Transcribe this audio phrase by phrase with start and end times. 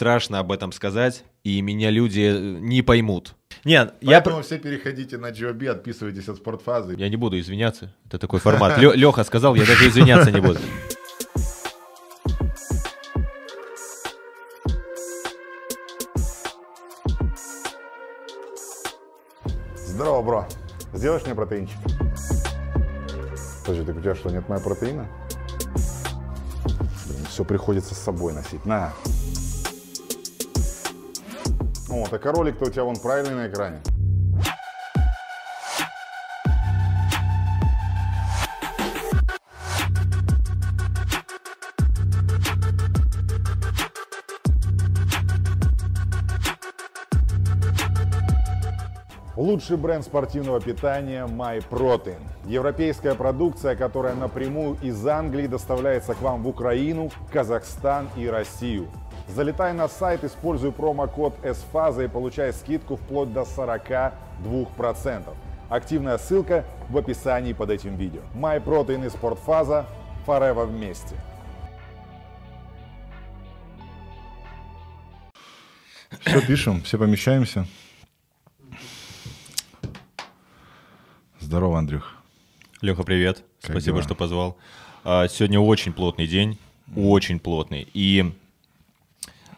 [0.00, 3.34] страшно об этом сказать, и меня люди не поймут.
[3.64, 4.22] Нет, я...
[4.22, 6.94] Поэтому все переходите на GOB, отписывайтесь от спортфазы.
[6.96, 7.94] Я не буду извиняться.
[8.06, 8.78] Это такой формат.
[8.78, 10.58] Леха сказал, я даже извиняться не буду.
[19.76, 20.48] Здорово, бро.
[20.94, 21.76] Сделаешь мне протеинчик?
[23.66, 25.06] Подожди, так у тебя что, нет моего протеина?
[27.06, 28.64] Блин, все приходится с собой носить.
[28.64, 28.94] На.
[32.10, 33.80] Так а ролик-то у тебя вон правильный на экране.
[49.36, 52.20] Лучший бренд спортивного питания MyProtein.
[52.44, 58.88] Европейская продукция, которая напрямую из Англии доставляется к вам в Украину, Казахстан и Россию.
[59.34, 64.12] Залетай на сайт, используй промокод SFAZA и получай скидку вплоть до 42%.
[65.68, 68.22] Активная ссылка в описании под этим видео.
[68.34, 69.86] MyProtein и Спортфаза
[70.26, 71.14] Forever вместе.
[76.24, 77.66] Все пишем, все помещаемся.
[81.38, 82.16] Здорово, Андрюх.
[82.80, 83.44] Леха, привет.
[83.62, 84.02] Как Спасибо, дела?
[84.02, 84.56] что позвал.
[85.04, 86.58] А, сегодня очень плотный день,
[86.96, 87.88] очень плотный.
[87.94, 88.32] И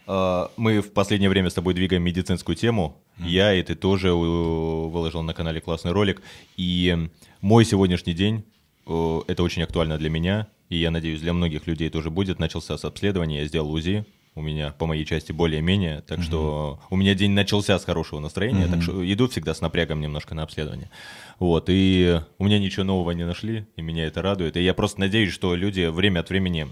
[0.07, 3.03] мы в последнее время с тобой двигаем медицинскую тему.
[3.19, 3.29] Mm.
[3.29, 6.23] Я и ты тоже выложил на канале классный ролик.
[6.57, 7.09] И
[7.41, 8.45] мой сегодняшний день
[8.85, 12.39] это очень актуально для меня, и я надеюсь, для многих людей тоже будет.
[12.39, 16.25] Начался с обследования, я сделал УЗИ, у меня по моей части более-менее, так угу.
[16.25, 18.73] что у меня день начался с хорошего настроения, угу.
[18.73, 20.91] так что иду всегда с напрягом немножко на обследование.
[21.39, 24.57] Вот, и у меня ничего нового не нашли, и меня это радует.
[24.57, 26.69] И я просто надеюсь, что люди время от времени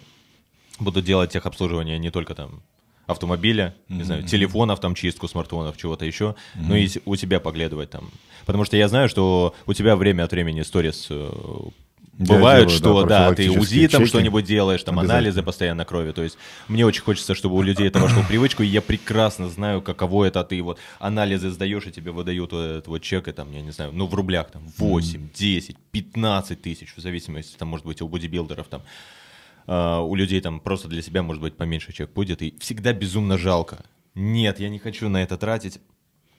[0.79, 2.63] будут делать техобслуживание не только там
[3.11, 3.97] автомобиля, mm-hmm.
[3.97, 6.63] не знаю, телефонов, там чистку смартфонов, чего-то еще, mm-hmm.
[6.69, 8.11] но и у себя поглядывать там.
[8.47, 11.31] Потому что я знаю, что у тебя время от времени сторис э,
[12.21, 16.13] Бывает, делаю, что да, да ты УЗИ там что-нибудь делаешь, там анализы постоянно крови.
[16.13, 16.37] То есть
[16.69, 20.27] мне очень хочется, чтобы у людей это вошло в привычку, и я прекрасно знаю, каково
[20.27, 23.63] это, ты вот анализы сдаешь, и тебе выдают вот этот вот чек, и там, я
[23.63, 28.03] не знаю, ну в рублях там 8, 10, 15 тысяч, в зависимости, там, может быть,
[28.03, 28.83] у бодибилдеров там,
[29.67, 33.39] uh, у людей там просто для себя, может быть, поменьше чек будет, и всегда безумно
[33.39, 33.85] жалко.
[34.15, 35.81] Нет, я не хочу на это тратить.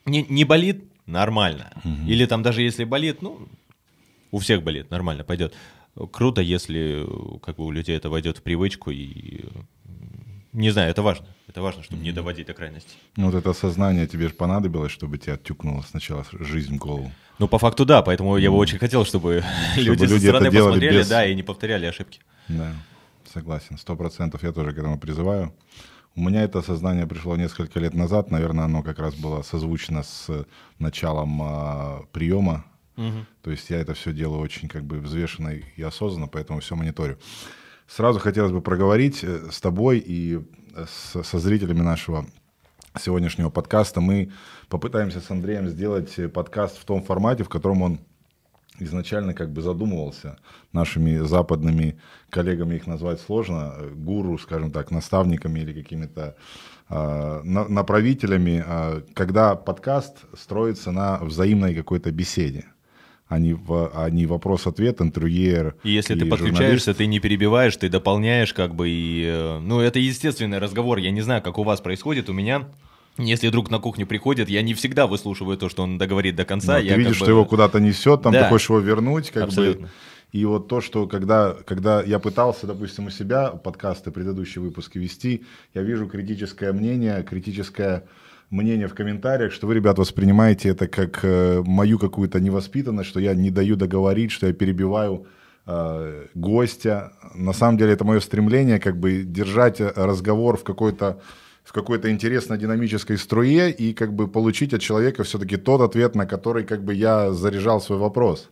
[0.05, 0.83] Не, не болит?
[1.05, 1.71] Нормально.
[1.83, 2.07] Угу.
[2.07, 3.47] Или там даже если болит, ну,
[4.31, 5.55] у всех болит, нормально, пойдет.
[6.11, 7.05] Круто, если
[7.41, 9.45] как бы у людей это войдет в привычку и
[10.53, 11.27] не знаю, это важно.
[11.47, 12.91] Это важно, чтобы не доводить до крайности.
[13.15, 17.11] Ну вот это осознание тебе же понадобилось, чтобы тебя оттюкнуло сначала жизнь в голову.
[17.39, 19.43] Ну по факту да, поэтому я бы очень хотел, чтобы,
[19.73, 21.09] чтобы люди, люди со стороны посмотрели, без...
[21.09, 22.19] да, и не повторяли ошибки.
[22.47, 22.73] Да,
[23.31, 24.43] согласен, сто процентов.
[24.43, 25.53] Я тоже к этому призываю.
[26.15, 30.45] У меня это осознание пришло несколько лет назад, наверное, оно как раз было созвучно с
[30.77, 32.65] началом а, приема
[32.97, 33.25] Угу.
[33.43, 37.17] То есть я это все делаю очень как бы взвешенно и осознанно, поэтому все мониторю.
[37.87, 40.39] Сразу хотелось бы проговорить э, с тобой и
[40.75, 42.25] э, с, со зрителями нашего
[42.99, 44.01] сегодняшнего подкаста.
[44.01, 44.31] Мы
[44.69, 47.99] попытаемся с Андреем сделать э, подкаст в том формате, в котором он
[48.81, 50.37] изначально как бы задумывался
[50.73, 51.99] нашими западными
[52.29, 56.35] коллегами, их назвать сложно, гуру, скажем так, наставниками или какими-то
[56.89, 62.65] э, направителями, э, когда подкаст строится на взаимной какой-то беседе
[63.31, 65.77] а не, в, а не вопрос-ответ, интервьюер.
[65.85, 69.79] И если и ты подключаешься, ты не перебиваешь, ты дополняешь, как бы, и, э, ну,
[69.79, 72.67] это естественный разговор, я не знаю, как у вас происходит, у меня
[73.23, 76.79] если друг на кухню приходит, я не всегда выслушиваю то, что он договорит до конца.
[76.79, 77.25] Ну, ты видишь, бы...
[77.25, 78.43] что его куда-то несет, там да.
[78.43, 79.87] ты хочешь его вернуть, как Абсолютно.
[79.87, 79.91] бы.
[80.31, 85.43] И вот то, что когда, когда я пытался, допустим, у себя подкасты, предыдущие выпуски вести,
[85.73, 88.05] я вижу критическое мнение, критическое
[88.49, 93.33] мнение в комментариях, что вы, ребят, воспринимаете это как э, мою какую-то невоспитанность, что я
[93.33, 95.25] не даю договорить, что я перебиваю
[95.65, 97.13] э, гостя.
[97.35, 101.21] На самом деле это мое стремление как бы держать э, разговор в какой-то
[101.63, 106.25] в какой-то интересной динамической струе и как бы получить от человека все-таки тот ответ, на
[106.25, 108.49] который как бы я заряжал свой вопрос.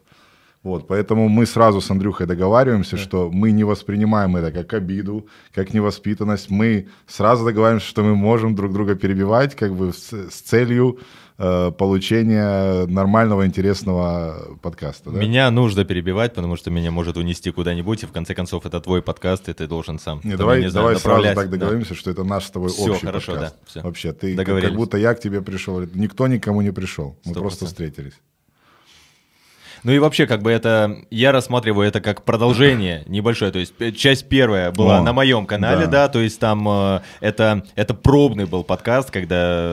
[0.62, 3.02] Вот, поэтому мы сразу с Андрюхой договариваемся, да.
[3.02, 6.50] что мы не воспринимаем это как обиду, как невоспитанность.
[6.50, 11.00] Мы сразу договариваемся, что мы можем друг друга перебивать как бы с, с целью
[11.38, 15.12] э, получения нормального, интересного подкаста.
[15.12, 15.20] Да?
[15.20, 19.02] Меня нужно перебивать, потому что меня может унести куда-нибудь, и в конце концов это твой
[19.02, 20.20] подкаст, и ты должен сам.
[20.26, 21.96] Не, давай не давай сразу так договоримся, да.
[21.96, 23.56] что это наш с тобой все, общий хорошо, подкаст.
[23.56, 23.82] Да, все.
[23.82, 27.40] Вообще, ты как будто я к тебе пришел, никто никому не пришел, мы 100%.
[27.40, 28.20] просто встретились.
[29.84, 33.92] Ну и вообще, как бы это, я рассматриваю это как продолжение небольшое, то есть э,
[33.92, 35.92] часть первая была О, на моем канале, да.
[35.92, 39.70] да, то есть там э, это, это пробный был подкаст, когда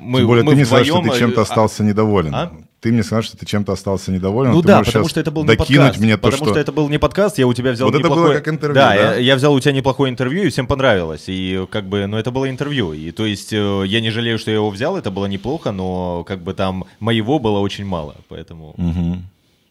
[0.00, 0.84] мы Тем более мы ты не вдвоем...
[0.84, 1.86] сказал, что ты чем-то остался а?
[1.86, 2.34] недоволен.
[2.34, 2.52] А?
[2.86, 4.52] Ты мне сказал, что ты чем-то остался недоволен.
[4.52, 5.98] Ну да, потому что это был не подкаст.
[5.98, 6.50] Мне то, потому что...
[6.50, 8.20] что это был не подкаст, я у тебя взял вот неплохое...
[8.20, 8.88] это было как интервью, да?
[8.90, 8.94] да?
[8.94, 11.24] Я, я взял у тебя неплохое интервью, и всем понравилось.
[11.26, 12.92] И как бы, ну это было интервью.
[12.92, 16.22] И то есть э, я не жалею, что я его взял, это было неплохо, но
[16.22, 18.14] как бы там моего было очень мало.
[18.28, 19.16] Поэтому угу.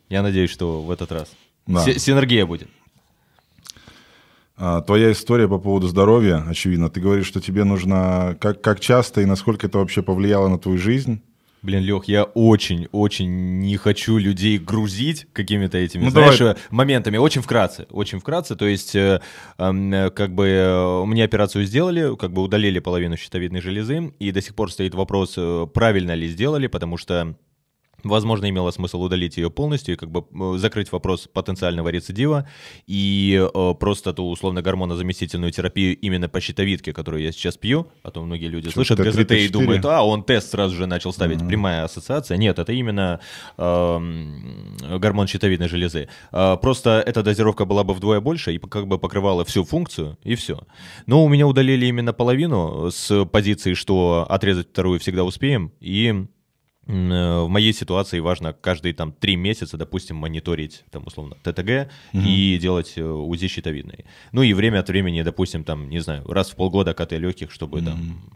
[0.10, 1.30] я надеюсь, что в этот раз
[1.68, 1.86] да.
[1.86, 2.68] синергия будет.
[4.58, 6.90] А, твоя история по поводу здоровья, очевидно.
[6.90, 8.36] Ты говоришь, что тебе нужно...
[8.42, 11.22] Как, как часто и насколько это вообще повлияло на твою жизнь?
[11.66, 16.56] Блин, Лех, я очень-очень не хочу людей грузить какими-то этими, ну, знаешь, давай.
[16.70, 17.18] моментами.
[17.18, 18.56] Очень вкратце, очень вкратце.
[18.56, 19.20] То есть, э,
[19.58, 24.42] э, как бы э, мне операцию сделали, как бы удалили половину щитовидной железы, и до
[24.42, 27.36] сих пор стоит вопрос, э, правильно ли сделали, потому что
[28.06, 32.48] Возможно, имело смысл удалить ее полностью и как бы э, закрыть вопрос потенциального рецидива
[32.86, 38.22] и э, просто ту условно-гормонозаместительную терапию именно по щитовидке, которую я сейчас пью, а то
[38.22, 41.48] многие люди Что, слышат ГЗТ и думают, а, он тест сразу же начал ставить, uh-huh.
[41.48, 42.38] прямая ассоциация.
[42.38, 43.20] Нет, это именно
[43.58, 46.08] э, гормон щитовидной железы.
[46.32, 50.36] Э, просто эта дозировка была бы вдвое больше и как бы покрывала всю функцию, и
[50.36, 50.60] все.
[51.08, 56.28] Но у меня удалили именно половину с позиции, что отрезать вторую всегда успеем, и
[56.88, 62.24] в моей ситуации важно каждые там три месяца, допустим, мониторить там условно ТТГ угу.
[62.24, 64.06] и делать э, УЗИ щитовидной.
[64.32, 67.80] Ну и время от времени, допустим, там, не знаю, раз в полгода КТ легких, чтобы
[67.80, 67.86] угу.
[67.86, 68.30] там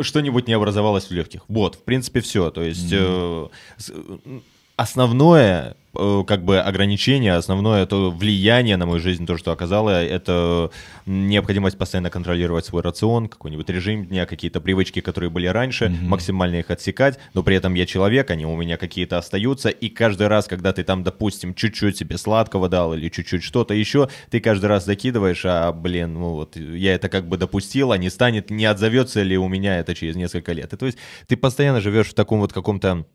[0.00, 1.44] что-нибудь не образовалось в легких.
[1.48, 2.50] Вот, в принципе, все.
[2.50, 3.50] То есть угу.
[3.88, 4.40] э,
[4.76, 5.85] основное Э,
[6.26, 10.70] как бы ограничение, основное то влияние на мою жизнь, то, что оказало, это
[11.06, 16.04] необходимость постоянно контролировать свой рацион, какой-нибудь режим дня, какие-то привычки, которые были раньше, mm-hmm.
[16.04, 20.28] максимально их отсекать, но при этом я человек, они у меня какие-то остаются, и каждый
[20.28, 24.66] раз, когда ты там, допустим, чуть-чуть себе сладкого дал или чуть-чуть что-то еще, ты каждый
[24.66, 28.64] раз закидываешь, а, блин, ну вот, я это как бы допустил, а не станет, не
[28.64, 30.72] отзовется ли у меня это через несколько лет.
[30.72, 33.06] И то есть ты постоянно живешь в таком вот каком-то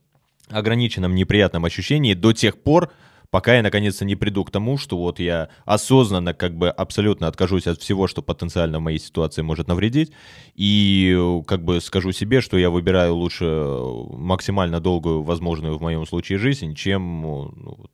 [0.52, 2.92] ограниченном неприятном ощущении до тех пор,
[3.30, 7.66] пока я наконец-то не приду к тому, что вот я осознанно как бы абсолютно откажусь
[7.66, 10.12] от всего, что потенциально в моей ситуации может навредить,
[10.56, 16.38] и как бы скажу себе, что я выбираю лучше максимально долгую возможную в моем случае
[16.38, 17.92] жизнь, чем, ну, вот,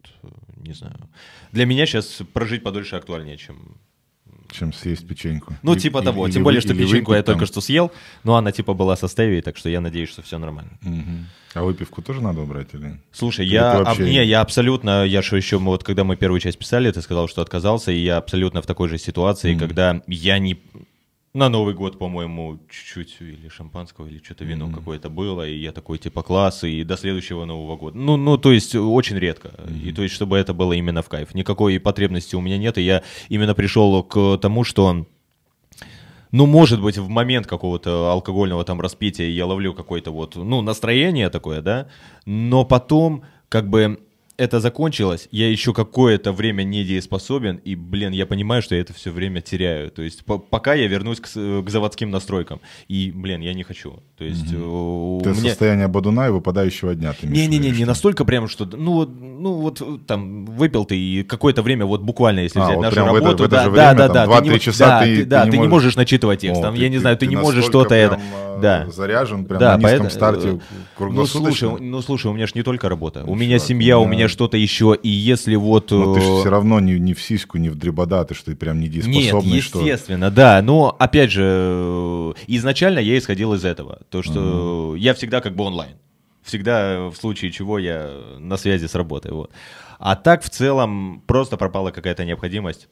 [0.57, 0.97] не знаю.
[1.51, 3.77] Для меня сейчас прожить подольше актуальнее, чем
[4.51, 5.53] чем съесть печеньку.
[5.63, 6.25] Ну, и, типа того.
[6.25, 7.35] Или, Тем более, что печеньку я там...
[7.35, 7.91] только что съел,
[8.23, 10.71] но она типа была со стевией, так что я надеюсь, что все нормально.
[10.83, 11.25] Угу.
[11.53, 12.99] А выпивку тоже надо убрать или?
[13.11, 14.03] Слушай, или я, вообще...
[14.03, 17.27] а, не, я абсолютно, я же еще, вот когда мы первую часть писали, ты сказал,
[17.27, 20.57] что отказался, и я абсолютно в такой же ситуации, mm когда я не,
[21.33, 24.73] на Новый год, по-моему, чуть-чуть или шампанского, или что-то вино mm-hmm.
[24.73, 27.97] какое-то было, и я такой, типа, класс, и до следующего Нового года.
[27.97, 29.49] Ну, ну то есть, очень редко.
[29.49, 29.81] Mm-hmm.
[29.83, 31.35] И то есть, чтобы это было именно в кайф.
[31.35, 35.05] Никакой потребности у меня нет, и я именно пришел к тому, что
[36.31, 41.29] ну, может быть, в момент какого-то алкогольного там распития я ловлю какое-то вот, ну, настроение
[41.29, 41.87] такое, да,
[42.25, 43.99] но потом, как бы,
[44.37, 49.11] это закончилось, я еще какое-то время недееспособен, и, блин, я понимаю, что я это все
[49.11, 49.89] время теряю.
[49.89, 52.61] То есть по пока я вернусь к, к заводским настройкам.
[52.87, 53.99] И, блин, я не хочу.
[54.17, 55.21] То есть угу.
[55.23, 55.49] Ты меня...
[55.49, 57.15] состояние бодуна и выпадающего дня.
[57.23, 62.01] Не-не-не, не настолько прям, что, ну, ну вот там выпил ты и какое-то время, вот
[62.01, 65.01] буквально, если а, взять вот нашу работу, это, да, время, да, да, 2-3 часа да,
[65.01, 65.71] ты, ты, да, ты, не, можешь...
[65.71, 68.19] можешь начитывать текст, О, там, ты, я не знаю, ты, ты не можешь что-то это...
[68.21, 68.87] А, да.
[68.87, 70.59] заряжен, прям да, на низком поэтому, старте
[70.99, 74.26] ну слушай, ну слушай, у меня же не только работа, у меня семья, у меня
[74.27, 75.91] что-то еще, и если вот...
[75.91, 78.51] Но ты же э, все равно не, не в сиську, не в дребода, ты что
[78.51, 79.51] ты прям недееспособный.
[79.51, 80.35] Нет, естественно, что...
[80.35, 80.61] да.
[80.61, 83.99] Но, опять же, э, изначально я исходил из этого.
[84.09, 84.99] То, что uh-huh.
[84.99, 85.95] я всегда как бы онлайн.
[86.43, 89.31] Всегда в случае чего я на связи с работой.
[89.31, 89.51] Вот.
[89.99, 92.87] А так в целом просто пропала какая-то необходимость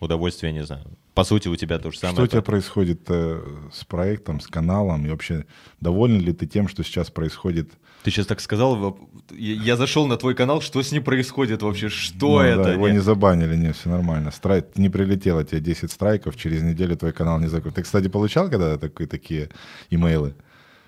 [0.00, 0.84] удовольствие, не знаю.
[1.20, 2.14] По сути, у тебя то же самое.
[2.14, 3.42] Что у тебя происходит э,
[3.74, 5.04] с проектом, с каналом?
[5.04, 5.44] И вообще,
[5.78, 7.68] доволен ли ты тем, что сейчас происходит?
[8.04, 8.98] Ты сейчас так сказал,
[9.30, 11.90] я зашел на твой канал, что с ним происходит вообще?
[11.90, 12.64] Что ну, это?
[12.64, 14.30] Да, его не забанили, не, все нормально.
[14.30, 17.74] Страйк, не прилетело тебе 10 страйков, через неделю твой канал не закрыт.
[17.74, 19.50] Ты, кстати, получал когда такие, такие
[19.90, 20.34] имейлы?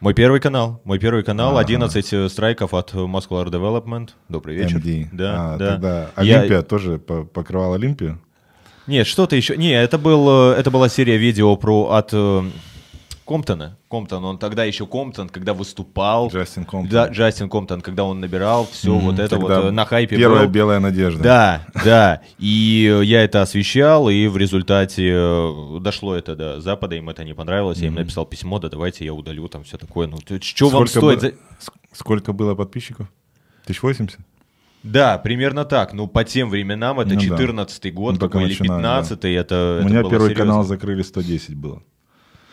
[0.01, 1.61] Мой первый канал, мой первый канал, ага.
[1.61, 4.09] 11 э, страйков от Muscular Development.
[4.31, 4.79] Добрый вечер.
[4.79, 5.09] MD.
[5.12, 5.71] Да, а, да.
[5.73, 6.62] Тогда Олимпия я...
[6.62, 8.19] тоже покрывал Олимпию?
[8.87, 9.57] Нет, что-то еще.
[9.57, 12.43] Не, это, был, э, это была серия видео про от э,
[13.25, 13.79] Комптона.
[13.89, 16.29] Комптон, он тогда еще Комптон, когда выступал.
[16.29, 16.91] Джастин Комптон.
[16.91, 19.01] Да, Джастин Комптон, когда он набирал все mm-hmm.
[19.01, 20.17] вот это тогда вот э, на хайпе.
[20.17, 20.53] Первая был.
[20.53, 21.23] белая надежда.
[21.23, 22.23] Да, да.
[22.39, 25.12] И я это освещал, и в результате
[25.81, 27.79] дошло это до Запада, им это не понравилось.
[27.79, 27.83] Mm-hmm.
[27.83, 30.09] Я им написал письмо, да давайте я удалю там все такое.
[30.09, 31.21] Ну, что вам стоит?
[31.21, 31.33] Было,
[31.93, 33.07] сколько было подписчиков?
[33.65, 34.19] 1080?
[34.83, 35.93] Да, примерно так.
[35.93, 37.91] Ну, по тем временам это ну, 14 да.
[37.91, 39.29] год ну, какой, или 15 да.
[39.29, 40.45] это У меня это первый серьезно.
[40.45, 41.83] канал закрыли 110 было.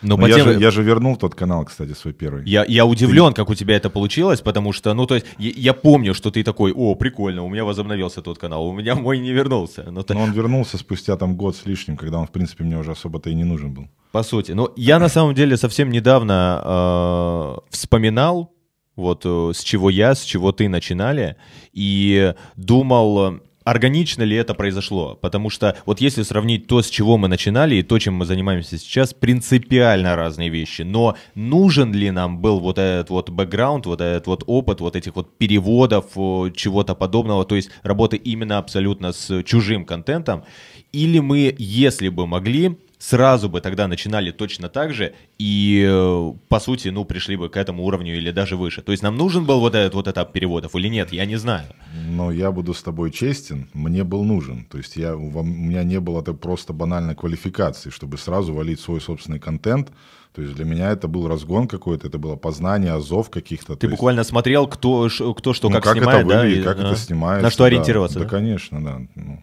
[0.02, 0.44] Но, Но я, тем...
[0.44, 2.42] же, я же вернул тот канал, кстати, свой первый.
[2.46, 3.36] Я, я удивлен, ты...
[3.36, 6.42] как у тебя это получилось, потому что, ну, то есть, я, я помню, что ты
[6.42, 9.90] такой, о, прикольно, у меня возобновился тот канал, у меня мой не вернулся.
[9.90, 10.14] Но, ты...
[10.14, 13.30] Но он вернулся спустя там год с лишним, когда он, в принципе, мне уже особо-то
[13.30, 13.88] и не нужен был.
[14.12, 14.52] По сути.
[14.52, 18.52] Но я на самом деле совсем недавно э, вспоминал,
[19.00, 21.36] вот э, с чего я, с чего ты начинали,
[21.72, 25.18] и думал, органично ли это произошло.
[25.20, 28.78] Потому что вот если сравнить то, с чего мы начинали, и то, чем мы занимаемся
[28.78, 30.82] сейчас, принципиально разные вещи.
[30.82, 35.16] Но нужен ли нам был вот этот вот бэкграунд, вот этот вот опыт, вот этих
[35.16, 36.06] вот переводов,
[36.54, 40.44] чего-то подобного, то есть работы именно абсолютно с чужим контентом,
[40.92, 46.60] или мы, если бы могли, сразу бы тогда начинали точно так же и, э, по
[46.60, 48.82] сути, ну, пришли бы к этому уровню или даже выше.
[48.82, 51.66] То есть нам нужен был вот этот вот этап переводов или нет, я не знаю.
[52.08, 54.66] Но я буду с тобой честен, мне был нужен.
[54.66, 59.00] То есть я, у меня не было это просто банальной квалификации, чтобы сразу валить свой
[59.00, 59.90] собственный контент.
[60.34, 63.76] То есть для меня это был разгон какой-то, это было познание азов каких-то.
[63.76, 64.30] Ты буквально есть...
[64.30, 66.74] смотрел, кто, кто что ну, как, как снимает, это выглядит, да?
[66.74, 66.86] как а?
[66.88, 67.42] это снимается.
[67.42, 68.24] На что ориентироваться, да?
[68.26, 69.00] Да, конечно, да.
[69.16, 69.42] Ну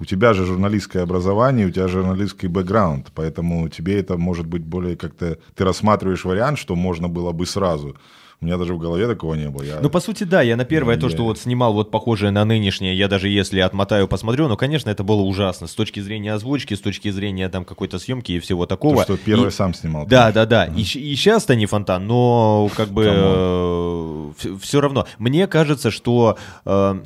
[0.00, 4.96] у тебя же журналистское образование, у тебя журналистский бэкграунд, поэтому тебе это может быть более
[4.96, 5.38] как-то...
[5.54, 7.96] Ты рассматриваешь вариант, что можно было бы сразу.
[8.40, 9.64] У меня даже в голове такого не было.
[9.64, 9.80] Я...
[9.80, 11.12] Ну, по сути, да, я на первое ну, то, я...
[11.12, 15.02] что вот снимал вот похожее на нынешнее, я даже если отмотаю, посмотрю, ну, конечно, это
[15.02, 19.04] было ужасно с точки зрения озвучки, с точки зрения там какой-то съемки и всего такого.
[19.04, 19.50] То, что первый и...
[19.50, 20.06] сам снимал.
[20.06, 20.66] Да, да, да.
[20.66, 25.08] И, и сейчас-то не фонтан, но как бы э, все равно.
[25.18, 27.00] Мне кажется, что э,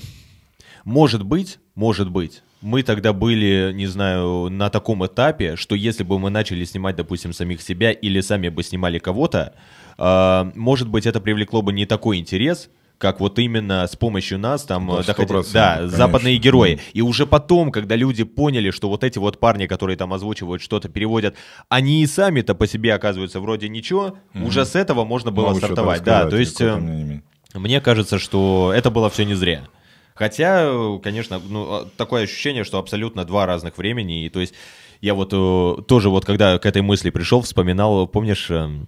[0.84, 6.18] может быть, может быть, мы тогда были, не знаю, на таком этапе, что если бы
[6.18, 9.54] мы начали снимать, допустим, самих себя или сами бы снимали кого-то,
[9.98, 14.62] э, может быть, это привлекло бы не такой интерес, как вот именно с помощью нас
[14.62, 15.96] там да, доходили, да, конечно.
[15.96, 16.78] западные герои.
[16.92, 20.88] И уже потом, когда люди поняли, что вот эти вот парни, которые там озвучивают что-то,
[20.88, 21.34] переводят,
[21.68, 24.46] они и сами-то по себе оказываются вроде ничего, mm-hmm.
[24.46, 26.04] уже с этого можно было Могу стартовать.
[26.04, 27.20] Да, то есть э,
[27.54, 29.64] мне кажется, что это было все не зря.
[30.22, 34.24] Хотя, конечно, ну, а, такое ощущение, что абсолютно два разных времени.
[34.24, 34.54] И то есть
[35.00, 38.86] я вот э, тоже вот когда к этой мысли пришел, вспоминал, помнишь, эм,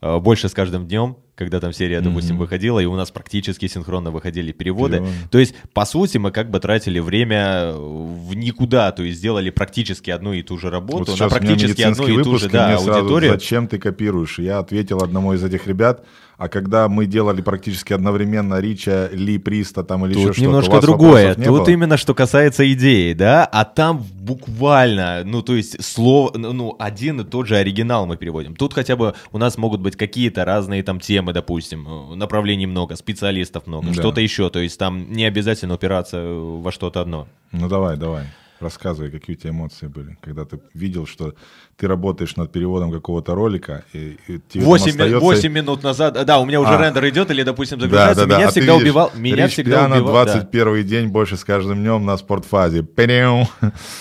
[0.00, 2.40] э, больше с каждым днем, когда там серия, допустим, mm-hmm.
[2.40, 4.98] выходила, и у нас практически синхронно выходили переводы.
[4.98, 5.12] Перевод.
[5.30, 10.10] То есть, по сути, мы как бы тратили время в никуда, то есть сделали практически
[10.10, 13.32] одну и ту же работу, вот на практически одну и ту же да, аудиторию.
[13.32, 14.38] Зачем ты копируешь?
[14.38, 16.04] Я ответил одному из этих ребят,
[16.42, 20.80] а когда мы делали практически одновременно Рича, Ли, Приста там или Тут еще что-то, немножко
[20.80, 21.34] другое.
[21.36, 21.70] Тут было?
[21.70, 27.24] именно что касается идеи, да, а там буквально, ну то есть слово, ну один и
[27.24, 28.56] тот же оригинал мы переводим.
[28.56, 33.66] Тут хотя бы у нас могут быть какие-то разные там темы, допустим, направлений много, специалистов
[33.66, 33.94] много, да.
[33.94, 37.28] что-то еще, то есть там не обязательно упираться во что-то одно.
[37.52, 38.26] Ну давай, давай.
[38.62, 41.34] Рассказывай, какие у тебя эмоции были, когда ты видел, что
[41.76, 45.18] ты работаешь над переводом какого-то ролика, и, и тебе 8, остается...
[45.18, 46.78] 8 минут назад, да, у меня уже а.
[46.78, 48.50] рендер идет, или, допустим, загружается, да, да, меня да.
[48.52, 50.82] всегда а видишь, убивал, меня всегда убивал, 21 да.
[50.82, 52.86] день больше с каждым днем на спортфазе.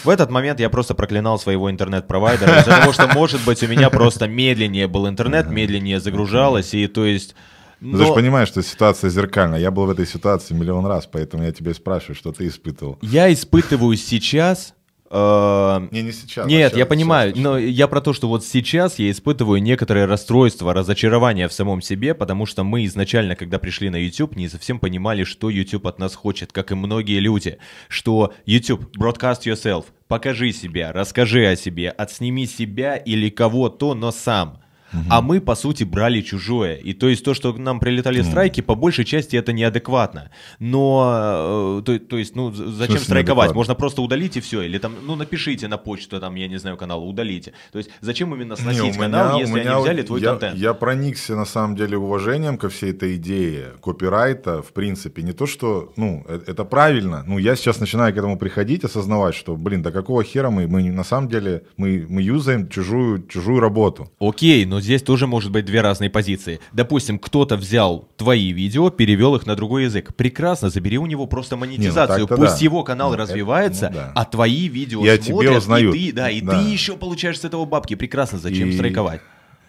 [0.03, 3.89] В этот момент я просто проклинал своего интернет-провайдера из-за того, что, может быть, у меня
[3.89, 7.35] просто медленнее был интернет, медленнее загружалось, и то есть
[7.81, 7.97] но...
[7.97, 9.59] Ты же понимаешь, что ситуация зеркальная.
[9.59, 12.99] Я был в этой ситуации миллион раз, поэтому я тебя спрашиваю, что ты испытывал.
[13.01, 14.75] Я испытываю сейчас
[15.09, 16.45] э, не, не сейчас.
[16.45, 20.05] Нет, а я понимаю, сейчас, но я про то, что вот сейчас я испытываю некоторое
[20.05, 24.79] расстройство, разочарование в самом себе, потому что мы изначально, когда пришли на YouTube, не совсем
[24.79, 27.57] понимали, что YouTube от нас хочет, как и многие люди,
[27.87, 34.60] что YouTube, broadcast yourself, покажи себя, расскажи о себе, отсними себя или кого-то, но сам.
[34.93, 35.03] Угу.
[35.09, 36.75] А мы, по сути, брали чужое.
[36.75, 40.31] И то есть то, что нам прилетали страйки, по большей части это неадекватно.
[40.59, 43.53] Но, э, то, то есть, ну, зачем страйковать?
[43.53, 44.61] Можно просто удалить и все.
[44.61, 47.53] Или там, ну, напишите на почту, там, я не знаю, канал, удалите.
[47.71, 50.57] То есть, зачем именно сносить не, канал, меня, если меня, они взяли твой я, контент?
[50.57, 55.21] Я проникся, на самом деле, уважением ко всей этой идее копирайта, в принципе.
[55.21, 57.23] Не то, что, ну, э, это правильно.
[57.25, 60.91] Ну, я сейчас начинаю к этому приходить, осознавать, что, блин, да какого хера мы, мы
[60.91, 64.11] на самом деле, мы, мы юзаем чужую, чужую работу.
[64.19, 66.59] Окей, но здесь тоже может быть две разные позиции.
[66.73, 70.15] Допустим, кто-то взял твои видео, перевел их на другой язык.
[70.15, 72.21] Прекрасно, забери у него просто монетизацию.
[72.21, 72.63] Не, ну Пусть да.
[72.63, 74.11] его канал ну, развивается, это, ну, да.
[74.15, 75.93] а твои видео Я смотрят, тебе узнаю.
[75.93, 76.61] и ты, да, и да.
[76.61, 77.95] ты еще получаешь с этого бабки.
[77.95, 78.73] Прекрасно, зачем и...
[78.73, 79.21] страйковать?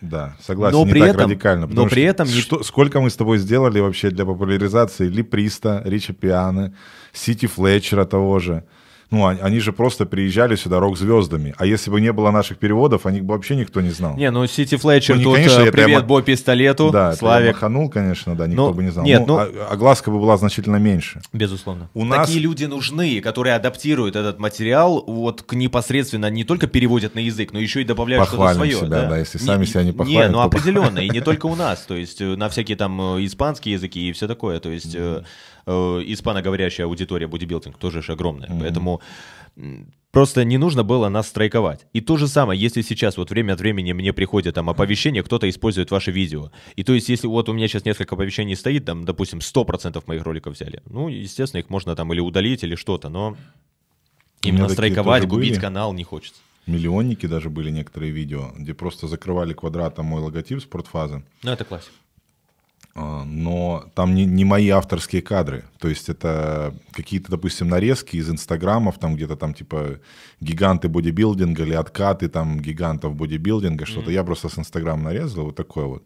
[0.03, 1.67] Да, согласен, но не при так этом, радикально.
[1.69, 2.27] Но при этом...
[2.27, 6.75] Что, сколько мы с тобой сделали вообще для популяризации Ли Приста, Рича Пианы,
[7.13, 8.65] Сити Флетчера того же.
[9.13, 11.55] Ну, они же просто приезжали сюда рок-звездами.
[11.59, 14.17] А если бы не было наших переводов, о них бы вообще никто не знал.
[14.17, 16.01] Не, ну Сити Флетчер ну, тут конечно, э, привет я...
[16.01, 17.47] Бо Пистолету, да, Славик.
[17.49, 19.05] я маханул, конечно, да, никто ну, бы не знал.
[19.05, 21.21] Нет, ну, ну, а, огласка бы была значительно меньше.
[21.31, 21.91] Безусловно.
[21.93, 22.27] У нас...
[22.27, 27.53] Такие люди нужны, которые адаптируют этот материал, вот к непосредственно не только переводят на язык,
[27.53, 28.77] но еще и добавляют что-то свое.
[28.77, 30.31] себя, да, да если сами не, себя не похвалят.
[30.31, 33.27] Не, ну определенно, и не только у нас, то есть э, на всякие там э,
[33.27, 34.97] испанские языки и все такое, то есть
[35.67, 39.01] испаноговорящая аудитория бодибилдинг тоже же огромная, поэтому
[40.13, 41.87] Просто не нужно было нас страйковать.
[41.95, 45.49] И то же самое, если сейчас вот время от времени мне приходит там оповещение, кто-то
[45.49, 46.53] использует ваше видео.
[46.77, 50.23] И то есть, если вот у меня сейчас несколько оповещений стоит, там, допустим, 100% моих
[50.23, 53.39] роликов взяли, ну, естественно, их можно там или удалить, или что-то, но
[54.43, 55.61] именно страйковать, губить были.
[55.61, 56.43] канал не хочется.
[56.67, 61.25] Миллионники даже были некоторые видео, где просто закрывали квадратом мой логотип спортфазы.
[61.43, 61.95] Ну, это классика.
[62.95, 65.65] А, но там не, не мои авторские кадры.
[65.79, 69.99] То есть это какие-то, допустим, нарезки из инстаграмов, там где-то там типа
[70.41, 74.11] гиганты бодибилдинга или откаты там гигантов бодибилдинга, что-то.
[74.11, 74.15] Mm-hmm.
[74.15, 76.03] Я просто с инстаграма нарезал, вот такое вот.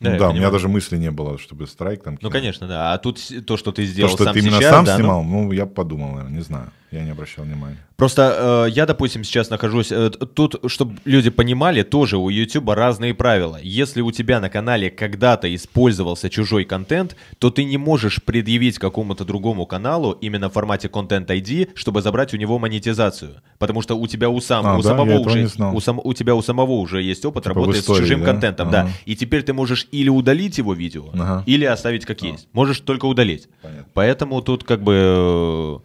[0.00, 2.18] Да, ну, да у меня даже мысли не было, чтобы страйк там.
[2.22, 2.94] Ну, конечно, да.
[2.94, 5.22] А тут то, что ты сделал то, что сам ты именно сейчас, сам да, снимал,
[5.22, 5.44] ну...
[5.44, 6.72] ну, я подумал, наверное, не знаю.
[6.90, 7.78] Я не обращал внимания.
[7.96, 9.92] Просто э, я, допустим, сейчас нахожусь...
[9.92, 13.60] Э, тут, чтобы люди понимали, тоже у YouTube разные правила.
[13.62, 19.24] Если у тебя на канале когда-то использовался чужой контент, то ты не можешь предъявить какому-то
[19.24, 23.42] другому каналу именно в формате Content ID, чтобы забрать у него монетизацию.
[23.58, 24.88] Потому что у тебя у, сам, а, у да?
[24.88, 25.48] самого уже...
[25.72, 28.26] У, сам, у тебя у самого уже есть опыт типа работы истории, с чужим да?
[28.26, 28.84] контентом, ага.
[28.84, 28.90] да.
[29.04, 31.44] И теперь ты можешь или удалить его видео, ага.
[31.46, 32.26] или оставить как а.
[32.26, 32.48] есть.
[32.52, 33.48] Можешь только удалить.
[33.62, 33.86] Понятно.
[33.94, 35.82] Поэтому тут как бы...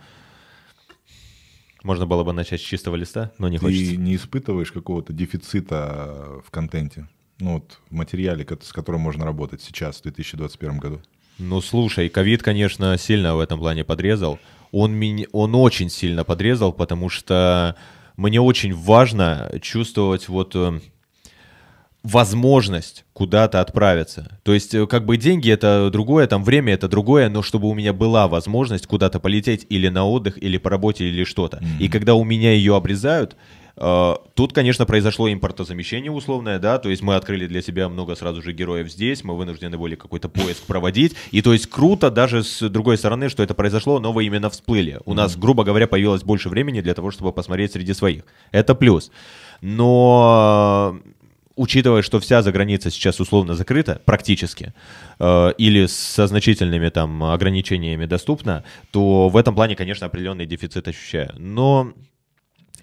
[1.86, 3.92] Можно было бы начать с чистого листа, но не Ты хочется.
[3.92, 7.08] Ты не испытываешь какого-то дефицита в контенте?
[7.38, 11.02] Ну вот в материале, с которым можно работать сейчас, в 2021 году?
[11.38, 14.40] Ну слушай, ковид, конечно, сильно в этом плане подрезал.
[14.72, 17.76] Он, меня, он очень сильно подрезал, потому что
[18.18, 20.80] мне очень важно чувствовать вот э,
[22.06, 24.40] возможность куда-то отправиться.
[24.44, 27.74] То есть, э, как бы деньги это другое, там время это другое, но чтобы у
[27.74, 31.58] меня была возможность куда-то полететь или на отдых, или по работе, или что-то.
[31.58, 31.80] Mm-hmm.
[31.80, 33.36] И когда у меня ее обрезают,
[33.78, 38.42] Uh, тут, конечно, произошло импортозамещение условное, да, то есть мы открыли для себя много сразу
[38.42, 42.70] же героев здесь, мы вынуждены были какой-то поиск проводить, и то есть круто даже с
[42.70, 45.02] другой стороны, что это произошло, но вы именно всплыли.
[45.04, 45.16] У mm-hmm.
[45.16, 48.24] нас, грубо говоря, появилось больше времени для того, чтобы посмотреть среди своих.
[48.52, 49.12] Это плюс.
[49.60, 50.98] Но
[51.56, 54.74] учитывая, что вся заграница сейчас условно закрыта, практически,
[55.20, 61.34] э, или со значительными там ограничениями доступна, то в этом плане, конечно, определенный дефицит ощущаю.
[61.38, 61.94] Но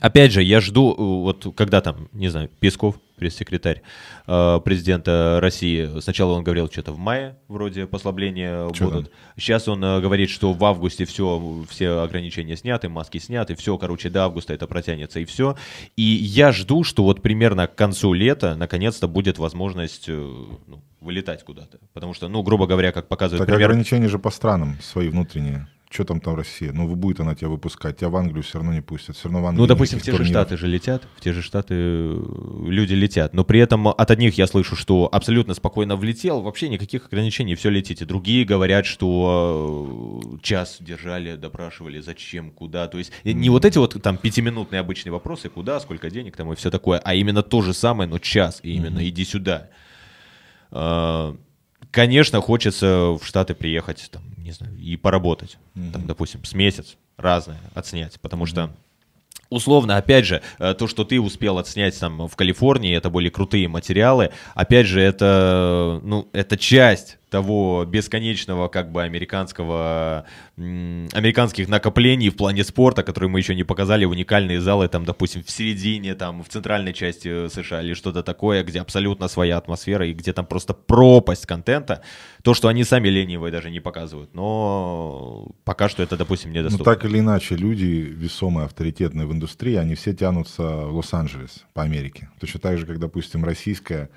[0.02, 3.82] Опять же, я жду, э, вот когда там, не знаю, Песков, пресс-секретарь
[4.26, 9.04] э, президента России, сначала он говорил что-то в мае, вроде послабления что будут.
[9.04, 9.14] Там?
[9.36, 14.10] Сейчас он э, говорит, что в августе все, все ограничения сняты, маски сняты, все, короче,
[14.10, 15.54] до августа это протянется и все.
[15.96, 21.78] И я жду, что вот примерно к концу лета наконец-то будет возможность ну, вылетать куда-то.
[21.92, 23.70] Потому что, ну, грубо говоря, как показывает так пример...
[23.70, 26.72] ограничения же по странам свои внутренние что там там Россия?
[26.72, 29.46] Ну, будет она тебя выпускать, тебя в Англию все равно не пустят, все равно в
[29.46, 30.26] Англию Ну, допустим, в те турниров.
[30.26, 32.22] же Штаты же летят, в те же Штаты э,
[32.66, 37.06] люди летят, но при этом от одних я слышу, что абсолютно спокойно влетел, вообще никаких
[37.06, 38.04] ограничений, все летите.
[38.04, 43.32] Другие говорят, что э, час держали, допрашивали, зачем, куда, то есть mm.
[43.32, 46.98] не вот эти вот там пятиминутные обычные вопросы, куда, сколько денег там и все такое,
[47.04, 49.08] а именно то же самое, но час, и именно mm-hmm.
[49.08, 49.68] иди сюда.
[51.90, 55.92] Конечно, хочется в Штаты приехать, там, не знаю, и поработать, mm-hmm.
[55.92, 58.48] там, допустим, с месяц разное отснять, потому mm-hmm.
[58.48, 58.70] что
[59.52, 63.68] условно, опять же, э, то, что ты успел отснять там в Калифорнии, это были крутые
[63.68, 64.30] материалы.
[64.54, 72.62] Опять же, это, ну, это часть того бесконечного как бы американского, американских накоплений в плане
[72.62, 76.92] спорта, которые мы еще не показали, уникальные залы там, допустим, в середине, там, в центральной
[76.92, 82.02] части США или что-то такое, где абсолютно своя атмосфера и где там просто пропасть контента,
[82.42, 86.84] то, что они сами ленивые даже не показывают, но пока что это, допустим, недоступно.
[86.84, 91.82] Ну, так или иначе, люди весомые, авторитетные в индустрии, они все тянутся в Лос-Анджелес по
[91.82, 92.28] Америке.
[92.40, 94.10] Точно так же, как, допустим, российская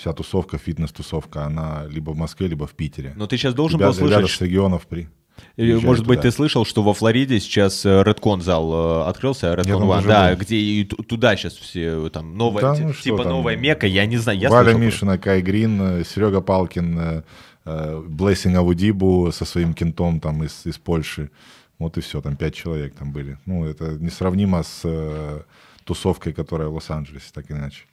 [0.00, 3.12] вся тусовка, фитнес-тусовка, она либо в Москве, либо в Питере.
[3.16, 4.18] Но ты сейчас должен ребята, был слышать...
[4.18, 5.08] Ребята с регионов при...
[5.56, 10.06] Может быть, ты слышал, что во Флориде сейчас э, Redcon зал э, открылся, Redcon One,
[10.06, 13.86] да, где и туда сейчас все э, там новая, да, ну, типа там, новая Мека,
[13.86, 14.38] я не знаю.
[14.38, 17.24] Я Валя Мишина, Кай Грин, Серега Палкин,
[17.64, 21.30] Блессинг Авудибу со своим кентом там из, из Польши.
[21.78, 23.38] Вот и все, там пять человек там были.
[23.46, 25.40] Ну, это несравнимо с э,
[25.84, 27.84] тусовкой, которая в Лос-Анджелесе, так иначе.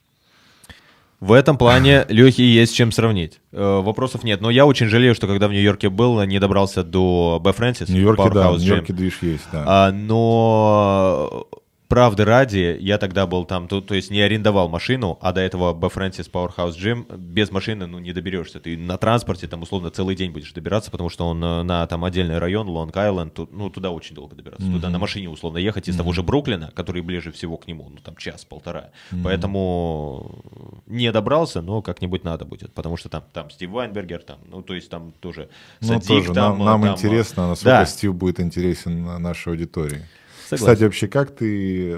[1.20, 3.40] В этом плане Лехи есть чем сравнить.
[3.50, 4.40] Э, вопросов нет.
[4.40, 7.52] Но я очень жалею, что когда в Нью-Йорке был, не добрался до Б.
[7.52, 7.88] Фрэнсис.
[7.88, 9.64] В Нью-Йорке, да, в Нью-Йорке движ есть, да.
[9.66, 11.48] А, но
[11.88, 15.72] правды ради, я тогда был там, то, то есть не арендовал машину, а до этого
[15.72, 15.88] Б.
[15.88, 18.60] Фрэнсис Powerhouse Gym без машины, ну, не доберешься.
[18.60, 22.04] Ты на транспорте там, условно, целый день будешь добираться, потому что он на, на там
[22.04, 24.66] отдельный район, Лонг-Айленд, ну, туда очень долго добираться.
[24.66, 24.74] Mm-hmm.
[24.74, 25.98] Туда на машине, условно, ехать из mm-hmm.
[25.98, 28.90] того же Бруклина, который ближе всего к нему, ну, там час-полтора.
[29.10, 29.20] Mm-hmm.
[29.24, 30.42] Поэтому
[30.86, 34.74] не добрался, но как-нибудь надо будет, потому что там, там Стив Вайнбергер, там, ну, то
[34.74, 35.48] есть там тоже
[35.80, 36.34] ну, Садик, тоже.
[36.34, 37.86] Там, нам, нам там, интересно, насколько да.
[37.86, 40.02] Стив будет интересен нашей аудитории.
[40.48, 40.64] Согласен.
[40.64, 41.92] Кстати, вообще, как ты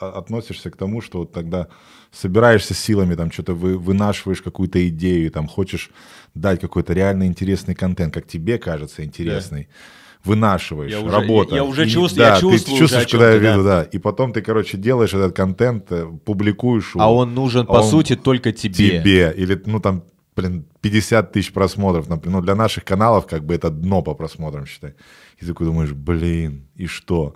[0.00, 1.68] а, относишься к тому, что вот тогда
[2.12, 5.90] собираешься силами, там что-то вы, вынашиваешь какую-то идею, там хочешь
[6.34, 10.30] дать какой-то реально интересный контент, как тебе кажется интересный, да.
[10.30, 11.52] вынашиваешь, я работа.
[11.52, 13.84] Я, я уже чувствую, да, я чувствую, ты чувствуешь, когда я виду, да.
[13.84, 16.92] И потом ты, короче, делаешь этот контент, э, публикуешь.
[16.96, 19.00] А он нужен, а по он сути, только тебе.
[19.00, 19.32] Тебе.
[19.34, 20.04] Или, ну, там,
[20.36, 22.40] блин, 50 тысяч просмотров, например.
[22.40, 24.94] Ну, для наших каналов, как бы, это дно по просмотрам, считай.
[25.38, 27.34] И ты такой думаешь, блин, и что?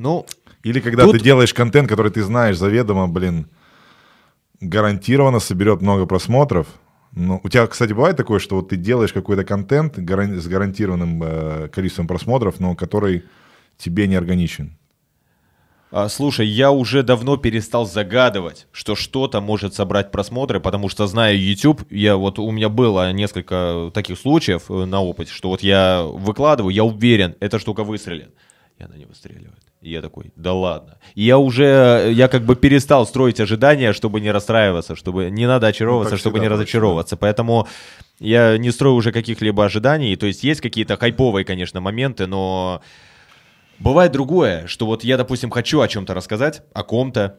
[0.00, 0.24] Ну,
[0.62, 1.18] Или когда тут...
[1.18, 3.48] ты делаешь контент, который ты знаешь заведомо, блин,
[4.60, 6.68] гарантированно соберет много просмотров.
[7.12, 11.68] Ну, у тебя, кстати, бывает такое, что вот ты делаешь какой-то контент с гарантированным э,
[11.68, 13.24] количеством просмотров, но который
[13.76, 14.78] тебе не органичен.
[15.90, 21.38] А, слушай, я уже давно перестал загадывать, что что-то может собрать просмотры, потому что знаю
[21.38, 26.04] YouTube, я вот у меня было несколько таких случаев э, на опыте, что вот я
[26.04, 28.32] выкладываю, я уверен, эта штука выстрелит,
[28.78, 29.59] и она не выстреливает.
[29.82, 30.98] И я такой, да ладно.
[31.14, 35.68] И я уже, я как бы перестал строить ожидания, чтобы не расстраиваться, чтобы не надо
[35.68, 37.16] очаровываться, ну, чтобы не разочаровываться.
[37.16, 37.20] Да.
[37.20, 37.66] Поэтому
[38.18, 40.14] я не строю уже каких-либо ожиданий.
[40.16, 42.82] То есть есть какие-то хайповые, конечно, моменты, но
[43.78, 47.38] бывает другое, что вот я, допустим, хочу о чем-то рассказать, о ком-то,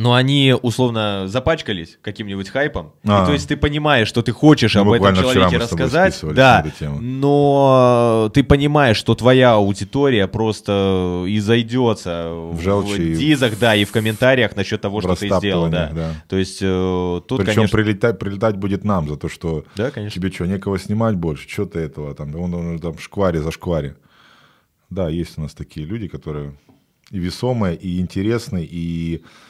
[0.00, 2.94] но они условно запачкались каким-нибудь хайпом.
[3.04, 3.22] А.
[3.22, 6.64] И, то есть ты понимаешь, что ты хочешь ну, об этом человеке рассказать, да,
[7.00, 13.92] но ты понимаешь, что твоя аудитория просто изойдется в, желчи, в дизах, да, и в
[13.92, 15.90] комментариях насчет того, что ты сделал, да.
[15.92, 16.14] да.
[16.28, 17.78] То есть э, тут, Причем конечно...
[17.78, 20.18] прилетать, прилетать будет нам за то, что да, конечно.
[20.18, 23.50] тебе что, некого снимать больше, что ты этого, там, он, он, он там шкваре за
[23.50, 23.96] шкваре.
[24.88, 26.54] Да, есть у нас такие люди, которые
[27.10, 29.49] и весомые, и интересные, и а,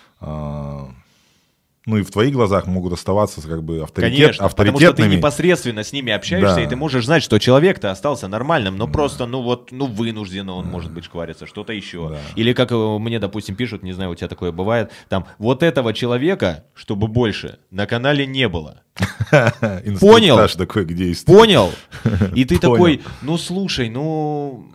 [1.91, 4.85] ну и в твоих глазах могут оставаться как бы авторитет, Конечно, авторитетными.
[4.85, 6.63] потому что ты непосредственно с ними общаешься, да.
[6.63, 8.93] и ты можешь знать, что человек-то остался нормальным, но да.
[8.93, 10.71] просто, ну вот, ну вынужденно он, да.
[10.71, 12.11] может быть, шкварится, что-то еще.
[12.11, 12.19] Да.
[12.37, 15.95] Или как э, мне, допустим, пишут, не знаю, у тебя такое бывает, там, вот этого
[15.95, 18.83] человека, чтобы больше, на канале не было.
[20.01, 20.37] Понял?
[20.59, 21.73] такой, где Понял?
[22.35, 24.71] И ты такой, ну слушай, ну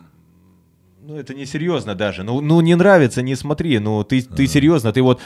[1.06, 2.24] ну это не серьезно даже.
[2.24, 3.78] Ну, ну не нравится, не смотри.
[3.78, 5.20] Ну ты, ты серьезно, ты вот...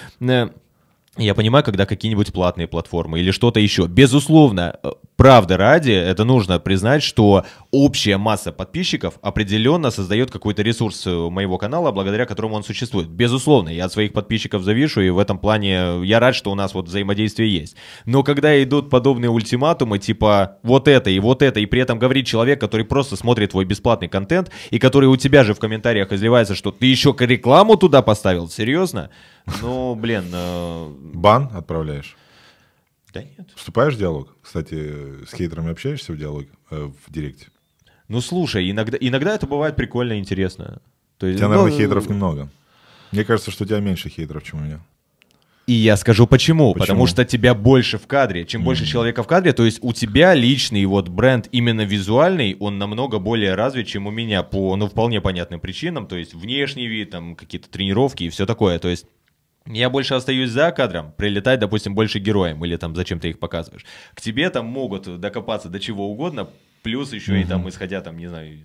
[1.21, 3.87] Э, я понимаю, когда какие-нибудь платные платформы или что-то еще.
[3.87, 11.07] Безусловно, э, правда ради, это нужно признать, что общая масса подписчиков определенно создает какой-то ресурс
[11.07, 13.09] э, моего канала, благодаря которому он существует.
[13.09, 16.75] Безусловно, я от своих подписчиков завишу, и в этом плане я рад, что у нас
[16.75, 17.77] вот взаимодействие есть.
[18.07, 22.27] Но когда идут подобные ультиматумы, типа вот это и вот это, и при этом говорит
[22.27, 26.55] человек, который просто смотрит твой бесплатный контент, и который у тебя же в комментариях изливается,
[26.55, 29.11] что ты еще рекламу туда поставил, серьезно?
[29.63, 30.25] Ну, блин.
[30.33, 30.89] Э...
[31.15, 32.17] Бан отправляешь?
[33.13, 33.49] Да нет.
[33.57, 34.37] Вступаешь в диалог?
[34.43, 37.49] Кстати, с хейтерами общаешься в диалоге, э, в директе?
[38.09, 40.81] Ну, слушай, иногда, иногда это бывает прикольно и интересно.
[41.19, 42.49] То есть, у тебя, ну, наверное, хейтеров немного.
[43.13, 44.81] Мне кажется, что у тебя меньше хейтеров, чем у меня.
[45.67, 46.73] И я скажу почему.
[46.73, 46.81] почему?
[46.81, 48.45] Потому что тебя больше в кадре.
[48.45, 48.65] Чем mm-hmm.
[48.65, 53.21] больше человека в кадре, то есть у тебя личный вот бренд именно визуальный, он намного
[53.21, 56.09] более развит, чем у меня по, ну, вполне понятным причинам.
[56.09, 58.81] То есть внешний вид, там, какие-то тренировки и все такое.
[58.81, 59.07] То есть
[59.73, 63.85] я больше остаюсь за кадром, прилетать, допустим, больше героем, или там зачем ты их показываешь.
[64.15, 66.49] К тебе там могут докопаться до чего угодно,
[66.83, 67.41] плюс еще угу.
[67.41, 68.59] и там, исходя там, не знаю,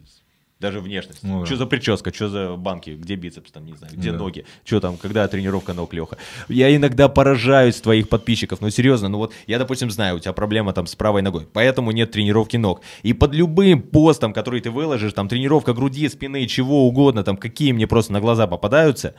[0.59, 1.23] даже внешность.
[1.23, 1.59] Ну, что да.
[1.59, 4.17] за прическа, что за банки, где бицепс, там, не знаю, где да.
[4.17, 6.17] ноги, что там, когда тренировка ног, Леха.
[6.47, 10.71] Я иногда поражаюсь твоих подписчиков, ну серьезно, ну вот я, допустим, знаю, у тебя проблема
[10.73, 12.81] там с правой ногой, поэтому нет тренировки ног.
[13.03, 17.73] И под любым постом, который ты выложишь, там тренировка груди, спины, чего угодно, там какие
[17.73, 19.13] мне просто на глаза попадаются,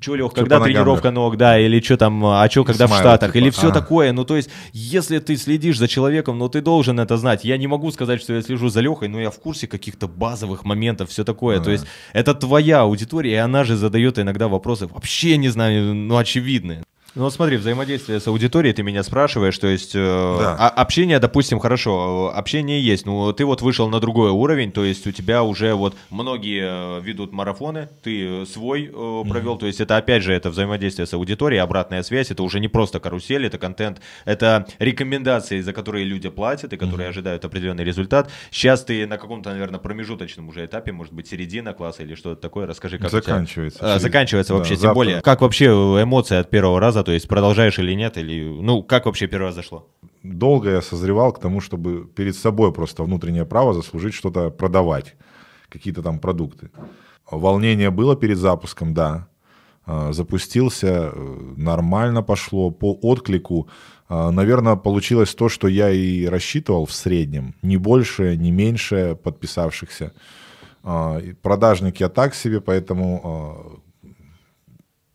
[0.00, 3.32] что, Лех, когда тренировка ног, да, или что там, а что, когда Смайл, в Штатах,
[3.32, 3.80] типа, или все ага.
[3.80, 4.12] такое.
[4.12, 7.44] Ну, то есть, если ты следишь за человеком, ну, ты должен это знать.
[7.44, 10.64] Я не могу сказать, что я слежу за Лехой, но я в курсе каких-то базовых
[10.64, 11.56] моментов, все такое.
[11.56, 11.64] Ага.
[11.66, 16.16] То есть, это твоя аудитория, и она же задает иногда вопросы, вообще не знаю, ну,
[16.16, 16.84] очевидные.
[17.14, 20.56] Ну вот смотри, взаимодействие с аудиторией, ты меня спрашиваешь, то есть э, да.
[20.58, 25.06] а, общение, допустим, хорошо, общение есть, но ты вот вышел на другой уровень, то есть
[25.06, 28.90] у тебя уже вот многие э, ведут марафоны, ты свой э,
[29.28, 29.58] провел, mm-hmm.
[29.58, 32.98] то есть это опять же это взаимодействие с аудиторией, обратная связь, это уже не просто
[32.98, 37.10] карусель, это контент, это рекомендации, за которые люди платят и которые mm-hmm.
[37.10, 38.30] ожидают определенный результат.
[38.50, 42.66] Сейчас ты на каком-то, наверное, промежуточном уже этапе, может быть, середина класса или что-то такое,
[42.66, 43.80] расскажи, как заканчивается.
[43.80, 43.94] Тебя...
[43.96, 45.20] А, заканчивается вообще, да, тем более.
[45.20, 49.26] Как вообще эмоции от первого раза то есть продолжаешь или нет, или, ну, как вообще
[49.26, 49.88] первый раз зашло?
[50.22, 55.16] Долго я созревал к тому, чтобы перед собой просто внутреннее право заслужить что-то продавать,
[55.68, 56.70] какие-то там продукты.
[57.30, 59.28] Волнение было перед запуском, да.
[59.84, 63.68] А, запустился, э, нормально пошло, по отклику.
[64.08, 67.54] А, Наверное, получилось то, что я и рассчитывал в среднем.
[67.62, 70.12] Не больше, не меньше подписавшихся.
[70.84, 73.81] А, продажник я так себе, поэтому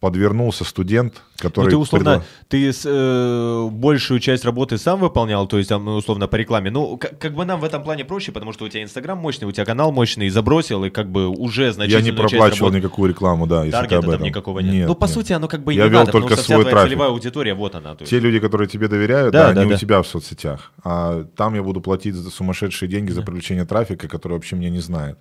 [0.08, 1.66] подвернулся студент, который...
[1.66, 2.74] Ну, ты условно, предла...
[2.74, 6.72] ты э, большую часть работы сам выполнял, то есть там, условно, по рекламе.
[6.72, 9.50] Ну, как, как бы нам в этом плане проще, потому что у тебя Инстаграм мощный,
[9.50, 13.48] у тебя канал мощный, забросил, и как бы уже значительно Я не проплачивал никакую рекламу,
[13.48, 14.18] да, если Таргета ты об этом.
[14.20, 14.74] там никакого нет.
[14.74, 15.14] нет ну, по нет.
[15.14, 16.90] сути, оно как бы и Я не вел надо, только потому свой что вся трафик.
[16.90, 17.96] целевая аудитория, вот она.
[17.96, 18.10] То есть.
[18.10, 19.76] Те люди, которые тебе доверяют, да, да, да они да.
[19.76, 20.72] у тебя в соцсетях.
[20.86, 23.16] А там я буду платить за сумасшедшие деньги да.
[23.16, 25.18] за привлечение трафика, который вообще меня не знает.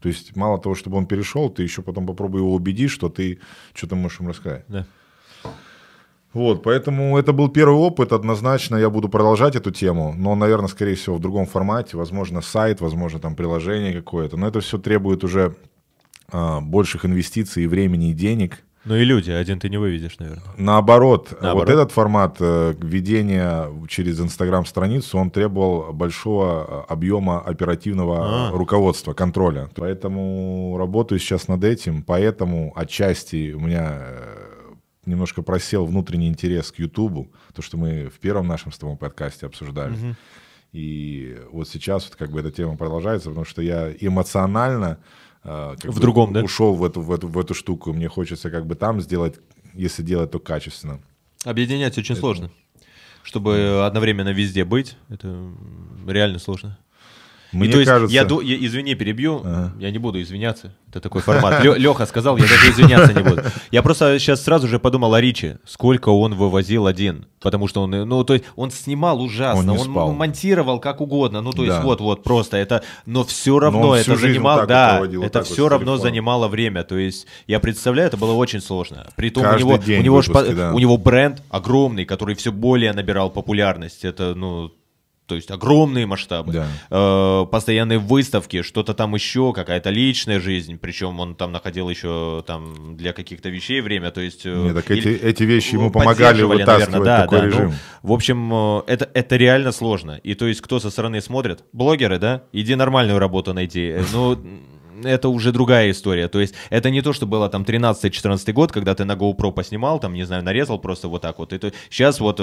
[0.00, 3.40] То есть мало того, чтобы он перешел, ты еще потом попробуй его убедить, что ты
[3.74, 4.64] что-то можешь им рассказать.
[4.68, 4.86] Да.
[6.34, 10.94] Вот, поэтому это был первый опыт, однозначно я буду продолжать эту тему, но, наверное, скорее
[10.94, 15.56] всего, в другом формате, возможно, сайт, возможно, там приложение какое-то, но это все требует уже
[16.30, 18.62] а, больших инвестиций, и времени, и денег.
[18.88, 20.42] Ну и люди, один ты не выведешь, наверное.
[20.56, 21.68] Наоборот, Наоборот.
[21.68, 28.50] вот этот формат э, ведения через Инстаграм-страницу, он требовал большого э, объема оперативного А-а-а.
[28.56, 29.68] руководства, контроля.
[29.74, 34.48] Поэтому работаю сейчас над этим, поэтому отчасти у меня э,
[35.04, 39.44] немножко просел внутренний интерес к Ютубу, то, что мы в первом нашем с тобой подкасте
[39.44, 39.92] обсуждали.
[39.92, 40.16] Угу.
[40.72, 45.94] И вот сейчас вот как бы эта тема продолжается, потому что я эмоционально э, в
[45.94, 46.42] бы другом, да?
[46.42, 47.92] ушел в эту, в, эту, в эту штуку.
[47.92, 49.40] Мне хочется как бы там сделать,
[49.74, 51.00] если делать, то качественно.
[51.44, 52.20] Объединять очень это...
[52.20, 52.50] сложно.
[53.22, 55.50] Чтобы одновременно везде быть, это
[56.06, 56.78] реально сложно.
[57.52, 58.14] Мне и, то есть, кажется...
[58.14, 59.72] я, я, извини, перебью, ага.
[59.78, 61.64] я не буду извиняться, это такой формат.
[61.64, 63.42] Леха сказал, я даже извиняться не буду.
[63.70, 67.90] Я просто сейчас сразу же подумал о Ричи, сколько он вывозил один, потому что он,
[67.90, 72.22] ну, то есть, он снимал ужасно, он, он монтировал как угодно, ну, то есть, вот-вот,
[72.22, 76.48] просто это, но все равно но это занимало, да, вот это все вот равно занимало
[76.48, 79.06] время, то есть, я представляю, это было очень сложно.
[79.16, 80.72] Притом у него, у него, выпуски, да.
[80.74, 84.72] у него бренд огромный, который все более набирал популярность, это, ну,
[85.28, 86.66] то есть огромные масштабы, да.
[86.90, 92.96] э, постоянные выставки, что-то там еще, какая-то личная жизнь, причем он там находил еще там
[92.96, 94.46] для каких-то вещей время, то есть...
[94.46, 97.68] Э, Нет, так эти, эти вещи ему помогали вытаскивать наверное, да, такой да, режим.
[97.68, 100.18] Ну, в общем, э, это, это реально сложно.
[100.22, 101.62] И то есть кто со стороны смотрит?
[101.72, 102.44] Блогеры, да?
[102.52, 103.86] Иди нормальную работу найти.
[103.86, 104.38] Э, ну,
[105.04, 106.28] это уже другая история.
[106.28, 110.00] То есть это не то, что было там 13-14 год, когда ты на GoPro поснимал,
[110.00, 111.52] там, не знаю, нарезал просто вот так вот.
[111.52, 112.40] Это сейчас вот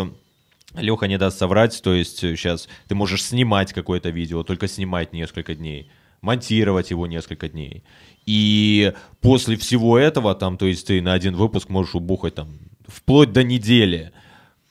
[0.77, 5.55] Леха не даст соврать, то есть сейчас ты можешь снимать какое-то видео, только снимать несколько
[5.55, 5.89] дней,
[6.21, 7.83] монтировать его несколько дней.
[8.25, 12.57] И после всего этого, там, то есть ты на один выпуск можешь убухать там
[12.87, 14.11] вплоть до недели.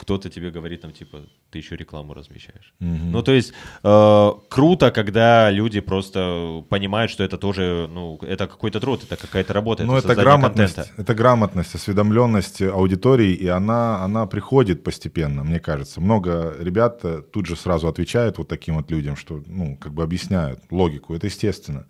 [0.05, 2.75] Кто-то тебе говорит там типа, ты еще рекламу размещаешь.
[2.81, 3.11] Угу.
[3.11, 8.81] Ну, то есть э, круто, когда люди просто понимают, что это тоже, ну, это какой-то
[8.81, 9.85] труд, это какая-то работа.
[9.85, 11.03] Ну, это, это грамотность, контента.
[11.03, 16.03] это грамотность, осведомленность аудитории, и она, она приходит постепенно, мне кажется.
[16.03, 20.03] Много ребят э, тут же сразу отвечают вот таким вот людям, что, ну, как бы
[20.03, 21.87] объясняют логику, это естественно.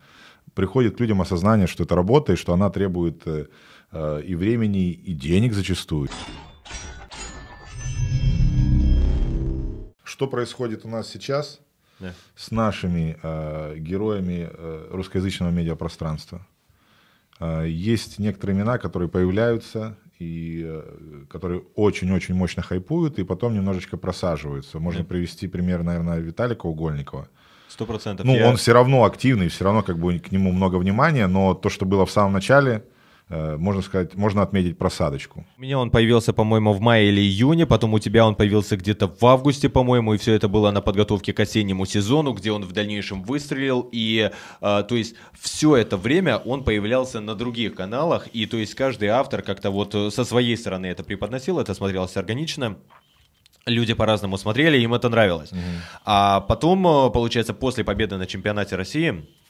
[0.54, 3.46] Приходит к людям осознание, что это работа, и что она требует э,
[3.90, 6.10] э и времени, и денег зачастую.
[10.14, 11.58] Что происходит у нас сейчас
[11.98, 12.12] yeah.
[12.36, 16.46] с нашими э, героями э, русскоязычного медиапространства.
[17.40, 23.96] Э, есть некоторые имена, которые появляются и э, которые очень-очень мощно хайпуют и потом немножечко
[23.96, 24.78] просаживаются.
[24.78, 25.04] Можно yeah.
[25.04, 27.26] привести пример, наверное, Виталика Угольникова.
[27.66, 28.24] Сто процентов.
[28.24, 28.48] Ну, я...
[28.48, 31.86] он все равно активный, все равно как бы к нему много внимания, но то, что
[31.86, 32.84] было в самом начале,
[33.58, 35.44] можно сказать, можно отметить просадочку.
[35.58, 39.08] У меня он появился, по-моему, в мае или июне, потом у тебя он появился где-то
[39.08, 42.72] в августе, по-моему, и все это было на подготовке к осеннему сезону, где он в
[42.72, 48.46] дальнейшем выстрелил, и, а, то есть, все это время он появлялся на других каналах, и,
[48.46, 52.76] то есть, каждый автор как-то вот э, со своей стороны это преподносил, это смотрелось органично,
[53.66, 55.50] Люди по-разному смотрели, им это нравилось.
[55.50, 55.60] Угу.
[56.04, 59.43] А потом, получается, после победы на чемпионате России, Э,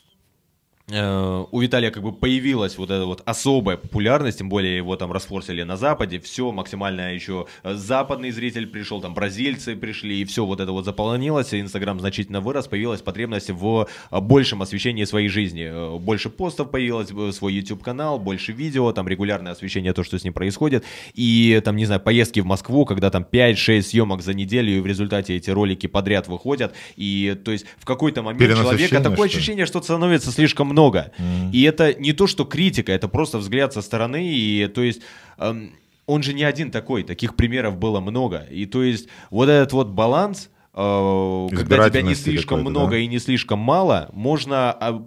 [0.87, 5.63] у Виталия как бы появилась вот эта вот особая популярность, тем более его там расфорсили
[5.63, 10.61] на Западе, все максимально еще э, западный зритель пришел, там бразильцы пришли, и все вот
[10.61, 16.29] это вот заполнилось, Инстаграм значительно вырос, появилась потребность в э, большем освещении своей жизни, больше
[16.29, 20.85] постов появилось, свой YouTube канал, больше видео, там регулярное освещение, то, что с ним происходит,
[21.15, 24.87] и там, не знаю, поездки в Москву, когда там 5-6 съемок за неделю, и в
[24.87, 29.81] результате эти ролики подряд выходят, и то есть в какой-то момент человека такое ощущение, что
[29.81, 31.13] становится слишком много.
[31.19, 31.51] Mm-hmm.
[31.53, 34.27] И это не то, что критика, это просто взгляд со стороны.
[34.27, 35.03] И то есть
[35.39, 35.73] эм,
[36.07, 38.47] он же не один такой, таких примеров было много.
[38.51, 42.99] И то есть вот этот вот баланс, э, когда тебя не слишком много да?
[42.99, 45.07] и не слишком мало, можно а,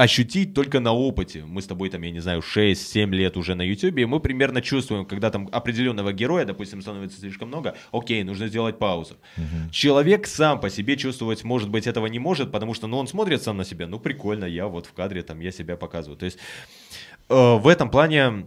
[0.00, 1.44] ощутить только на опыте.
[1.44, 4.62] Мы с тобой там, я не знаю, 6-7 лет уже на YouTube, и мы примерно
[4.62, 9.18] чувствуем, когда там определенного героя, допустим, становится слишком много, окей, нужно сделать паузу.
[9.36, 9.70] Угу.
[9.72, 13.42] Человек сам по себе чувствовать, может быть, этого не может, потому что, ну, он смотрит
[13.42, 16.16] сам на себя, ну, прикольно, я вот в кадре, там, я себя показываю.
[16.16, 16.38] То есть
[17.28, 18.46] э, в этом плане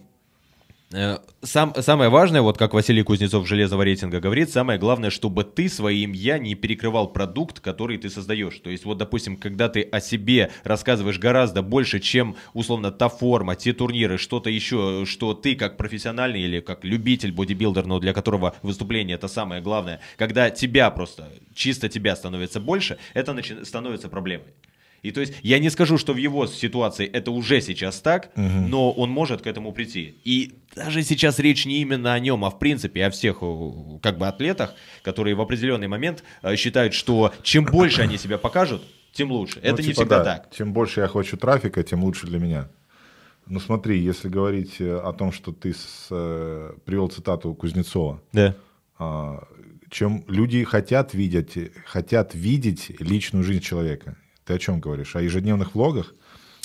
[1.41, 6.12] сам, самое важное, вот как Василий Кузнецов железного рейтинга говорит, самое главное, чтобы ты своим
[6.12, 8.60] «я» не перекрывал продукт, который ты создаешь.
[8.60, 13.56] То есть вот, допустим, когда ты о себе рассказываешь гораздо больше, чем, условно, та форма,
[13.56, 18.56] те турниры, что-то еще, что ты как профессиональный или как любитель бодибилдер, но для которого
[18.62, 24.53] выступление это самое главное, когда тебя просто, чисто тебя становится больше, это начи- становится проблемой.
[25.04, 28.48] И то есть я не скажу, что в его ситуации это уже сейчас так, угу.
[28.48, 30.16] но он может к этому прийти.
[30.24, 34.18] И даже сейчас речь не именно о нем, а в принципе о всех э, как
[34.18, 39.32] бы атлетах, которые в определенный момент э, считают, что чем больше они себя покажут, тем
[39.32, 39.60] лучше.
[39.62, 40.24] Ну, это типа не всегда да.
[40.24, 40.56] так.
[40.56, 42.70] Чем больше я хочу трафика, тем лучше для меня.
[43.46, 48.56] Ну смотри, если говорить э, о том, что ты с, э, привел цитату Кузнецова, да.
[49.00, 49.39] э,
[49.89, 54.16] чем люди хотят видеть, хотят видеть личную жизнь человека.
[54.45, 55.15] Ты о чем говоришь?
[55.15, 56.13] О ежедневных влогах?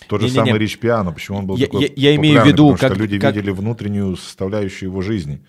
[0.08, 0.58] Тот же не, самый не, не.
[0.58, 3.00] Рич Пиано, почему он был я, такой я, я имею в виду, потому как, что
[3.00, 3.34] люди как...
[3.34, 5.44] видели внутреннюю составляющую его жизни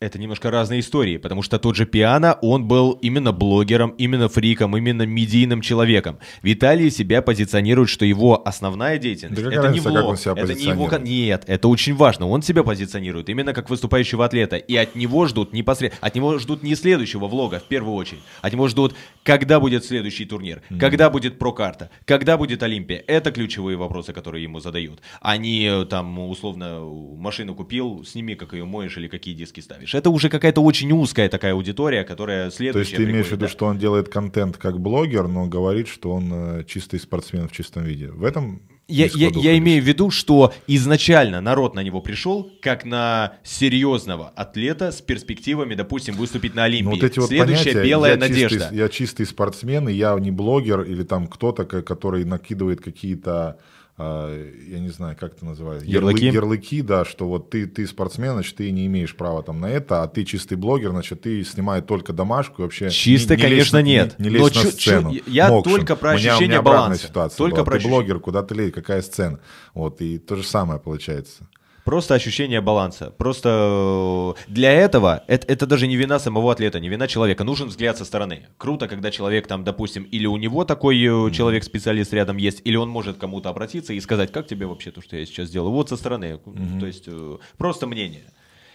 [0.00, 4.76] это немножко разные истории, потому что тот же Пиано, он был именно блогером, именно фриком,
[4.76, 6.18] именно медийным человеком.
[6.42, 11.44] Виталий себя позиционирует, что его основная деятельность да это не влог, это не его нет,
[11.48, 12.28] это очень важно.
[12.28, 16.62] Он себя позиционирует именно как выступающего атлета, и от него ждут непосредственно, от него ждут
[16.62, 20.78] не следующего влога в первую очередь, от него ждут, когда будет следующий турнир, mm-hmm.
[20.78, 23.02] когда будет прокарта, когда будет Олимпия.
[23.08, 25.00] Это ключевые вопросы, которые ему задают.
[25.20, 26.82] Они э, там условно
[27.16, 29.94] машину купил, сними, как ее моешь или какие диски ставишь смотришь.
[29.94, 32.72] Это уже какая-то очень узкая такая аудитория, которая следующая.
[32.72, 33.48] То есть ты имеешь в виду, да?
[33.48, 37.84] что он делает контент как блогер, но говорит, что он э, чистый спортсмен в чистом
[37.84, 38.08] виде.
[38.08, 42.86] В этом я, я, я имею в виду, что изначально народ на него пришел как
[42.86, 46.84] на серьезного атлета с перспективами, допустим, выступить на Олимпии.
[46.84, 48.58] Ну, вот эти вот Следующая понятия, белая я надежда.
[48.60, 53.58] Чистый, я чистый спортсмен, и я не блогер или там кто-то, который накидывает какие-то
[53.98, 58.54] я не знаю, как это называется, ярлыки, ярлыки, да, что вот ты, ты спортсмен, значит,
[58.56, 62.12] ты не имеешь права там на это, а ты чистый блогер, значит, ты снимаешь только
[62.12, 64.18] домашку, вообще Чистый, не, не конечно, лезь, нет.
[64.18, 65.12] Не, не лезь Но на сцену.
[65.26, 65.72] Я Мокшин.
[65.74, 67.06] только про ощущение у меня, у меня баланса.
[67.08, 67.64] ситуация только была.
[67.64, 69.40] про ты блогер, куда ты лезешь, какая сцена.
[69.74, 71.48] Вот, и то же самое получается.
[71.88, 73.14] Просто ощущение баланса.
[73.16, 77.44] Просто э, для этого это, это даже не вина самого атлета, не вина человека.
[77.44, 78.46] Нужен взгляд со стороны.
[78.58, 81.30] Круто, когда человек там, допустим, или у него такой mm-hmm.
[81.30, 85.16] человек-специалист рядом есть, или он может кому-то обратиться и сказать, как тебе вообще то, что
[85.16, 85.72] я сейчас делаю.
[85.72, 86.38] Вот со стороны.
[86.44, 86.78] Mm-hmm.
[86.78, 88.24] То есть э, просто мнение.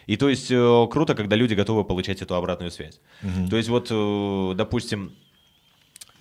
[0.07, 2.99] И то есть круто, когда люди готовы получать эту обратную связь.
[3.21, 3.47] Mm-hmm.
[3.47, 5.11] То есть вот, допустим,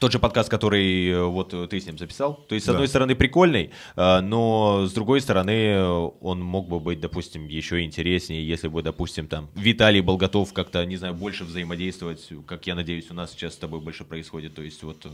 [0.03, 2.45] тот же подкаст, который э, вот э, ты с ним записал.
[2.49, 2.73] То есть, с да.
[2.73, 5.81] одной стороны, прикольный, э, но с другой стороны,
[6.21, 10.85] он мог бы быть, допустим, еще интереснее, если бы, допустим, там Виталий был готов как-то,
[10.85, 14.55] не знаю, больше взаимодействовать, как я надеюсь, у нас сейчас с тобой больше происходит.
[14.55, 15.07] То есть, вот.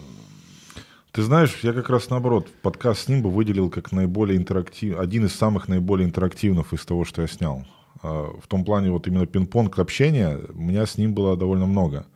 [1.12, 5.26] Ты знаешь, я как раз наоборот, подкаст с ним бы выделил как наиболее интерактив, один
[5.26, 7.66] из самых наиболее интерактивных из того, что я снял.
[8.02, 12.06] В том плане, вот именно пинг-понг общения, у меня с ним было довольно много.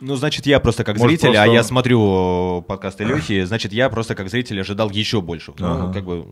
[0.00, 1.42] Ну, значит, я просто как Может, зритель, просто...
[1.42, 5.52] а я смотрю подкасты Лехи, значит, я просто как зритель ожидал еще больше.
[5.58, 5.92] Ну, ага.
[5.92, 6.26] как бы...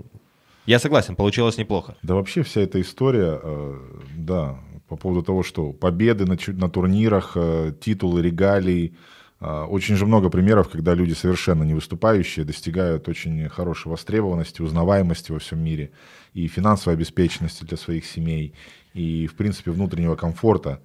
[0.66, 1.96] Я согласен, получилось неплохо.
[2.02, 3.79] Да вообще вся эта история, э,
[4.16, 8.96] да, по поводу того, что победы на, на турнирах, э, титулы, регалии,
[9.40, 15.33] э, очень же много примеров, когда люди совершенно не выступающие достигают очень хорошей востребованности, узнаваемости
[15.33, 15.90] во всем мире
[16.35, 18.55] и финансовой обеспеченности для своих семей,
[18.92, 20.81] и, в принципе, внутреннего комфорта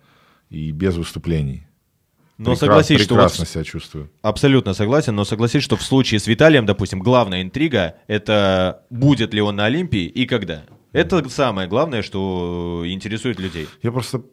[0.49, 1.65] и без выступлений.
[2.43, 4.09] Но согласись, что прекрасно вот, себя чувствую.
[4.21, 9.41] Абсолютно согласен, но согласись, что в случае с Виталием, допустим, главная интрига это будет ли
[9.41, 10.63] он на Олимпии и когда.
[10.91, 13.67] Это самое главное, что интересует людей.
[13.81, 14.23] Я просто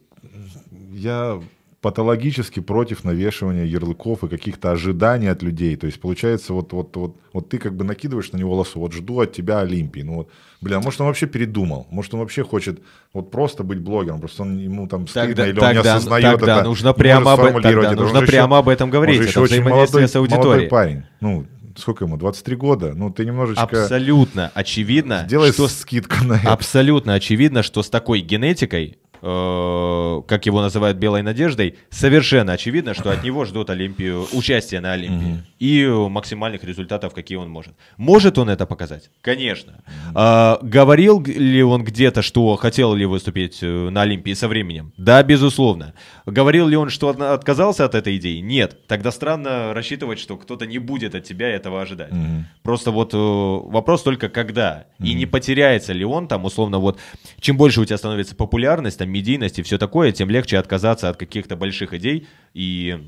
[0.91, 1.41] я
[1.81, 5.77] патологически против навешивания ярлыков и каких-то ожиданий от людей.
[5.77, 8.93] То есть получается, вот, вот, вот, вот ты как бы накидываешь на него лосу, вот
[8.93, 10.01] жду от тебя Олимпии.
[10.01, 10.29] Ну вот,
[10.61, 12.81] бля, может он вообще передумал, может он вообще хочет
[13.13, 16.39] вот просто быть блогером, просто он ему там стыдно тогда, или тогда, он не осознает
[16.41, 16.65] тогда это.
[16.65, 17.95] нужно прямо, об, тогда это.
[17.95, 19.21] нужно прямо еще, об этом говорить.
[19.21, 20.47] Это очень молодой, с аудиторией.
[20.47, 21.03] молодой парень.
[21.21, 23.63] Ну, сколько ему, 23 года, ну ты немножечко...
[23.63, 25.69] Абсолютно очевидно, Сделай что...
[25.69, 26.53] скидку на это.
[26.53, 33.11] Абсолютно очевидно, что с такой генетикой Э, как его называют белой надеждой, совершенно очевидно, что
[33.11, 35.59] от него ждут Олимпию, участие на Олимпии mm-hmm.
[35.59, 37.75] и максимальных результатов, какие он может.
[37.97, 39.11] Может он это показать?
[39.21, 39.73] Конечно.
[39.73, 40.13] Mm-hmm.
[40.15, 44.93] А, говорил ли он где-то, что хотел ли выступить э, на Олимпии со временем?
[44.97, 45.95] Да, безусловно.
[46.27, 48.39] Говорил ли он, что отказался от этой идеи?
[48.39, 48.87] Нет.
[48.87, 52.13] Тогда странно рассчитывать, что кто-то не будет от тебя этого ожидать.
[52.13, 52.43] Mm-hmm.
[52.63, 54.87] Просто вот э, вопрос только когда.
[54.99, 55.07] Mm-hmm.
[55.07, 57.01] И не потеряется ли он там, условно, вот
[57.41, 61.17] чем больше у тебя становится популярность, там, медийность и все такое, тем легче отказаться от
[61.17, 62.99] каких-то больших идей и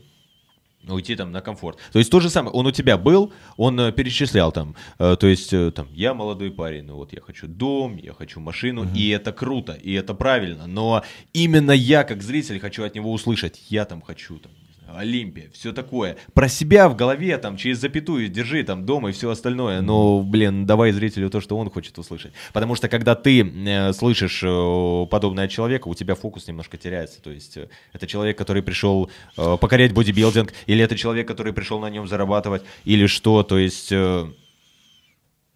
[0.88, 1.78] уйти там на комфорт.
[1.92, 5.26] То есть то же самое, он у тебя был, он э, перечислял там, э, то
[5.26, 8.90] есть э, там, я молодой парень, ну вот я хочу дом, я хочу машину, угу.
[8.94, 13.60] и это круто, и это правильно, но именно я как зритель хочу от него услышать,
[13.68, 14.52] я там хочу там,
[14.96, 16.16] Олимпия, все такое.
[16.34, 19.80] Про себя в голове, там, через запятую держи, там, дома и все остальное.
[19.80, 22.32] Но, блин, давай зрителю то, что он хочет услышать.
[22.52, 27.22] Потому что, когда ты э, слышишь э, подобное от человека, у тебя фокус немножко теряется.
[27.22, 31.78] То есть, э, это человек, который пришел э, покорять бодибилдинг, или это человек, который пришел
[31.80, 33.42] на нем зарабатывать, или что.
[33.42, 33.92] То есть...
[33.92, 34.28] Э,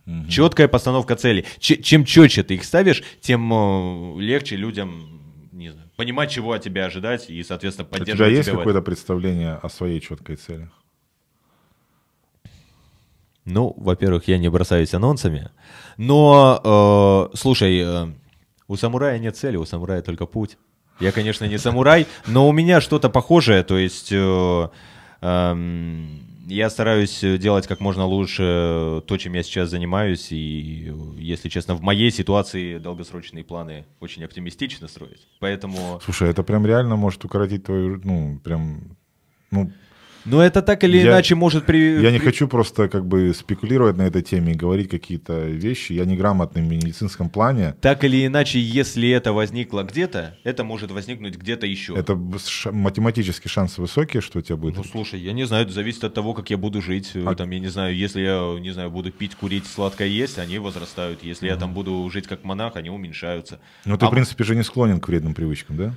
[0.07, 0.29] Угу.
[0.29, 1.47] Четкая постановка целей.
[1.59, 5.24] Ч- чем четче ты их ставишь, тем э, легче людям
[5.97, 10.01] понимать, чего от тебя ожидать и, соответственно, поддерживать У тебя есть какое-то представление о своей
[10.01, 10.71] четкой цели?
[13.45, 15.51] Ну, во-первых, я не бросаюсь анонсами,
[15.99, 18.09] но, э, слушай, э,
[18.69, 20.57] у самурая нет цели, у самурая только путь.
[20.99, 24.13] Я, конечно, не самурай, но у меня что-то похожее, то есть...
[24.13, 24.69] Э,
[25.21, 25.55] э,
[26.47, 31.83] я стараюсь делать как можно лучше то, чем я сейчас занимаюсь, и, если честно, в
[31.83, 35.27] моей ситуации долгосрочные планы очень оптимистично строить.
[35.41, 36.01] Поэтому...
[36.05, 38.97] Слушай, это прям реально может укоротить твою, ну, прям,
[39.51, 39.73] ну,
[40.25, 42.01] но это так или я, иначе может при...
[42.01, 45.93] Я не хочу просто как бы спекулировать на этой теме и говорить какие-то вещи.
[45.93, 47.75] Я неграмотный в медицинском плане.
[47.81, 51.95] Так или иначе, если это возникло где-то, это может возникнуть где-то еще.
[51.95, 52.19] Это
[52.71, 54.77] математические шансы высокие, что у тебя будет?
[54.77, 57.13] Ну, слушай, я не знаю, это зависит от того, как я буду жить.
[57.15, 57.35] А...
[57.35, 61.23] Там, я не знаю, если я, не знаю, буду пить, курить, сладкое есть, они возрастают.
[61.23, 61.53] Если uh-huh.
[61.53, 63.61] я там буду жить как монах, они уменьшаются.
[63.85, 64.09] Ну, ты, а...
[64.09, 65.95] в принципе, же не склонен к вредным привычкам, да?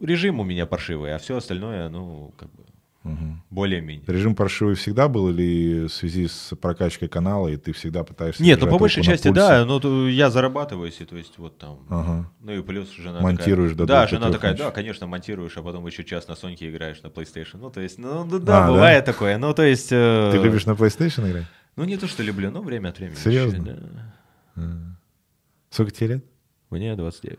[0.00, 2.64] Режим у меня паршивый, а все остальное, ну, как бы...
[3.04, 3.38] Угу.
[3.50, 4.04] Более-менее.
[4.06, 8.42] Режим паршивый всегда был или в связи с прокачкой канала, и ты всегда пытаешься...
[8.42, 11.80] Нет, ну по большей части да, но ну, я зарабатываю, и то есть вот там...
[11.88, 12.30] Ага.
[12.40, 13.86] Ну и плюс жена Монтируешь такая...
[13.86, 17.58] Да, жена такая, да, конечно, монтируешь, а потом еще час на Соньке играешь на PlayStation.
[17.58, 19.12] Ну то есть, ну да, а, бывает да?
[19.12, 19.88] такое, ну то есть...
[19.90, 20.30] Э...
[20.32, 21.46] Ты любишь на PlayStation играть?
[21.74, 23.16] Ну не то, что люблю, но время от времени.
[23.16, 23.56] Серьезно?
[23.56, 24.14] Еще, да.
[24.56, 24.62] А.
[25.70, 26.24] Сколько тебе лет?
[26.70, 27.38] Мне 29.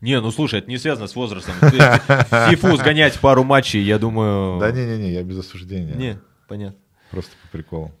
[0.00, 1.54] Не, ну слушай, это не связано с возрастом.
[1.60, 4.58] Фифу сгонять пару матчей, я думаю...
[4.60, 5.94] Да не-не-не, я без осуждения.
[5.94, 6.18] Не,
[6.48, 6.78] понятно.
[7.10, 7.92] Просто по приколу.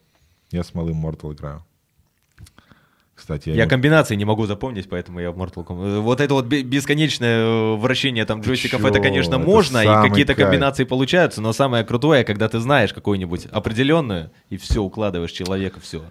[0.50, 1.64] Я с малым Mortal играю.
[3.14, 3.70] Кстати, я, я не...
[3.70, 6.00] комбинации не могу запомнить, поэтому я в Mortal Kombat.
[6.00, 8.88] Вот это вот бесконечное э, вращение там джойстиков, Чё?
[8.88, 10.48] это, конечно, это можно, и какие-то кайф.
[10.48, 16.02] комбинации получаются, но самое крутое, когда ты знаешь какую-нибудь определенную, и все, укладываешь человека, все.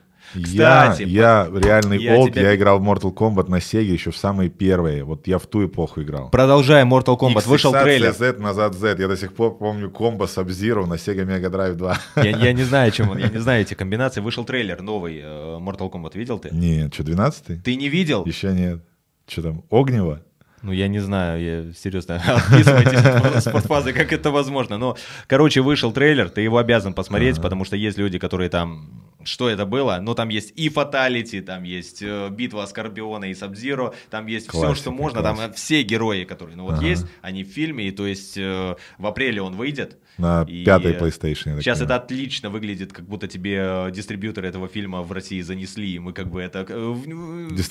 [0.42, 2.50] Кстати, я, я реальный я олд, тебя...
[2.50, 5.04] я играл в Mortal Kombat на Sega еще в самые первые.
[5.04, 6.30] Вот я в ту эпоху играл.
[6.30, 8.14] Продолжаем Mortal Kombat, X, вышел трейлер.
[8.14, 8.96] Z, назад Z.
[9.00, 11.98] Я до сих пор помню комбо с Sub-Zero на Sega Mega Drive 2.
[12.18, 14.22] Я, я не знаю, чем он, я не знаю эти комбинации.
[14.22, 16.50] Вышел трейлер новый э, Mortal Kombat, видел ты?
[16.52, 17.58] Нет, что, 12-й?
[17.58, 18.26] Ты не видел?
[18.26, 18.84] Еще нет.
[19.28, 20.22] Что там, Огнево?
[20.64, 24.78] Ну, я не знаю, я серьезно, отписывайтесь от спортфазы, как это возможно.
[24.78, 24.96] Но,
[25.28, 27.44] короче, вышел трейлер, ты его обязан посмотреть, ага.
[27.44, 28.90] потому что есть люди, которые там...
[29.26, 30.00] Что это было?
[30.02, 34.74] Ну, там есть и фаталити, там есть э, битва Скорпиона и Сабзиро, там есть классика,
[34.74, 35.44] все, что можно, классика.
[35.44, 36.86] там все герои, которые, ну, вот ага.
[36.86, 39.98] есть, они в фильме, и то есть э, в апреле он выйдет.
[40.18, 41.60] На и пятой PlayStation.
[41.60, 46.00] Сейчас это отлично выглядит, как будто тебе э, дистрибьюторы этого фильма в России занесли, и
[46.00, 46.66] мы как бы это э,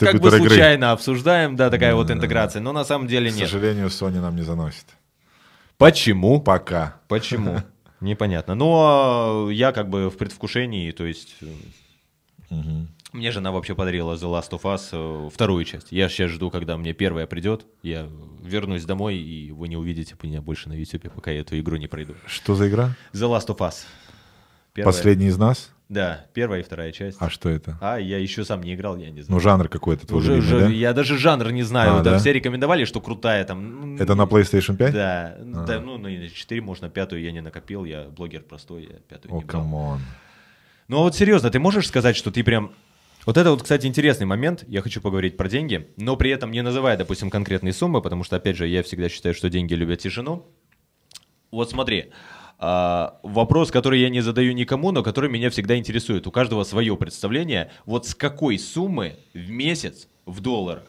[0.01, 0.93] как бы случайно игры.
[0.93, 3.47] обсуждаем, да, такая да, вот интеграция, но на самом деле нет.
[3.47, 4.86] К сожалению, Sony нам не заносит.
[5.78, 6.40] Почему?
[6.40, 7.01] Пока.
[7.09, 7.59] Почему?
[8.01, 8.55] Непонятно.
[8.57, 11.36] Но я как бы в предвкушении, то есть...
[12.51, 12.86] Угу.
[13.12, 15.92] Мне жена вообще подарила The Last of Us э, вторую часть.
[15.92, 17.66] Я сейчас жду, когда мне первая придет.
[17.82, 18.08] Я
[18.42, 21.88] вернусь домой, и вы не увидите меня больше на YouTube, пока я эту игру не
[21.88, 22.14] пройду.
[22.26, 22.96] Что за игра?
[23.12, 23.84] The Last of Us.
[24.72, 24.92] Первая.
[24.92, 25.70] Последний из нас?
[25.90, 27.18] Да, первая и вторая часть.
[27.20, 27.76] А что это?
[27.82, 29.34] А, я еще сам не играл, я не знаю.
[29.36, 30.68] Ну, жанр какой-то твой Уже, любимый, уже, да?
[30.68, 31.96] Я даже жанр не знаю.
[31.96, 32.12] А, да?
[32.12, 32.18] да?
[32.18, 33.96] Все рекомендовали, что крутая там.
[33.98, 34.94] Это на PlayStation 5?
[34.94, 35.36] Да.
[35.38, 35.64] А.
[35.66, 39.38] да ну, на 4 можно, пятую я не накопил, я блогер простой, я пятую О,
[39.40, 39.62] не брал.
[39.62, 40.00] come on.
[40.88, 42.72] Ну а вот серьезно, ты можешь сказать, что ты прям...
[43.24, 44.64] Вот это вот, кстати, интересный момент.
[44.66, 48.36] Я хочу поговорить про деньги, но при этом не называя, допустим, конкретные суммы, потому что,
[48.36, 50.44] опять же, я всегда считаю, что деньги любят тишину.
[51.52, 52.10] Вот смотри,
[52.58, 56.26] а, вопрос, который я не задаю никому, но который меня всегда интересует.
[56.26, 57.70] У каждого свое представление.
[57.86, 60.84] Вот с какой суммы в месяц в долларах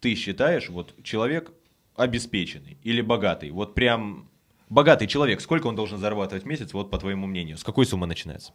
[0.00, 1.52] ты считаешь, вот человек
[1.96, 3.50] обеспеченный или богатый?
[3.50, 4.30] Вот прям
[4.70, 7.58] богатый человек, сколько он должен зарабатывать в месяц, вот по твоему мнению?
[7.58, 8.52] С какой суммы начинается?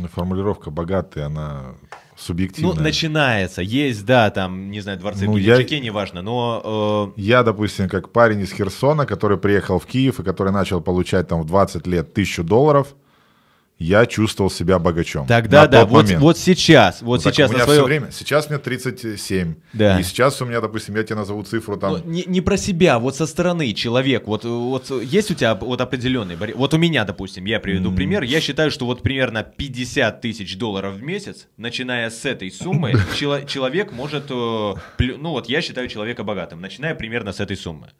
[0.00, 1.74] Ну, Формулировка богатый, она
[2.16, 2.74] субъективная.
[2.74, 3.62] Ну, начинается.
[3.62, 7.12] Есть, да, там, не знаю, дворцы Ну, ну, я- неважно, но...
[7.16, 11.28] э, Я, допустим, как парень из Херсона, который приехал в Киев и который начал получать
[11.28, 12.94] там в 20 лет тысячу долларов,
[13.78, 15.26] я чувствовал себя богачом.
[15.26, 16.22] тогда, на да, тот вот, момент.
[16.22, 17.78] вот сейчас, вот Ну, так сейчас у меня свое...
[17.80, 18.08] все время.
[18.10, 19.54] Сейчас мне 37.
[19.74, 20.00] Да.
[20.00, 21.92] И сейчас у меня, допустим, я тебе назову цифру там.
[21.92, 25.80] Ну, не, не про себя, вот со стороны человек, вот, вот есть у тебя вот
[25.80, 30.56] определенный, вот у меня, допустим, я приведу пример, я считаю, что вот примерно 50 тысяч
[30.56, 35.88] долларов в месяц, начиная с этой суммы, чело- человек может, э, ну вот я считаю
[35.88, 37.90] человека богатым, начиная примерно с этой суммы.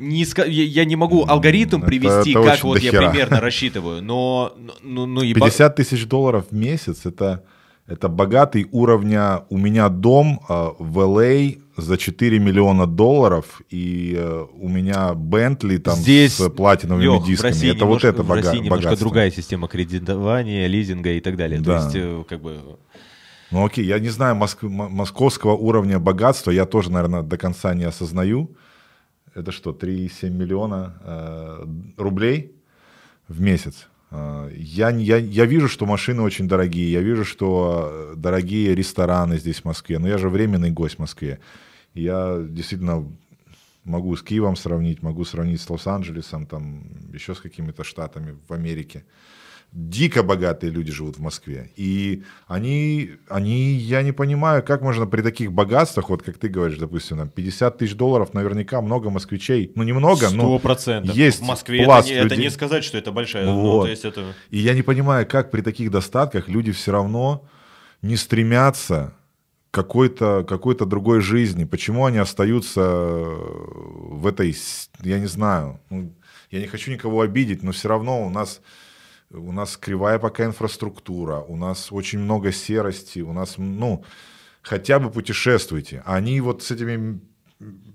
[0.00, 3.10] Не ска- я, я не могу алгоритм это- привести, это как очень вот я дохера.
[3.10, 7.44] примерно рассчитываю, но, ну, ну бо- 50 тысяч долларов в месяц это,
[7.86, 9.42] это богатый уровня.
[9.50, 15.76] У меня дом э, в LA за 4 миллиона долларов, и э, у меня Бентли
[15.76, 17.52] там Здесь, с платиновыми Лёх, в дисками.
[17.52, 18.98] Это вот немножко- это в России немножко богатство.
[19.06, 21.60] другая система кредитования, лизинга и так далее.
[21.60, 21.78] Да.
[21.78, 22.58] То есть, э, как бы...
[23.50, 27.84] Ну окей, я не знаю моск- московского уровня богатства, я тоже, наверное, до конца не
[27.84, 28.50] осознаю.
[29.34, 31.66] Это что, 3,7 миллиона э,
[31.96, 32.52] рублей
[33.28, 33.88] в месяц?
[34.10, 39.38] Э, Я, я, я вижу, что машины очень дорогие, я вижу, что э, дорогие рестораны
[39.38, 41.38] здесь в Москве, но я же временный гость в Москве.
[41.94, 43.06] Я действительно
[43.84, 49.04] могу с Киевом сравнить, могу сравнить с Лос-Анджелесом, там еще с какими-то штатами в Америке
[49.72, 51.70] дико богатые люди живут в Москве.
[51.76, 56.78] И они, они, я не понимаю, как можно при таких богатствах, вот как ты говоришь,
[56.78, 61.14] допустим, там 50 тысяч долларов, наверняка много москвичей, ну немного, Сто но процентов.
[61.14, 62.38] есть В Москве это пласт не, это людей.
[62.44, 63.44] не сказать, что это большая.
[63.44, 63.84] Ну, Вот.
[63.84, 64.24] то есть это...
[64.50, 67.44] И я не понимаю, как при таких достатках люди все равно
[68.02, 69.14] не стремятся
[69.70, 71.64] какой-то какой другой жизни.
[71.64, 74.56] Почему они остаются в этой,
[75.02, 76.12] я не знаю, ну,
[76.50, 78.60] я не хочу никого обидеть, но все равно у нас
[79.32, 84.04] у нас кривая пока инфраструктура, у нас очень много серости, у нас, ну,
[84.62, 86.02] хотя бы путешествуйте.
[86.04, 87.20] Они вот с этими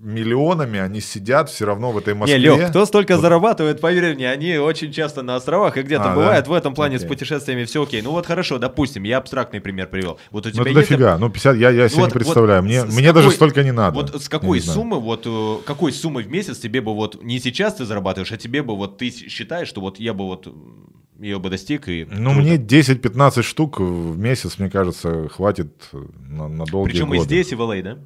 [0.00, 2.38] миллионами, они сидят все равно в этой Москве.
[2.38, 6.04] Не, Лех, кто столько Вот зарабатывает, поверь мне, они очень часто на островах и где-то
[6.04, 6.14] А, да?
[6.14, 6.46] бывают.
[6.46, 7.08] В этом плане с Окей.
[7.08, 8.00] путешествиями все окей.
[8.00, 10.20] Ну вот хорошо, допустим, я абстрактный пример привел.
[10.30, 10.88] Вот у Ну, тебя это есть...
[10.90, 11.18] дофига.
[11.18, 12.62] Ну, 50, я, я себе Вот- не представляю.
[12.62, 13.96] вот мне с- с мне даже какой- столько не надо.
[14.00, 17.74] Вот с какой суммы, вот э, какой суммы в месяц тебе бы вот не сейчас
[17.74, 20.46] ты зарабатываешь, а тебе бы вот ты считаешь, что вот я бы вот
[21.18, 22.40] ее бы достиг и Ну, круто.
[22.40, 27.18] мне 10-15 штук в месяц, мне кажется, хватит на, на долгие Причем годы.
[27.18, 27.98] и здесь, и в LA, да?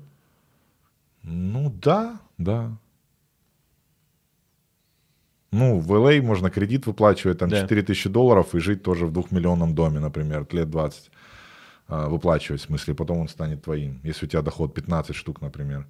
[1.22, 2.76] Ну, да, да.
[5.52, 7.60] Ну, в LA можно кредит выплачивать, там, Да.
[7.60, 11.10] 4 тысячи долларов и жить тоже в двухмиллионном доме, например, лет 20.
[11.88, 15.86] А, выплачивать, в смысле, потом он станет твоим, если у тебя доход 15 штук, например.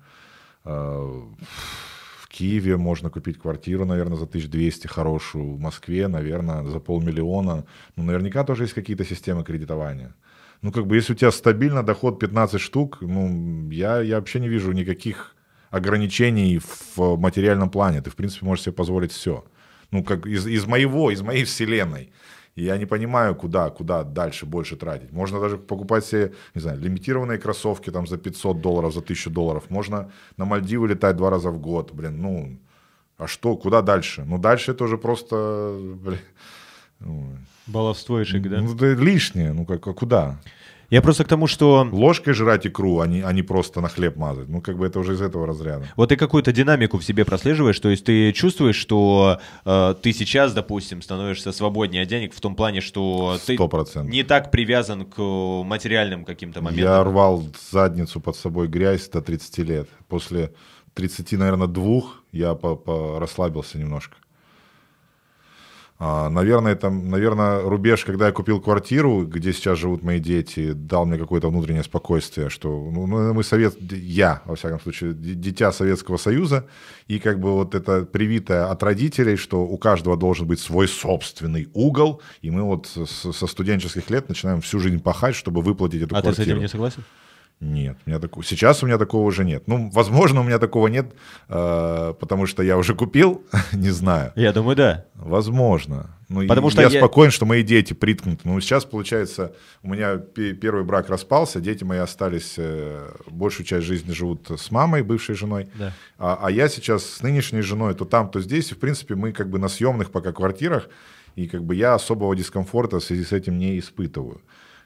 [2.30, 5.54] Киеве можно купить квартиру, наверное, за 1200 хорошую.
[5.54, 7.64] В Москве, наверное, за полмиллиона.
[7.96, 10.14] Ну, наверняка тоже есть какие-то системы кредитования.
[10.62, 14.48] Ну, как бы, если у тебя стабильно доход 15 штук, ну, я, я вообще не
[14.48, 15.34] вижу никаких
[15.70, 16.60] ограничений
[16.94, 18.00] в материальном плане.
[18.00, 19.44] Ты, в принципе, можешь себе позволить все.
[19.90, 22.12] Ну, как из, из моего, из моей вселенной.
[22.60, 25.12] И я не понимаю, куда, куда дальше больше тратить.
[25.12, 29.70] Можно даже покупать себе, не знаю, лимитированные кроссовки там за 500 долларов, за 1000 долларов.
[29.70, 31.92] Можно на Мальдивы летать два раза в год.
[31.92, 32.58] Блин, ну,
[33.16, 34.24] а что, куда дальше?
[34.26, 36.18] Ну, дальше это уже просто, блин,
[37.00, 37.32] ну,
[37.66, 38.60] Баловство и шик, да?
[38.60, 39.54] ну, это лишнее.
[39.54, 40.36] Ну, как, а куда?
[40.90, 44.16] Я просто к тому, что Ложкой жрать икру, а не, а не просто на хлеб
[44.16, 44.48] мазать.
[44.48, 45.86] Ну, как бы это уже из этого разряда.
[45.96, 50.52] Вот ты какую-то динамику в себе прослеживаешь, то есть ты чувствуешь, что э, ты сейчас,
[50.52, 54.12] допустим, становишься свободнее от денег в том плане, что ты Сто процентов.
[54.12, 55.18] не так привязан к
[55.64, 56.84] материальным каким-то моментам.
[56.84, 59.88] Я рвал задницу под собой грязь до 30 лет.
[60.08, 60.52] После
[60.94, 64.16] 30, наверное, двух я по- по- расслабился немножко.
[66.02, 71.04] А, наверное, там, наверное, рубеж, когда я купил квартиру, где сейчас живут мои дети, дал
[71.04, 76.16] мне какое-то внутреннее спокойствие, что ну, ну мы совет, я, во всяком случае, дитя Советского
[76.16, 76.66] Союза,
[77.06, 81.68] и как бы вот это привитое от родителей, что у каждого должен быть свой собственный
[81.74, 86.22] угол, и мы вот со студенческих лет начинаем всю жизнь пахать, чтобы выплатить эту а
[86.22, 86.32] квартиру.
[86.32, 87.04] А ты с этим не согласен?
[87.60, 88.42] Нет, у меня такого.
[88.42, 89.64] Сейчас у меня такого уже нет.
[89.66, 91.12] Ну, возможно, у меня такого нет,
[91.48, 94.32] э, потому что я уже купил, не знаю.
[94.34, 95.04] Я думаю, да.
[95.14, 96.16] Возможно.
[96.30, 98.48] Ну, потому что я, я спокоен, что мои дети приткнуты.
[98.48, 104.12] Но сейчас, получается, у меня первый брак распался, дети мои остались, э, большую часть жизни
[104.12, 105.68] живут с мамой, бывшей женой.
[105.74, 105.92] Да.
[106.16, 108.70] А, а я сейчас с нынешней женой, то там, то здесь.
[108.70, 110.88] И, в принципе, мы как бы на съемных пока квартирах,
[111.36, 114.40] и как бы я особого дискомфорта в связи с этим не испытываю,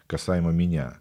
[0.08, 0.98] касаемо меня.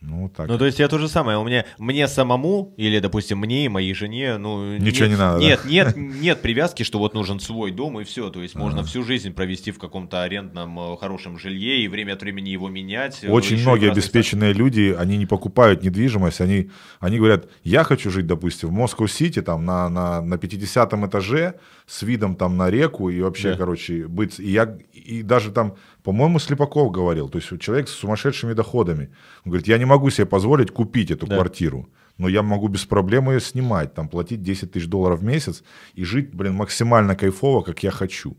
[0.00, 0.48] Ну, так.
[0.48, 1.36] Ну, то есть я то же самое.
[1.36, 4.78] У меня, мне самому, или, допустим, мне и моей жене, ну...
[4.78, 5.68] Ничего нет, не надо, Нет, да?
[5.68, 8.30] нет, нет привязки, что вот нужен свой дом и все.
[8.30, 12.22] То есть можно всю жизнь провести в каком-то арендном э, хорошем жилье и время от
[12.22, 13.22] времени его менять.
[13.22, 18.26] Э, Очень многие обеспеченные люди, они не покупают недвижимость, они, они говорят, я хочу жить,
[18.26, 21.56] допустим, в Москва-Сити, там, на, на, на 50 этаже,
[21.90, 23.56] с видом там на реку, и вообще, да.
[23.56, 24.38] короче, быть...
[24.38, 25.74] И, я, и даже там
[26.04, 29.10] по-моему, Слепаков говорил, то есть человек с сумасшедшими доходами.
[29.44, 31.34] Он говорит, я не могу себе позволить купить эту да.
[31.34, 35.64] квартиру, но я могу без проблем ее снимать, там, платить 10 тысяч долларов в месяц
[35.94, 38.36] и жить, блин, максимально кайфово, как я хочу.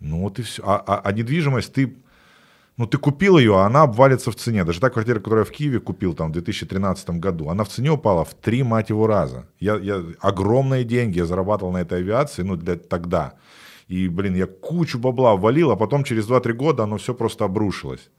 [0.00, 0.62] Ну вот и все.
[0.64, 1.94] А, а, а недвижимость, ты,
[2.76, 4.64] ну ты купил ее, а она обвалится в цене.
[4.64, 7.90] Даже та квартира, которую я в Киеве купил там в 2013 году, она в цене
[7.90, 9.46] упала в три, мать его, раза.
[9.60, 13.34] Я, я, огромные деньги я зарабатывал на этой авиации, ну для тогда.
[13.88, 18.10] И, блин, я кучу бабла ввалил, а потом через 2-3 года оно все просто обрушилось.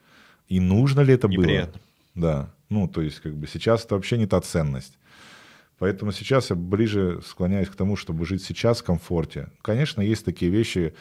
[0.47, 1.73] И нужно ли это Неприятно.
[2.13, 2.31] было?
[2.31, 2.53] Да.
[2.69, 4.97] Ну, то есть, как бы сейчас это вообще не та ценность.
[5.77, 9.49] Поэтому сейчас я ближе склоняюсь к тому, чтобы жить сейчас в комфорте.
[9.61, 10.93] Конечно, есть такие вещи,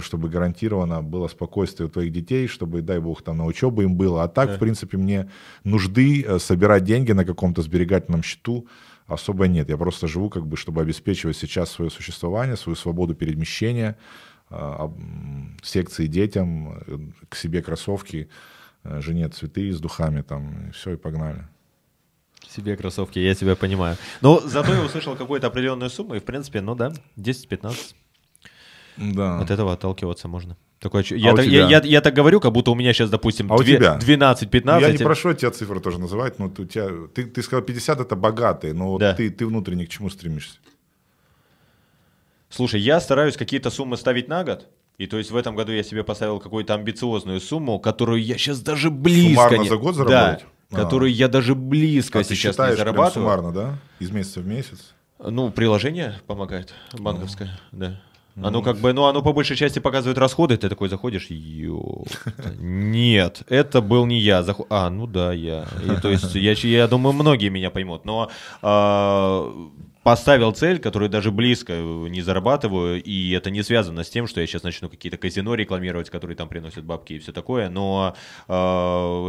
[0.00, 4.22] чтобы гарантированно было спокойствие у твоих детей, чтобы, дай бог, там на учебу им было.
[4.22, 5.30] А так, в принципе, мне
[5.64, 8.66] нужды э, собирать деньги на каком-то сберегательном счету
[9.06, 9.70] особо нет.
[9.70, 13.96] Я просто живу, как бы, чтобы обеспечивать сейчас свое существование, свою свободу перемещения,
[14.50, 14.92] а,
[15.62, 16.98] секции детям, э,
[17.28, 18.28] к себе кроссовки,
[18.84, 21.46] э, жене цветы с духами, там, и все, и погнали.
[22.54, 23.96] Себе кроссовки, я тебя понимаю.
[24.20, 27.94] Но зато я услышал какую-то определенную сумму, и, в принципе, ну да, 10-15.
[28.96, 29.40] Да.
[29.40, 30.56] От этого отталкиваться можно.
[30.80, 33.52] Такое, а я, так, я, я, я так говорю, как будто у меня сейчас, допустим,
[33.52, 34.80] а 12-15.
[34.80, 38.16] Я не прошу тебя цифры тоже называть, но у тебя, ты, ты сказал 50 это
[38.16, 39.14] богатые, но да.
[39.14, 40.56] ты, ты внутренне к чему стремишься?
[42.48, 44.68] Слушай, я стараюсь какие-то суммы ставить на год.
[44.96, 48.60] И то есть в этом году я себе поставил какую-то амбициозную сумму, которую я сейчас
[48.60, 49.68] даже близко суммарно не...
[49.68, 50.40] за год заработать?
[50.40, 50.76] Да, а.
[50.76, 53.10] которую я даже близко а сейчас ты не зарабатываю.
[53.12, 53.78] суммарно, да?
[53.98, 54.94] Из месяца в месяц?
[55.18, 57.78] Ну, приложение помогает, банковское, mm.
[57.78, 58.00] да.
[58.42, 62.04] Оно как бы, ну, оно по большей части показывает расходы, ты такой заходишь, ё,
[62.58, 64.42] нет, это был не я.
[64.42, 64.66] Заход...
[64.70, 65.66] А, ну да, я.
[65.84, 68.30] И, то есть, я, я думаю, многие меня поймут, но
[68.62, 69.68] э,
[70.02, 74.46] поставил цель, которую даже близко не зарабатываю, и это не связано с тем, что я
[74.46, 78.14] сейчас начну какие-то казино рекламировать, которые там приносят бабки и все такое, но
[78.48, 78.52] э,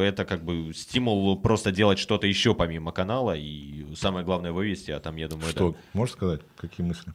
[0.04, 5.00] это как бы стимул просто делать что-то еще помимо канала, и самое главное вывести, а
[5.00, 5.50] там, я думаю...
[5.50, 5.78] Что, да.
[5.94, 7.14] можешь сказать, какие мысли?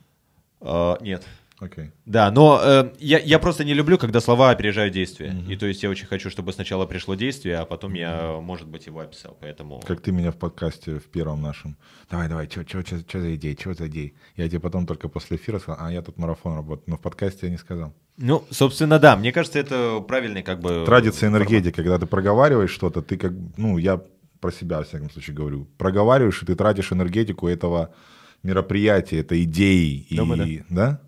[0.61, 1.25] Э, нет.
[1.61, 1.91] Okay.
[2.05, 5.29] Да, но э, я, я просто не люблю, когда слова опережают действия.
[5.29, 5.53] Mm-hmm.
[5.53, 7.99] И то есть я очень хочу, чтобы сначала пришло действие, а потом mm-hmm.
[7.99, 9.39] я, может быть, его описал.
[9.41, 9.81] Поэтому...
[9.81, 11.79] Как ты меня в подкасте в первом нашем.
[12.11, 14.15] Давай, давай, что за идеи, что за идеи?
[14.37, 16.85] Я тебе потом только после эфира сказал, а я тут марафон работаю.
[16.89, 17.95] Но в подкасте я не сказал.
[18.19, 19.17] Ну, собственно, да.
[19.17, 20.85] Мне кажется, это правильный как бы...
[20.85, 23.33] Традиция энергетики, когда ты проговариваешь что-то, ты как...
[23.57, 24.03] Ну, я
[24.41, 25.67] про себя, во всяком случае, говорю.
[25.79, 27.95] Проговариваешь, и ты тратишь энергетику этого
[28.43, 30.07] мероприятия, этой идеи.
[30.11, 30.65] Думаю, и, да?
[30.69, 31.01] да?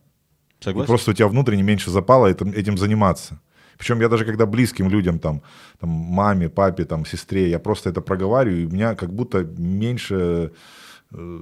[0.61, 0.85] Согласен.
[0.85, 3.41] И просто у тебя внутренне меньше запало этим, этим заниматься.
[3.79, 5.43] Причем я даже когда близким людям, там,
[5.81, 10.53] там, маме, папе, там, сестре, я просто это проговариваю, и у меня как будто меньше
[11.13, 11.39] э,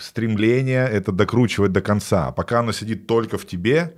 [0.00, 2.28] стремления это докручивать до конца.
[2.28, 3.94] А пока оно сидит только в тебе,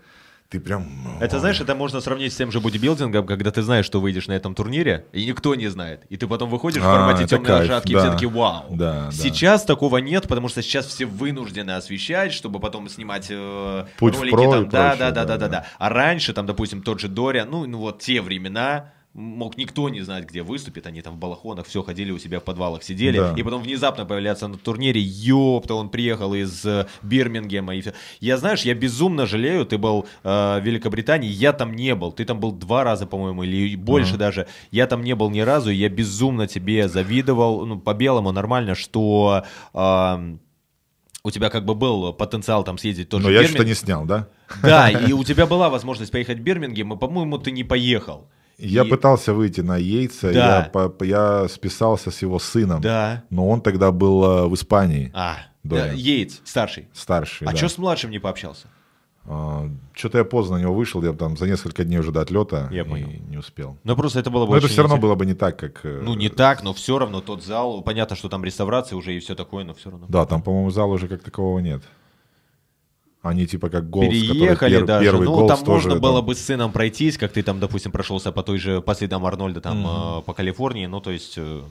[0.49, 0.87] ты прям...
[1.21, 4.33] Это, знаешь, это можно сравнить с тем же бодибилдингом, когда ты знаешь, что выйдешь на
[4.33, 6.07] этом турнире, и никто не знает.
[6.09, 7.99] И ты потом выходишь а, в формате темной лошадки, да.
[7.99, 8.65] и все таки вау.
[8.71, 9.75] Да, сейчас да.
[9.75, 14.35] такого нет, потому что сейчас все вынуждены освещать, чтобы потом снимать э, Путь ролики.
[14.35, 15.67] В там, да, да, да, да, да, да.
[15.79, 20.01] А раньше, там, допустим, тот же Дориан, ну, ну вот те времена, мог никто не
[20.01, 23.35] знать, где выступит, они там в балахонах, все ходили у себя в подвалах, сидели, да.
[23.37, 27.95] и потом внезапно появляться на турнире, ёпта, он приехал из э, Бирмингема, и все.
[28.21, 32.25] Я, знаешь, я безумно жалею, ты был э, в Великобритании, я там не был, ты
[32.25, 34.19] там был два раза, по-моему, или больше uh-huh.
[34.19, 39.45] даже, я там не был ни разу, я безумно тебе завидовал, ну, по-белому нормально, что...
[39.75, 40.37] Э,
[41.25, 44.29] у тебя как бы был потенциал там съездить тоже Но я что-то не снял, да?
[44.63, 48.29] Да, и у тебя была возможность поехать в Бирмингем, и, по-моему, ты не поехал.
[48.59, 48.89] Я и...
[48.89, 50.71] пытался выйти на Яйца, да.
[50.75, 53.23] я, я списался с его сыном, да.
[53.31, 55.13] но он тогда был э, в Испании.
[55.15, 56.89] А, да, Яйц, старший.
[56.93, 57.57] Старший, А да.
[57.57, 58.67] что с младшим не пообщался?
[59.31, 62.69] А, что-то я поздно на него вышел, я там за несколько дней уже до отлета
[62.73, 63.09] я и понял.
[63.29, 63.77] не успел.
[63.85, 65.85] Но просто это было бы Но это все равно было бы не так, как...
[65.85, 69.21] Э, ну, не так, но все равно тот зал, понятно, что там реставрация уже и
[69.21, 70.07] все такое, но все равно.
[70.09, 71.83] Да, там, по-моему, зала уже как такового нет.
[73.23, 75.05] Они типа как гол, Переехали пер, даже.
[75.05, 77.91] первый ну, гол там тоже, можно было бы с сыном пройтись, как ты там, допустим,
[77.91, 80.19] прошелся по той же, по следам Арнольда там Мгм.
[80.19, 81.35] э, по Калифорнии, ну, то есть...
[81.37, 81.63] э,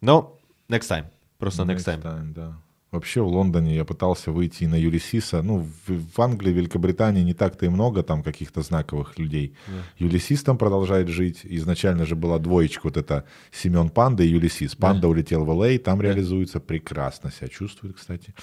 [0.00, 0.34] Но
[0.70, 1.04] next time.
[1.38, 2.32] Просто next, time.
[2.32, 2.56] да.
[2.92, 5.42] Вообще в Лондоне я пытался выйти на Юлисиса.
[5.42, 9.54] Ну, в, в Англии, Великобритании не так-то и много там каких-то знаковых людей.
[9.98, 11.40] Юлисис там продолжает жить.
[11.42, 14.74] Изначально же была двоечка вот это Семен Панда и Юлисис.
[14.76, 18.34] Панда улетел в Л.А., там реализуется прекрасно, себя чувствует, кстати.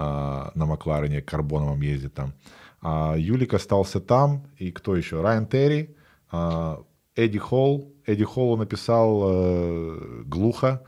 [0.00, 2.32] А, на Макларене карбоновом ездит там.
[2.80, 4.44] А Юлик остался там.
[4.56, 5.20] И кто еще?
[5.20, 5.96] Райан Терри,
[6.30, 6.80] а,
[7.16, 7.92] Эдди Холл.
[8.06, 10.82] Эдди Холлу написал э, глухо.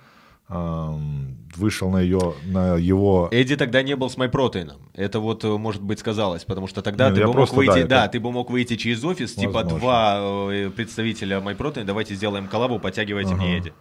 [0.52, 3.28] Ам, вышел на ее, на его.
[3.30, 4.72] Эдди тогда не был с MyProtein.
[4.94, 7.82] Это вот, э, может быть, сказалось, потому что тогда Не, ну ты бы мог выйти,
[7.82, 9.78] да, да, это- ты бы мог выйти через офис, типа Возможно.
[9.80, 10.18] два
[10.52, 13.42] э, представителя MyProtein, давайте сделаем коллабу, подтягивайте Ага.
[13.42, 13.72] мне Эдди.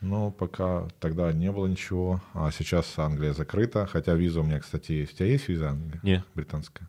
[0.00, 2.22] Ну, пока тогда не было ничего.
[2.34, 3.86] А сейчас Англия закрыта.
[3.86, 5.14] Хотя виза у меня, кстати, есть.
[5.14, 6.00] У тебя есть виза Англия?
[6.02, 6.24] Не.
[6.34, 6.88] Британская.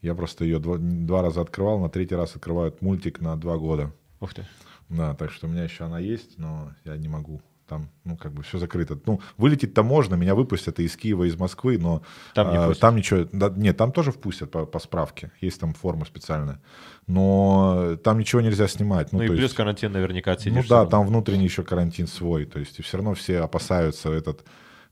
[0.00, 3.92] Я просто ее два, два раза открывал, на третий раз открывают мультик на два года.
[4.20, 4.44] Ух ты.
[4.88, 7.40] Да, так что у меня еще она есть, но я не могу.
[7.68, 8.98] Там, ну, как бы все закрыто.
[9.06, 12.02] Ну, вылететь-то можно, меня выпустят и из Киева, и из Москвы, но
[12.34, 12.80] Там не а, пустят.
[12.80, 13.26] там ничего.
[13.32, 15.30] да, нет, там тоже впустят по, по справке.
[15.40, 16.60] Есть там форма специальная.
[17.06, 19.12] Но там ничего нельзя снимать.
[19.12, 20.54] Ну, Ну, и плюс есть- карантин наверняка отсидишь.
[20.54, 22.44] ну да, там внутренний еще карантин свой.
[22.46, 24.10] То есть и все равно все опасаются.
[24.12, 24.44] Этот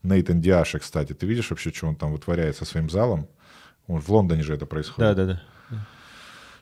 [0.03, 3.27] Нейтан Диаши, кстати, ты видишь вообще, что он там вытворяет со своим залом?
[3.87, 4.99] Он, в Лондоне же это происходит.
[4.99, 5.41] Да, да, да.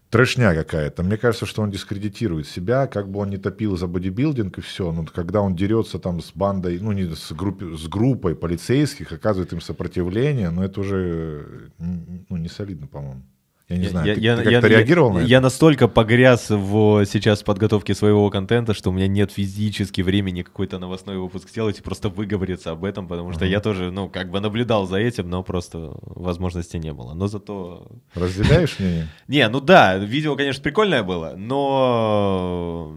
[0.09, 1.03] Трэшня какая-то.
[1.03, 4.91] Мне кажется, что он дискредитирует себя, как бы он не топил за бодибилдинг и все.
[4.91, 9.53] Но когда он дерется там с бандой, ну не с, группе, с группой полицейских, оказывает
[9.53, 13.21] им сопротивление, но это уже м, ну, не солидно, по-моему.
[13.69, 15.29] Я не знаю, ты, ты как-то реагировал на я, это?
[15.29, 20.79] я настолько погряз в сейчас подготовке своего контента, что у меня нет физически времени какой-то
[20.79, 23.51] новостной выпуск сделать и просто выговориться об этом, потому что Мгм.
[23.51, 27.13] я тоже, ну, как бы наблюдал за этим, но просто возможности не было.
[27.13, 27.87] Но зато...
[28.15, 29.07] Разделяешь мнение?
[29.27, 32.95] Не, ну да, видео, конечно, прикольное было, но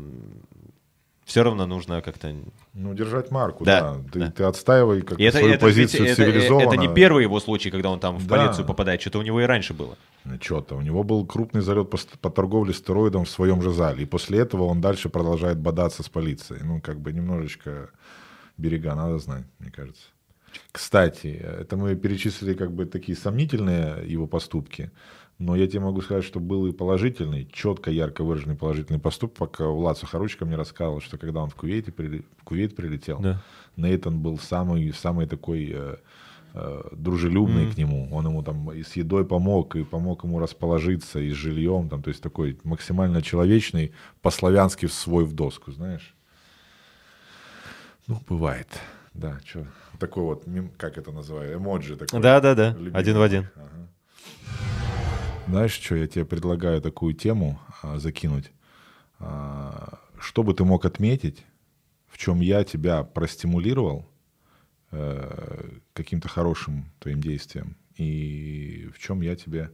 [1.26, 2.34] все равно нужно как-то...
[2.74, 4.00] Ну, держать марку, Да, да.
[4.10, 4.30] Ты, да.
[4.30, 6.68] ты отстаивай как это, свою это, позицию это- цивилизованно.
[6.68, 8.36] это не первый его случай, когда он там в Да.
[8.36, 9.98] полицию попадает, что-то у него и раньше было.
[10.40, 10.76] Что-то.
[10.76, 14.04] У него был крупный залет по, по торговле стероидом в своем же зале.
[14.04, 16.62] И после этого он дальше продолжает бодаться с полицией.
[16.64, 17.90] Ну, как бы немножечко
[18.56, 20.04] берега надо знать, мне кажется.
[20.70, 24.90] Кстати, это мы перечислили как бы такие сомнительные его поступки.
[25.42, 29.58] Но я тебе могу сказать, что был и положительный, четко, ярко выраженный положительный поступок.
[29.58, 33.42] Влад Сухоручка мне рассказывал, что когда он в, Кувейте, в Кувейт прилетел, Да.
[33.76, 35.96] Нейтан был самый, самый такой э,
[36.54, 37.72] э, дружелюбный Мгм.
[37.72, 38.08] к нему.
[38.12, 41.88] Он ему там и с едой помог, и помог ему расположиться, и с жильем.
[41.88, 43.90] Там, то есть такой максимально человечный,
[44.20, 46.14] по-славянски свой в доску, знаешь.
[48.06, 48.68] Ну, бывает.
[49.12, 49.66] Да, что.
[49.98, 50.44] Такой вот,
[50.76, 52.20] как это называю, эмоджи такой.
[52.20, 53.48] Да-да-да, один в один.
[53.56, 53.88] Ага.
[55.48, 58.50] Знаешь, что я тебе предлагаю такую тему а, закинуть?
[59.18, 61.44] А, что бы ты мог отметить,
[62.06, 64.06] в чем я тебя простимулировал
[64.90, 69.70] э, каким-то хорошим твоим действием, и в чем я тебе,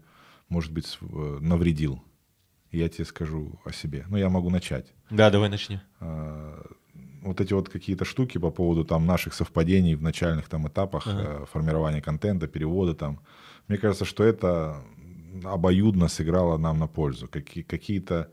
[0.49, 2.03] может быть, э, навредил?
[2.71, 4.05] Я тебе скажу о себе.
[4.09, 4.93] Ну, я могу начать.
[5.11, 5.81] Да, давай начнем.
[6.01, 6.65] А,
[7.23, 11.43] вот эти вот какие-то штуки по поводу там наших совпадений в начальных там этапах Ага.
[11.43, 13.21] э, формирования контента, перевода там,
[13.67, 14.83] мне кажется, что это
[15.45, 17.29] обоюдно сыграло нам на пользу.
[17.29, 18.31] Какие, какие-то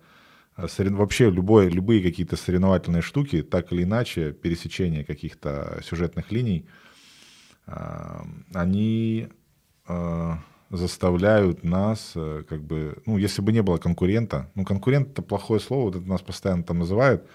[0.57, 6.65] э, сорев- вообще любое, любые какие-то соревновательные штуки, так или иначе, пересечение каких-то сюжетных линий,
[7.67, 8.21] э,
[8.53, 9.27] они
[9.87, 10.33] э,
[10.71, 12.13] заставляют нас,
[12.49, 16.09] как бы, ну, если бы не было конкурента, ну, конкурент это плохое слово, вот это
[16.09, 17.27] нас постоянно там называют,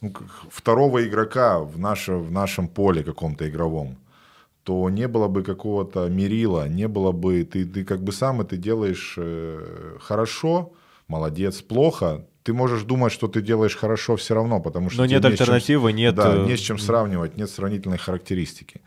[0.00, 0.12] ну,
[0.50, 3.98] второго игрока в, наше, в нашем поле каком-то игровом,
[4.64, 8.56] то не было бы какого-то мерила, не было бы, ты, ты как бы сам это
[8.56, 10.72] делаешь э, хорошо,
[11.08, 15.22] молодец, плохо, ты можешь думать, что ты делаешь хорошо все равно, потому что Но нет
[15.22, 16.14] не с чем- альтернативы, нет...
[16.14, 18.80] да, э, не с чем сравнивать, нет сравнительной характеристики.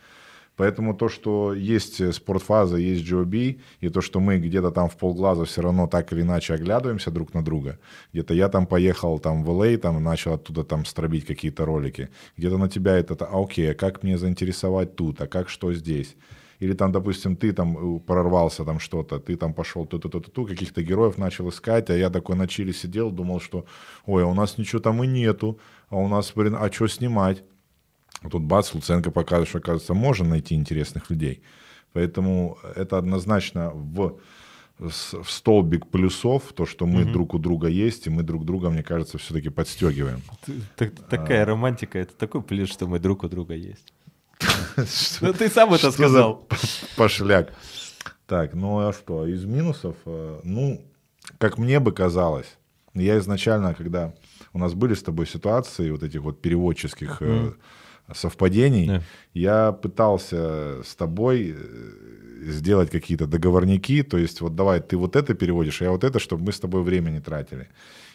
[0.55, 4.95] Поэтому то, что есть э, спортфаза, есть GOB, и то, что мы где-то там в
[4.95, 7.79] полглаза все равно так или иначе оглядываемся друг на друга,
[8.13, 12.57] где-то я там поехал там в LA, там начал оттуда там стробить какие-то ролики, где-то
[12.57, 16.15] на тебя это, а окей, а как мне заинтересовать тут, а как что здесь?
[16.59, 21.17] или там, допустим, ты там э, прорвался там что-то, ты там пошел ту-ту-ту-ту, каких-то героев
[21.17, 23.65] начал искать, а я такой на чили сидел, думал, что,
[24.05, 27.43] ой, а у нас ничего там и нету, а у нас, блин, а что снимать?
[28.25, 31.43] А тут бац, Луценко показывает, что, оказывается, можно найти интересных людей.
[31.93, 34.19] Поэтому это однозначно в
[34.77, 37.11] в столбик плюсов, то, что мы угу.
[37.11, 40.21] друг у друга есть, и мы друг друга, мне кажется, все-таки подстегиваем.
[41.09, 41.45] Такая а...
[41.45, 43.93] романтика, это такой плюс, что мы друг у друга есть.
[45.21, 46.45] Ну ты сам это сказал.
[46.97, 47.53] Пошляк.
[48.27, 49.95] Так, ну а что, из минусов?
[50.05, 50.81] Э, ну,
[51.37, 52.57] как мне бы казалось,
[52.93, 54.13] я изначально, когда
[54.51, 57.21] у нас были с тобой ситуации вот этих вот переводческих
[58.13, 59.01] совпадений,
[59.33, 65.33] я пытался с тобой э, сделать какие-то договорники, то есть вот давай ты вот это
[65.33, 67.69] переводишь, а я вот это, чтобы мы с тобой время не тратили.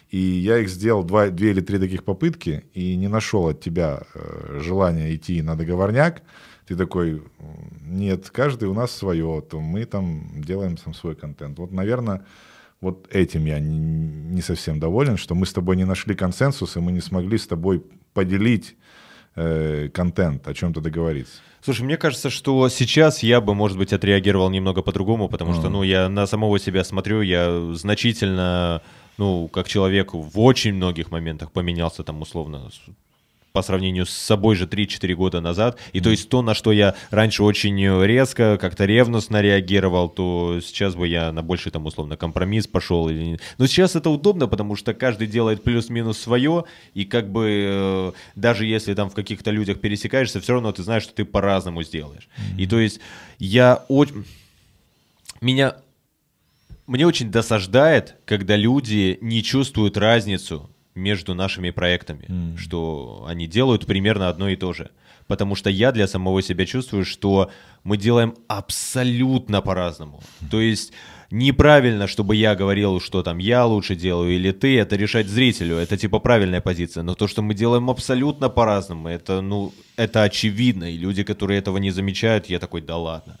[0.09, 4.03] И я их сделал два, две или три таких попытки и не нашел от тебя
[4.13, 6.21] э, желания идти на договорняк.
[6.67, 7.23] Ты такой,
[7.81, 11.59] нет, каждый у нас свое, то мы там делаем сам свой контент.
[11.59, 12.25] Вот, наверное,
[12.81, 16.79] вот этим я не, не совсем доволен, что мы с тобой не нашли консенсус, и
[16.79, 17.83] мы не смогли с тобой
[18.13, 18.75] поделить
[19.35, 21.41] э, контент, о чем-то договориться.
[21.63, 25.83] Слушай, мне кажется, что сейчас я бы, может быть, отреагировал немного по-другому, потому что, ну,
[25.83, 28.81] я на самого себя смотрю, я значительно,
[29.17, 32.71] ну, как человек в очень многих моментах поменялся там условно
[33.51, 35.77] по сравнению с собой же 3-4 года назад.
[35.93, 36.03] И mm.
[36.03, 41.07] то есть то, на что я раньше очень резко, как-то ревностно реагировал, то сейчас бы
[41.07, 43.09] я на больший там условно компромисс пошел.
[43.09, 48.65] Но сейчас это удобно, потому что каждый делает плюс-минус свое, и как бы э, даже
[48.65, 52.29] если там в каких-то людях пересекаешься, все равно ты знаешь, что ты по-разному сделаешь.
[52.37, 52.61] Mm.
[52.61, 52.99] И то есть
[53.39, 54.25] я очень...
[55.41, 55.75] Меня
[56.87, 62.57] мне очень досаждает, когда люди не чувствуют разницу между нашими проектами, mm.
[62.57, 64.89] что они делают примерно одно и то же.
[65.27, 67.51] Потому что я для самого себя чувствую, что
[67.83, 70.21] мы делаем абсолютно по-разному.
[70.49, 70.91] То есть
[71.29, 75.97] неправильно, чтобы я говорил, что там я лучше делаю или ты, это решать зрителю, это
[75.97, 77.03] типа правильная позиция.
[77.03, 80.91] Но то, что мы делаем абсолютно по-разному, это, ну, это очевидно.
[80.91, 83.39] И люди, которые этого не замечают, я такой, да ладно.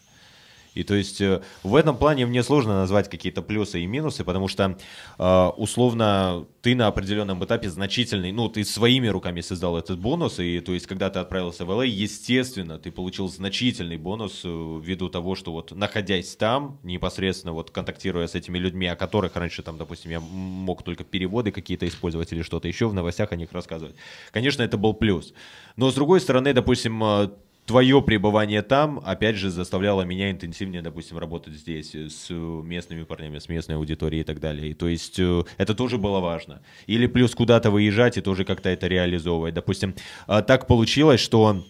[0.73, 4.47] И то есть э, в этом плане мне сложно назвать какие-то плюсы и минусы, потому
[4.47, 4.77] что
[5.17, 10.59] э, условно ты на определенном этапе значительный, ну ты своими руками создал этот бонус, и
[10.61, 14.47] то есть когда ты отправился в LA, естественно, ты получил значительный бонус э,
[14.81, 19.63] ввиду того, что вот находясь там, непосредственно вот контактируя с этими людьми, о которых раньше
[19.63, 23.51] там, допустим, я мог только переводы какие-то использовать или что-то еще в новостях о них
[23.51, 23.95] рассказывать.
[24.31, 25.33] Конечно, это был плюс.
[25.75, 27.31] Но с другой стороны, допустим,
[27.65, 33.49] твое пребывание там, опять же, заставляло меня интенсивнее, допустим, работать здесь с местными парнями, с
[33.49, 34.71] местной аудиторией и так далее.
[34.71, 36.61] И, то есть э, это тоже было важно.
[36.87, 39.53] Или плюс куда-то выезжать и тоже как-то это реализовывать.
[39.53, 39.95] Допустим,
[40.27, 41.63] а, так получилось, что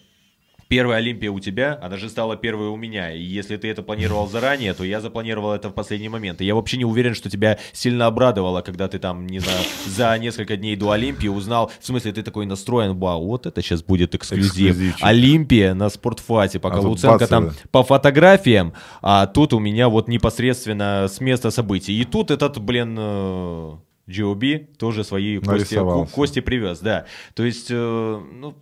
[0.72, 3.12] первая Олимпия у тебя, она же стала первой у меня.
[3.12, 6.40] И если ты это планировал заранее, то я запланировал это в последний момент.
[6.40, 10.18] И я вообще не уверен, что тебя сильно обрадовало, когда ты там, не знаю, за
[10.18, 14.16] несколько дней до Олимпии узнал, в смысле, ты такой настроен, вау, вот это сейчас будет
[14.16, 14.96] эксклюзив.
[15.02, 21.10] Олимпия на спортфате, пока а Луценко там по фотографиям, а тут у меня вот непосредственно
[21.10, 22.00] с места событий.
[22.00, 25.78] И тут этот, блин, GOB э, тоже свои кости,
[26.14, 27.08] кости привез, да.
[27.34, 28.56] То есть, э, ну,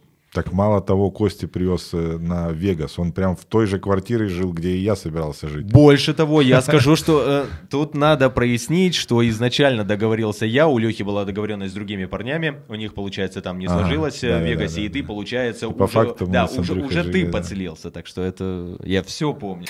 [0.44, 2.98] так мало того, Кости привез э, на Вегас.
[2.98, 5.66] Он прям в той же квартире жил, где и я собирался жить.
[5.66, 11.04] Больше того, я скажу, что э, тут надо прояснить, что изначально договорился я, у Лехи
[11.04, 14.76] была договоренность с другими парнями, у них, получается, там не сложилось ага, да, в Вегасе,
[14.76, 17.32] да, да, и ты, получается, По уже, факту да, уже, уже жили, ты да.
[17.34, 19.68] подселился, так что это я все помню.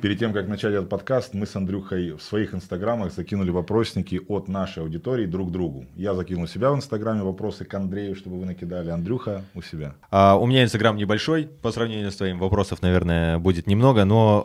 [0.00, 4.46] Перед тем, как начать этот подкаст, мы с Андрюхой в своих инстаграмах закинули вопросники от
[4.46, 5.86] нашей аудитории друг другу.
[5.96, 8.90] Я закинул у себя в инстаграме вопросы к Андрею, чтобы вы накидали.
[8.90, 9.94] Андрюха у себя.
[10.12, 14.44] А, у меня инстаграм небольшой, по сравнению с твоим вопросов, наверное, будет немного, но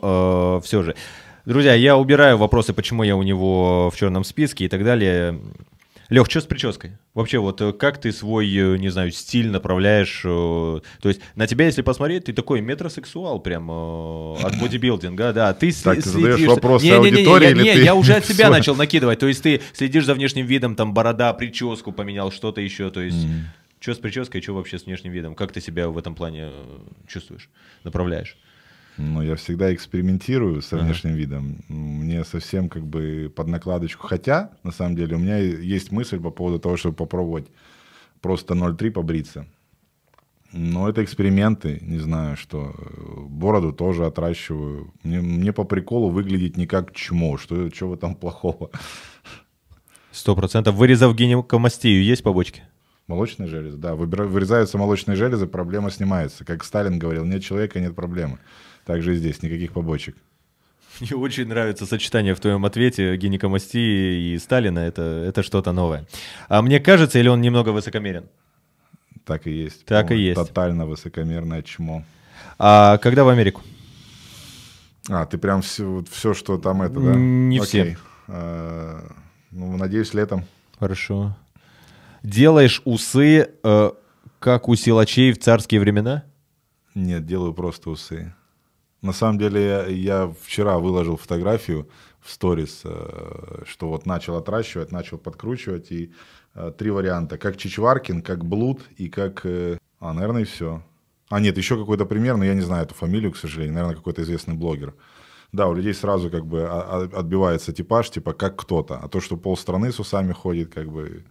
[0.59, 0.95] э, все же.
[1.45, 5.39] Друзья, я убираю вопросы, почему я у него в черном списке и так далее.
[6.09, 6.91] Лех, что с прической?
[7.13, 10.21] Вообще, вот э, как ты свой, э, не знаю, стиль направляешь?
[10.25, 15.53] Э, то есть на тебя, если посмотреть, ты такой метросексуал прям от бодибилдинга, да.
[15.53, 18.49] Ты так, ты задаешь вопросы не, аудитории не, не, не, не, я уже от себя
[18.49, 19.19] начал накидывать.
[19.19, 22.89] То есть ты следишь за внешним видом, там борода, прическу поменял, что-то еще.
[22.89, 23.25] То есть
[23.79, 25.35] что с прической, что вообще с внешним видом?
[25.35, 26.51] Как ты себя в этом плане
[27.07, 27.49] чувствуешь,
[27.83, 28.37] направляешь?
[28.97, 31.19] Ну, я всегда экспериментирую со внешним ага.
[31.19, 31.57] видом.
[31.67, 34.07] Мне совсем как бы под накладочку.
[34.07, 37.47] Хотя, на самом деле, у меня есть мысль по поводу того, чтобы попробовать
[38.21, 39.47] просто 0,3 побриться.
[40.51, 42.75] Но это эксперименты, не знаю, что.
[43.27, 44.93] Бороду тоже отращиваю.
[45.01, 47.39] Мне, мне по приколу выглядеть не как чмо.
[47.39, 48.69] Что, чего там плохого?
[50.11, 50.75] Сто процентов.
[50.75, 52.61] Вырезав гинекомастию, есть побочки?
[53.07, 53.95] Молочные железы, да.
[53.95, 56.45] Вырезаются молочные железы, проблема снимается.
[56.45, 58.37] Как Сталин говорил, нет человека, нет проблемы.
[58.85, 60.15] Также и здесь, никаких побочек.
[60.99, 64.79] Мне очень нравится сочетание в твоем ответе гинекомастии и Сталина.
[64.79, 66.05] Это, это что-то новое.
[66.49, 68.25] А мне кажется, или он немного высокомерен?
[69.25, 69.85] Так и есть.
[69.85, 70.35] Так и есть.
[70.35, 72.03] Тотально высокомерное чмо.
[72.59, 73.61] А когда в Америку?
[75.09, 77.15] А, ты прям все, все что там это, да?
[77.15, 77.95] Не Окей.
[77.95, 77.97] все.
[78.27, 79.11] А,
[79.51, 80.45] ну, надеюсь, летом.
[80.79, 81.35] Хорошо.
[82.21, 83.91] Делаешь усы, э,
[84.39, 86.23] как у силачей в царские времена?
[86.95, 88.33] Нет, делаю просто усы.
[89.03, 91.89] На самом деле, я, вчера выложил фотографию
[92.21, 96.13] в сторис, э, что вот начал отращивать, начал подкручивать, и
[96.55, 97.37] э, три варианта.
[97.37, 99.45] Как Чичваркин, как Блуд и как...
[99.45, 100.81] Э, а, наверное, и все.
[101.29, 103.73] А, нет, еще какой-то пример, но я не знаю эту фамилию, к сожалению.
[103.73, 104.93] Наверное, какой-то известный блогер.
[105.51, 108.99] Да, у людей сразу как бы отбивается типаж, типа как кто-то.
[109.03, 111.25] А то, что полстраны с усами ходит, как бы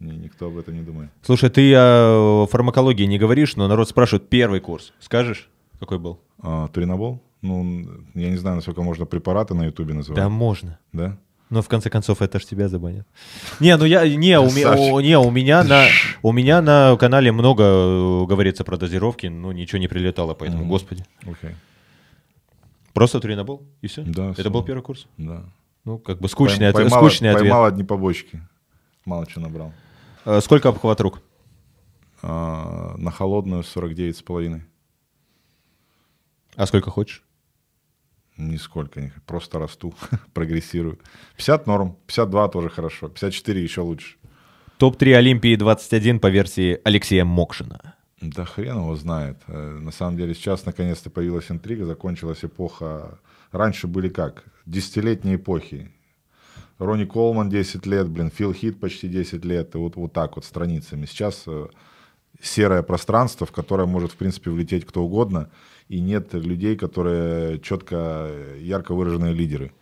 [0.00, 1.10] никто об этом не думает.
[1.22, 4.92] Слушай, ты о фармакологии не говоришь, но народ спрашивает первый курс.
[4.98, 5.48] Скажешь,
[5.84, 6.20] какой был?
[6.40, 7.22] А, туринобол?
[7.42, 10.16] Ну, я не знаю, насколько можно препараты на ютубе называть.
[10.16, 10.78] Да, можно.
[10.92, 11.18] Да?
[11.50, 13.06] Но в конце концов это ж тебя забанят.
[13.60, 15.84] Не, ну я не у, меня, не у меня на
[16.22, 20.68] у меня на канале много э, говорится про дозировки, но ничего не прилетало, поэтому, mm-hmm.
[20.68, 21.04] господи.
[21.22, 21.54] Okay.
[22.94, 24.02] Просто тренабол и все.
[24.02, 24.30] Да.
[24.30, 24.50] Это все.
[24.50, 25.06] был первый курс.
[25.18, 25.44] Да.
[25.84, 27.42] Ну как бы скучный, Пойм, ответ, поймал, скучный ответ.
[27.42, 28.40] Поймал одни побочки.
[29.04, 29.72] Мало чего набрал.
[30.24, 31.20] А, сколько обхват рук?
[32.22, 34.62] А, на холодную 49 с половиной.
[36.56, 37.22] А сколько хочешь?
[38.36, 39.94] Нисколько, просто расту,
[40.34, 40.98] прогрессирую.
[41.36, 44.16] 50 норм, 52 тоже хорошо, 54 еще лучше.
[44.78, 47.94] Топ-3 Олимпии 21 по версии Алексея Мокшина.
[48.20, 49.38] Да хрен его знает.
[49.46, 53.20] Э, на самом деле сейчас наконец-то появилась интрига, закончилась эпоха.
[53.52, 54.44] Раньше были как?
[54.66, 55.92] Десятилетние эпохи.
[56.78, 60.44] Ронни Колман 10 лет, блин, Фил Хит почти 10 лет, и вот, вот так вот
[60.44, 61.06] страницами.
[61.06, 61.68] Сейчас э,
[62.42, 65.50] серое пространство, в которое может, в принципе, влететь кто угодно–
[65.94, 68.28] и нет людей, которые четко,
[68.58, 69.72] ярко выраженные лидеры.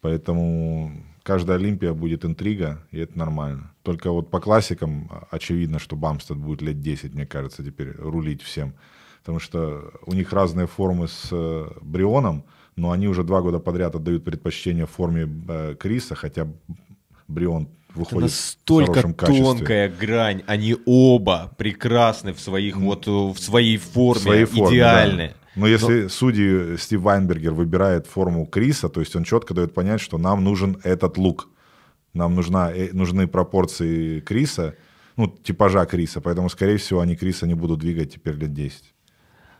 [0.00, 0.92] Поэтому
[1.24, 3.72] каждая Олимпия будет интрига, и это нормально.
[3.82, 8.74] Только вот по классикам очевидно, что Бамстед будет лет 10, мне кажется, теперь рулить всем.
[9.20, 12.44] Потому что у них разные формы с э, Брионом,
[12.76, 16.46] но они уже два года подряд отдают предпочтение форме э, Криса, хотя
[17.26, 20.42] Брион выходит Это настолько в тонкая грань.
[20.46, 25.28] Они оба прекрасны в своих вот в своей форме, в своей форме идеальны.
[25.28, 25.39] Да.
[25.56, 26.08] Но если Но...
[26.08, 30.78] судьи Стив Вайнбергер выбирает форму Криса, то есть он четко дает понять, что нам нужен
[30.84, 31.48] этот лук,
[32.14, 34.76] нам нужна, э, нужны пропорции Криса,
[35.16, 38.94] ну, типажа Криса, поэтому, скорее всего, они Криса не будут двигать теперь лет 10.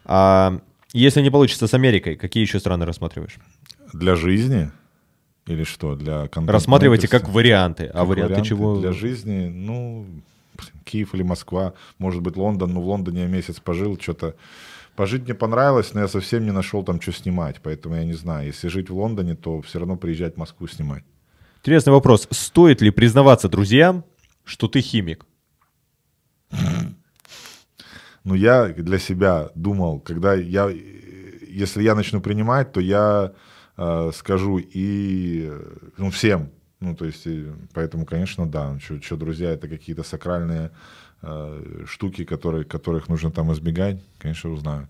[0.05, 0.61] А
[0.93, 3.39] если не получится с Америкой, какие еще страны рассматриваешь?
[3.93, 4.71] Для жизни?
[5.47, 6.29] Или что, для?
[6.33, 7.87] Рассматривайте как варианты.
[7.87, 8.81] А как варианты, варианты чего?
[8.81, 10.07] Для жизни, ну,
[10.85, 12.75] Киев или Москва, может быть, Лондон.
[12.75, 14.35] Ну, в Лондоне я месяц пожил, что-то...
[15.01, 17.63] Пожить мне понравилось, но я совсем не нашел там, что снимать.
[17.63, 21.05] Поэтому я не знаю, если жить в Лондоне, то все равно приезжать в Москву снимать.
[21.61, 22.29] Интересный вопрос.
[22.31, 24.05] Стоит ли признаваться друзьям,
[24.45, 25.25] что ты химик?
[28.25, 30.69] Ну, я для себя думал, когда я...
[30.69, 33.33] Если я начну принимать, то я
[33.79, 35.51] э, скажу и
[35.97, 36.51] ну, всем.
[36.81, 38.79] Ну, то есть, и, поэтому, конечно, да.
[38.79, 40.73] Что, что друзья, это какие-то сакральные
[41.23, 44.89] э, штуки, которые, которых нужно там избегать, конечно, узнают.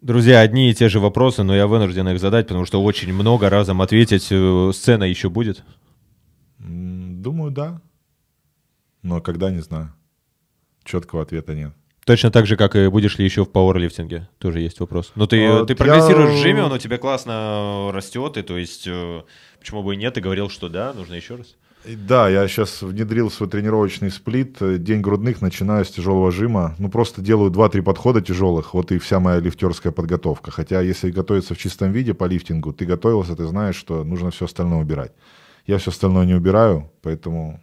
[0.00, 3.48] Друзья, одни и те же вопросы, но я вынужден их задать, потому что очень много
[3.48, 4.28] разом ответить.
[4.30, 5.64] Э, сцена еще будет?
[6.58, 7.80] Думаю, да.
[9.02, 9.94] Но когда, не знаю.
[10.84, 11.72] Четкого ответа нет.
[12.04, 15.12] Точно так же, как и будешь ли еще в пауэрлифтинге, тоже есть вопрос.
[15.14, 16.36] Но ты, а, ты прогрессируешь я...
[16.36, 19.22] в жиме, он у тебя классно растет, и то есть э,
[19.58, 21.56] почему бы и нет, ты говорил, что да, нужно еще раз.
[21.86, 24.56] Да, я сейчас внедрил свой тренировочный сплит.
[24.82, 26.74] День грудных начинаю с тяжелого жима.
[26.78, 28.72] Ну, просто делаю 2-3 подхода тяжелых.
[28.72, 30.50] Вот и вся моя лифтерская подготовка.
[30.50, 34.46] Хотя, если готовиться в чистом виде по лифтингу, ты готовился, ты знаешь, что нужно все
[34.46, 35.12] остальное убирать.
[35.66, 37.60] Я все остальное не убираю, поэтому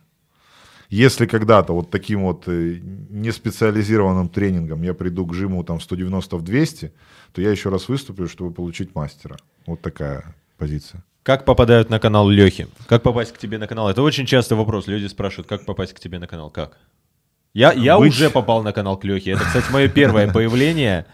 [0.90, 6.44] если когда-то вот таким вот э, неспециализированным тренингом я приду к жиму там 190 в
[6.44, 6.92] 200,
[7.32, 9.38] то я еще раз выступлю, чтобы получить мастера.
[9.66, 11.04] Вот такая позиция.
[11.24, 12.68] Как попадают на канал Лехи?
[12.88, 13.90] Как попасть к тебе на канал?
[13.90, 14.88] Это очень частый вопрос.
[14.88, 16.50] Люди спрашивают, как попасть к тебе на канал?
[16.50, 16.78] Как?
[17.54, 18.14] Я, я Быть...
[18.14, 19.32] уже попал на канал к Лехе.
[19.32, 21.06] Это, кстати, мое первое появление.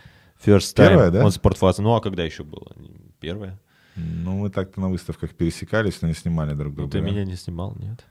[0.45, 0.89] First time.
[0.89, 1.25] Первое, да?
[1.25, 1.79] Он спортфаз.
[1.79, 2.71] Ну, а когда еще было?
[3.19, 3.59] Первое.
[3.95, 6.83] Ну, мы так-то на выставках пересекались, но не снимали друг друга.
[6.83, 8.05] Ну, ты меня не снимал, нет?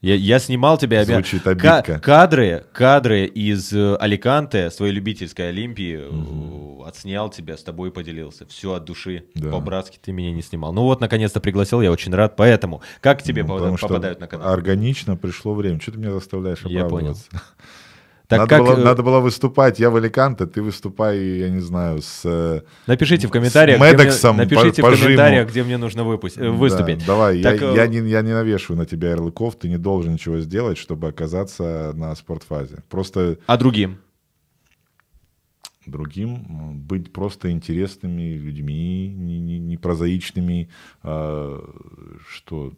[0.00, 0.78] Я, я снимал
[1.14, 1.82] Звучит обидка.
[1.82, 6.84] К- кадры, кадры из э, Аликанте, своей любительской Олимпии, угу.
[6.84, 8.46] отснял тебя, с тобой поделился.
[8.46, 9.24] Все от души.
[9.34, 9.50] Да.
[9.50, 10.72] По-братски ты меня не снимал.
[10.72, 12.36] Ну вот, наконец-то пригласил, я очень рад.
[12.36, 14.52] Поэтому, как к тебе ну, попадают, попадают на канал?
[14.52, 15.80] Органично пришло время.
[15.80, 17.26] Что ты меня заставляешь оправдываться?
[17.32, 17.44] Я понял.
[18.28, 18.62] Так надо, как...
[18.62, 22.20] было, э, надо было выступать, я в Аликанте, ты выступай, я не знаю, с...
[22.26, 26.04] Э, напишите в комментариях, с Медексом где мне, напишите по, в комментариях, где мне нужно
[26.04, 26.98] выпустить, э, выступить.
[26.98, 30.12] Да, давай, так, я, я, не, я не навешиваю на тебя ярлыков, ты не должен
[30.12, 32.82] ничего сделать, чтобы оказаться на спортфазе.
[32.90, 33.38] Просто...
[33.46, 33.96] А другим?
[35.86, 40.68] Другим быть просто интересными людьми, не, не, не прозаичными,
[41.02, 41.64] а,
[42.28, 42.74] что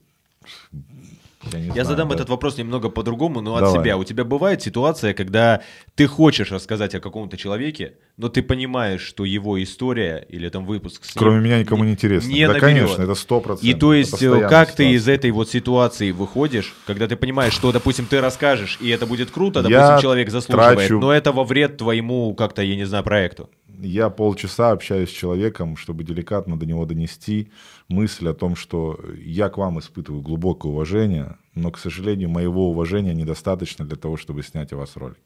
[1.52, 2.16] я, я знаю, задам да.
[2.16, 3.70] этот вопрос немного по-другому, но Давай.
[3.70, 3.96] от себя.
[3.96, 5.62] У тебя бывает ситуация, когда
[5.94, 11.02] ты хочешь рассказать о каком-то человеке, но ты понимаешь, что его история или там выпуск
[11.02, 12.28] ним Кроме меня никому не интересно.
[12.28, 13.64] Не да, конечно, это сто процентов.
[13.64, 14.76] И то есть, э, как ситуация.
[14.76, 19.06] ты из этой вот ситуации выходишь, когда ты понимаешь, что, допустим, ты расскажешь, и это
[19.06, 21.00] будет круто, допустим, я человек заслуживает, трачу...
[21.00, 23.48] но это во вред твоему как-то, я не знаю, проекту.
[23.82, 27.50] Я полчаса общаюсь с человеком, чтобы деликатно до него донести
[27.90, 33.12] мысль о том, что я к вам испытываю глубокое уважение, но, к сожалению, моего уважения
[33.12, 35.18] недостаточно для того, чтобы снять о вас ролик.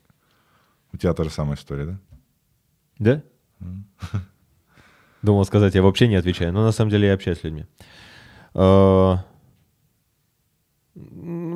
[0.92, 2.00] У тебя та же самая история, да?
[2.98, 3.22] Да?
[5.22, 7.66] Думал сказать, я вообще не отвечаю, но на самом деле я общаюсь с людьми.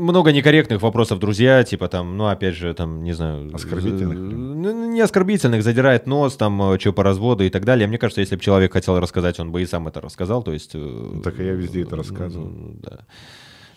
[0.09, 3.55] Много некорректных вопросов, друзья, типа там, ну, опять же, там, не знаю...
[3.55, 4.19] Оскорбительных?
[4.19, 7.87] Ну, не оскорбительных, задирает нос, там, э, что по разводу и так далее.
[7.87, 10.73] Мне кажется, если бы человек хотел рассказать, он бы и сам это рассказал, то есть...
[10.73, 12.79] Ну, так и я везде это рассказываю.
[12.83, 13.01] Да.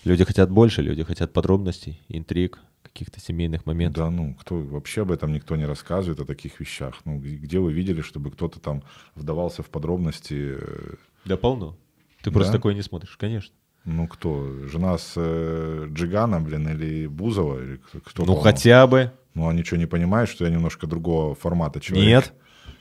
[0.05, 4.01] Люди хотят больше, люди хотят подробностей, интриг, каких-то семейных моментов.
[4.01, 7.01] Да, ну, кто вообще об этом никто не рассказывает, о таких вещах.
[7.03, 8.83] Ну, где вы видели, чтобы кто-то там
[9.15, 10.55] вдавался в подробности?
[10.61, 10.93] Э?
[11.25, 11.75] Да полно.
[12.21, 12.35] Ты да?
[12.35, 13.53] просто такое не смотришь, конечно.
[13.85, 14.67] Ну кто?
[14.67, 17.61] Жена с э, Джигана, блин, или Бузова?
[17.61, 19.11] Или кто ну хотя бы.
[19.33, 22.07] Ну они что, не понимают, что я немножко другого формата человек?
[22.07, 22.33] Нет.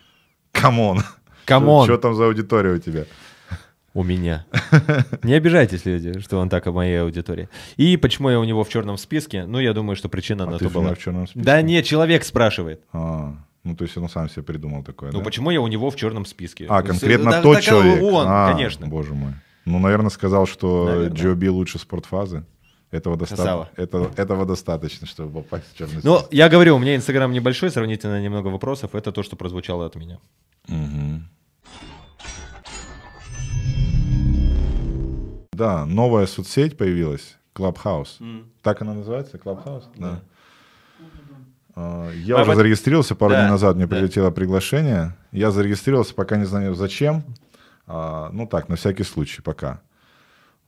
[0.53, 1.03] Come on.
[1.47, 1.87] Come on.
[1.87, 3.05] Что там за аудитория у тебя?
[3.93, 4.47] У меня.
[5.25, 7.49] Не обижайтесь, люди, что он так о моей аудитории.
[7.77, 9.47] И почему я у него в черном списке?
[9.47, 10.95] Ну, я думаю, что причина а на то была.
[10.95, 11.45] в черном списке?
[11.45, 12.83] Да нет, человек спрашивает.
[12.93, 13.35] А,
[13.65, 15.25] ну, то есть он сам себе придумал такое, Ну, да?
[15.25, 16.67] почему я у него в черном списке?
[16.69, 18.01] А, конкретно да, тот так, человек?
[18.01, 18.87] Он, а, конечно.
[18.87, 19.33] Боже мой.
[19.71, 22.45] Ну, наверное, сказал, что Джоби лучше спортфазы.
[22.91, 23.69] Этого, доста...
[23.77, 28.21] Это, этого достаточно, чтобы попасть в черный Ну, я говорю, у меня Инстаграм небольшой, сравнительно
[28.21, 28.97] немного вопросов.
[28.97, 30.19] Это то, что прозвучало от меня.
[30.69, 31.23] Угу.
[35.53, 38.19] Да, новая соцсеть появилась, Clubhouse.
[38.19, 38.47] Mm.
[38.63, 39.85] Так она называется, Clubhouse?
[39.97, 40.23] Да.
[41.77, 42.11] да.
[42.13, 43.95] Я а уже зарегистрировался пару да, дней назад, мне да.
[43.95, 45.15] прилетело приглашение.
[45.33, 47.25] Я зарегистрировался, пока не знаю зачем.
[47.93, 49.81] А, ну так, на всякий случай пока.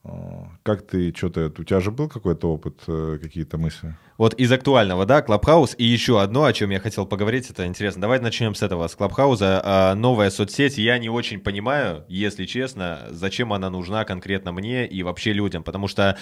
[0.03, 3.95] А, как ты, что-то, у тебя же был какой-то опыт, э, какие-то мысли?
[4.17, 5.73] Вот из актуального, да, Клабхаус.
[5.77, 8.01] И еще одно, о чем я хотел поговорить, это интересно.
[8.01, 9.61] Давайте начнем с этого, с Клабхауза.
[9.63, 15.01] А, новая соцсеть, я не очень понимаю, если честно, зачем она нужна конкретно мне и
[15.01, 15.63] вообще людям.
[15.63, 16.17] Потому что,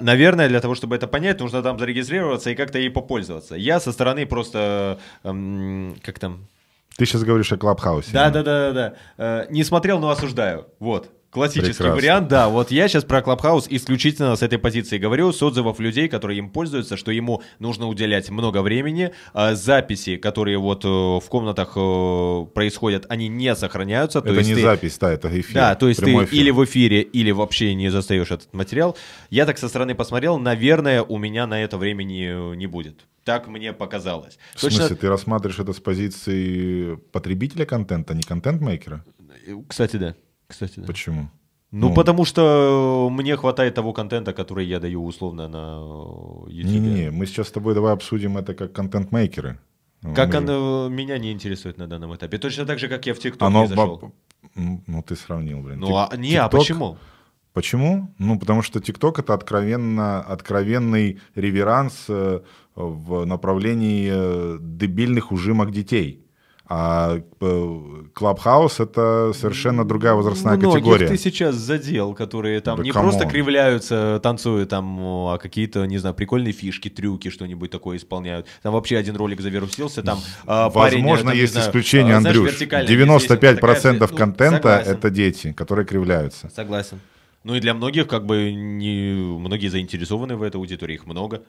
[0.00, 3.54] наверное, для того, чтобы это понять, нужно там зарегистрироваться и как-то ей попользоваться.
[3.54, 6.48] Я со стороны просто, как там,
[6.96, 8.12] ты сейчас говоришь о Клабхаусе.
[8.12, 8.94] Да, да, да, да, да.
[9.16, 10.66] Э, не смотрел, но осуждаю.
[10.78, 11.10] Вот.
[11.32, 11.94] Классический Прекрасно.
[11.94, 12.50] вариант, да.
[12.50, 16.50] Вот я сейчас про Клабхаус исключительно с этой позиции говорю, с отзывов людей, которые им
[16.50, 19.12] пользуются, что ему нужно уделять много времени.
[19.32, 24.18] А записи, которые вот э, в комнатах э, происходят, они не сохраняются.
[24.18, 24.60] Это то есть не ты...
[24.60, 25.54] запись, да, это эфир.
[25.54, 26.38] Да, то есть ты эфир.
[26.38, 28.94] или в эфире, или вообще не застаешь этот материал.
[29.30, 33.06] Я так со стороны посмотрел, наверное, у меня на это времени не будет.
[33.24, 34.38] Так мне показалось.
[34.54, 34.80] В Точно...
[34.80, 39.02] смысле, ты рассматриваешь это с позиции потребителя контента, а не контент-мейкера?
[39.66, 40.14] Кстати, да.
[40.52, 40.86] Кстати, да.
[40.86, 41.30] Почему?
[41.70, 45.80] Ну, ну, потому что мне хватает того контента, который я даю условно на
[46.50, 46.72] YouTube.
[46.72, 49.58] Не-не, мы сейчас с тобой давай обсудим это как контент-мейкеры.
[50.14, 50.36] Как мы...
[50.36, 52.36] оно меня не интересует на данном этапе.
[52.36, 54.12] Точно так же, как я в ТикТок не зашел.
[54.54, 55.80] Ну, ты сравнил, блин.
[55.80, 56.40] Ну, а, не, TikTok...
[56.40, 56.96] а почему?
[57.54, 58.14] Почему?
[58.18, 62.40] Ну, потому что TikTok это откровенно, откровенный реверанс э,
[62.74, 66.26] в направлении э, дебильных ужимок детей.
[66.66, 67.20] А
[68.14, 71.08] Clubhouse это совершенно другая возрастная Многих категория.
[71.08, 73.10] ты сейчас задел, которые там да не come on.
[73.10, 78.46] просто кривляются, танцуют там, а какие-то, не знаю, прикольные фишки, трюки, что-нибудь такое исполняют.
[78.62, 82.60] Там вообще один ролик завирусился, там а, Возможно, парень, есть знаю, исключение, знаешь, Андрюш.
[82.60, 86.48] 95% такая, контента ну, это дети, которые кривляются.
[86.54, 87.00] Согласен.
[87.44, 91.42] Ну и для многих, как бы, не, многие заинтересованы в этой аудитории, их много.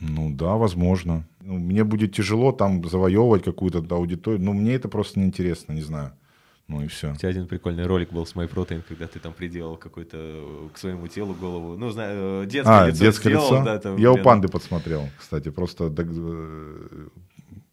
[0.00, 1.24] Ну да, возможно.
[1.46, 4.42] Ну, мне будет тяжело там завоевывать какую-то аудиторию.
[4.42, 6.12] Ну, мне это просто неинтересно, не знаю.
[6.68, 7.12] Ну и все.
[7.12, 10.78] У тебя один прикольный ролик был с MyProtein, когда ты там приделал какой-то э, к
[10.78, 11.76] своему телу голову.
[11.76, 13.64] Ну, знаю, э, детское а, лицо детское сделал, лицо?
[13.64, 14.20] Да, там, Я блин.
[14.20, 15.90] у панды подсмотрел, кстати, просто...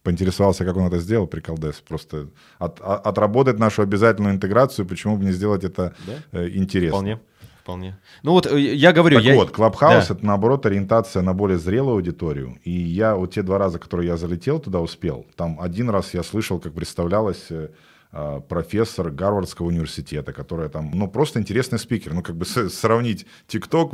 [0.02, 1.80] поинтересовался, как он это сделал, приколдес.
[1.80, 6.12] Просто от, от, отработать нашу обязательную интеграцию, почему бы не сделать это да?
[6.32, 6.98] э, интересно.
[6.98, 7.20] Вполне.
[7.62, 7.96] Вполне.
[8.24, 9.16] Ну вот э, я говорю...
[9.16, 9.34] Так я...
[9.34, 10.14] вот, Clubhouse да.
[10.14, 12.58] это наоборот ориентация на более зрелую аудиторию.
[12.64, 15.26] И я вот те два раза, которые я залетел туда, успел.
[15.36, 17.68] Там один раз я слышал, как представлялось э,
[18.14, 22.12] а, профессор Гарвардского университета, которая там, ну, просто интересный спикер.
[22.14, 23.92] Ну, как бы сравнить ТикТок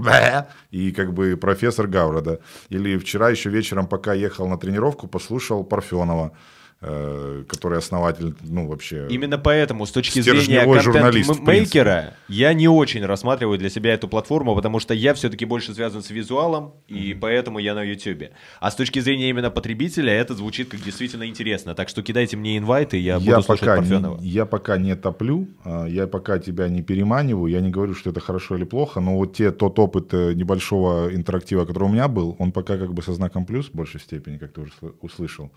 [0.71, 2.41] и как бы профессор Гарварда.
[2.71, 6.33] Или вчера еще вечером, пока ехал на тренировку, послушал Парфенова
[6.81, 9.09] который основатель, ну, вообще...
[9.11, 14.79] Именно поэтому, с точки зрения контент-мейкера, я не очень рассматриваю для себя эту платформу, потому
[14.79, 17.19] что я все-таки больше связан с визуалом, и mm-hmm.
[17.21, 18.31] поэтому я на YouTube.
[18.61, 21.75] А с точки зрения именно потребителя, это звучит как действительно интересно.
[21.75, 25.49] Так что кидайте мне инвайты, я, я буду слушать пока Не, я пока не топлю,
[25.65, 29.17] а, я пока тебя не переманиваю, я не говорю, что это хорошо или плохо, но
[29.17, 33.03] вот те, тот опыт э, небольшого интерактива, который у меня был, он пока как бы
[33.03, 35.51] со знаком плюс в большей степени, как ты уже услышал.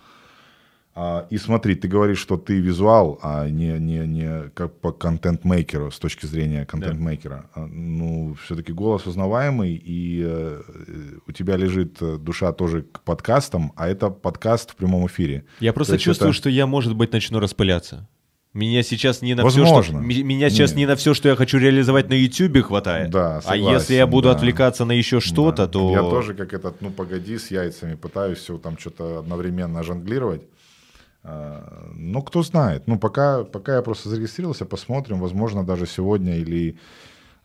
[0.93, 5.89] А, и смотри, ты говоришь, что ты визуал, а не, не, не как по контент-мейкеру,
[5.89, 7.45] с точки зрения контент-мейкера.
[7.55, 7.67] Да.
[7.67, 10.61] Ну, все-таки голос узнаваемый, и э,
[11.25, 15.45] у тебя лежит э, душа тоже к подкастам, а это подкаст в прямом эфире.
[15.61, 16.37] Я просто чувствую, это...
[16.37, 18.09] что я, может быть, начну распыляться.
[18.53, 19.81] Меня сейчас не на Возможно.
[19.81, 20.77] все, что меня сейчас Нет.
[20.77, 23.09] не на все, что я хочу реализовать на YouTube хватает.
[23.09, 24.35] Да, согласен, а если я буду да.
[24.35, 25.71] отвлекаться на еще что-то, да.
[25.71, 30.41] то я тоже как этот, ну погоди, с яйцами пытаюсь все там что-то одновременно жонглировать.
[31.23, 32.87] Ну, кто знает.
[32.87, 35.19] Ну, пока, пока я просто зарегистрировался, посмотрим.
[35.19, 36.77] Возможно, даже сегодня или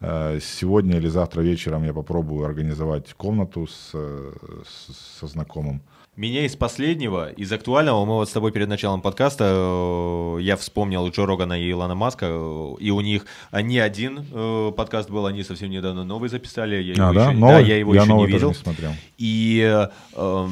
[0.01, 5.83] э, сегодня или завтра вечером я попробую организовать комнату с, с, со знакомым.
[6.17, 11.07] Меня из последнего, из актуального, мы вот с тобой перед началом подкаста, э, я вспомнил
[11.11, 15.43] Джо Рогана и Илона Маска, э, и у них не один э, подкаст был, они
[15.43, 17.27] совсем недавно новый записали, я а, его да?
[17.27, 17.55] еще, новый?
[17.55, 18.49] Да, я его я еще не видел.
[18.49, 18.93] Не смотрел.
[19.19, 20.47] И э,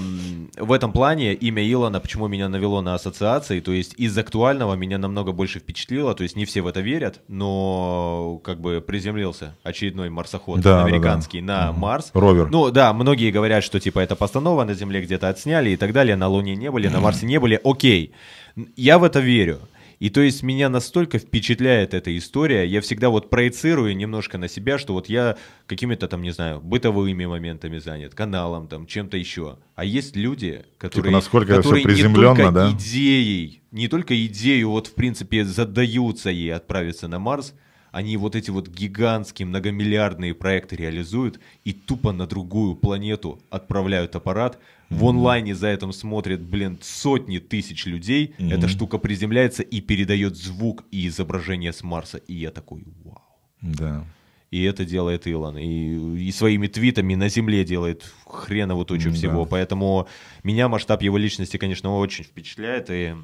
[0.58, 4.98] в этом плане имя Илона, почему меня навело на ассоциации, то есть из актуального меня
[4.98, 10.10] намного больше впечатлило, то есть не все в это верят, но как бы приземлился очередной
[10.10, 11.64] марсоход да, американский да, да.
[11.64, 11.80] на угу.
[11.80, 12.10] Марс.
[12.12, 12.50] Ровер.
[12.50, 15.92] Ну да, многие говорят, что типа это постанова на Земле где-то отсняли, сняли и так
[15.92, 18.12] далее, на Луне не были, на Марсе не были, окей.
[18.76, 19.60] Я в это верю.
[20.00, 24.76] И то есть меня настолько впечатляет эта история, я всегда вот проецирую немножко на себя,
[24.76, 25.36] что вот я
[25.66, 29.58] какими-то там, не знаю, бытовыми моментами занят, каналом там, чем-то еще.
[29.76, 32.70] А есть люди, типа, которые, типа насколько которые это все не только да?
[32.72, 37.54] идеей, не только идею вот в принципе задаются ей отправиться на Марс,
[37.94, 44.58] они вот эти вот гигантские многомиллиардные проекты реализуют и тупо на другую планету отправляют аппарат.
[44.90, 48.34] В онлайне за этим смотрят, блин, сотни тысяч людей.
[48.38, 48.54] Mm-hmm.
[48.54, 52.18] Эта штука приземляется и передает звук и изображение с Марса.
[52.18, 53.22] И я такой, вау.
[53.60, 54.04] Да.
[54.50, 55.58] И это делает Илон.
[55.58, 59.12] И, и своими твитами на Земле делает хреново тучу mm-hmm.
[59.14, 59.46] всего.
[59.46, 60.06] Поэтому
[60.44, 62.86] меня масштаб его личности, конечно, очень впечатляет.
[62.90, 63.14] И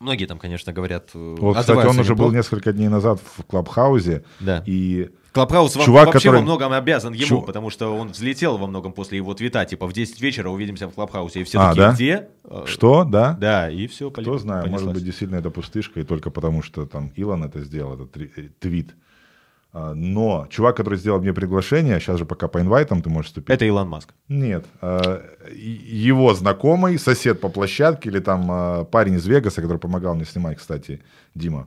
[0.00, 1.10] Многие там, конечно, говорят...
[1.14, 4.24] Э, вот, кстати, он уже был несколько дней назад в Клабхаузе.
[4.40, 4.62] Да.
[4.66, 6.36] И Клабхаус Чувак, вообще который...
[6.36, 7.42] во многом обязан ему, Чу...
[7.42, 10.92] потому что он взлетел во многом после его твита, типа в 10 вечера увидимся в
[10.92, 11.92] Клабхаусе, и все а, такие, да?
[11.92, 12.28] где?
[12.66, 13.32] Что, да?
[13.32, 14.10] Да, и все.
[14.10, 17.94] Кто знает, может быть, действительно это пустышка, и только потому, что там Илон это сделал,
[17.94, 18.94] этот э, твит.
[19.76, 23.50] А, но чувак, который сделал мне приглашение, сейчас же пока по инвайтам ты можешь вступить.
[23.50, 24.14] Это Илон Маск.
[24.28, 24.64] Нет.
[24.80, 25.20] А,
[25.50, 30.58] его знакомый, сосед по площадке или там а, парень из Вегаса, который помогал мне снимать,
[30.58, 31.02] кстати,
[31.34, 31.66] Дима.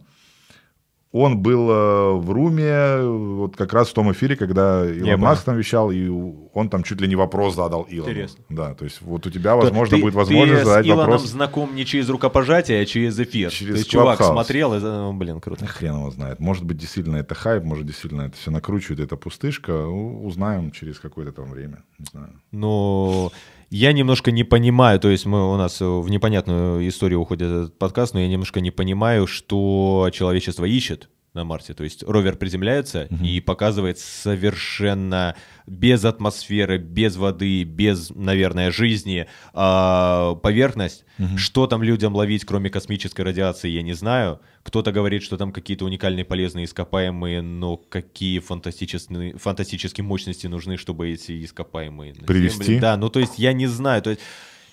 [1.11, 5.57] Он был э, в руме вот как раз в том эфире, когда Илон Маск там
[5.57, 8.11] вещал, и он там чуть ли не вопрос задал Илону.
[8.11, 8.43] Интересно.
[8.49, 11.27] Да, то есть вот у тебя, возможно, ты, будет возможность ты задать с Илоном вопрос.
[11.27, 13.51] знаком не через рукопожатие, а через эфир.
[13.51, 15.65] Через то есть чувак смотрел, и, ну, блин, круто.
[15.65, 16.39] Хрен его знает.
[16.39, 19.87] Может быть, действительно это хайп, может, действительно это все накручивает, это пустышка.
[19.87, 21.83] Узнаем через какое-то там время.
[21.99, 22.41] Не знаю.
[22.51, 22.67] Ну...
[22.67, 23.31] Но
[23.69, 28.13] я немножко не понимаю, то есть мы у нас в непонятную историю уходит этот подкаст,
[28.13, 31.73] но я немножко не понимаю, что человечество ищет на Марсе.
[31.73, 33.23] То есть ровер приземляется угу.
[33.23, 35.35] и показывает совершенно
[35.65, 41.05] без атмосферы, без воды, без, наверное, жизни э, поверхность.
[41.19, 41.37] Угу.
[41.37, 44.39] Что там людям ловить, кроме космической радиации, я не знаю.
[44.63, 51.09] Кто-то говорит, что там какие-то уникальные полезные ископаемые, но какие фантастические, фантастические мощности нужны, чтобы
[51.09, 52.13] эти ископаемые...
[52.13, 52.79] Привести?
[52.79, 54.01] Да, ну то есть я не знаю.
[54.01, 54.21] То есть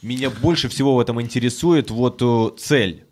[0.03, 3.05] меня больше всего в этом интересует вот э, цель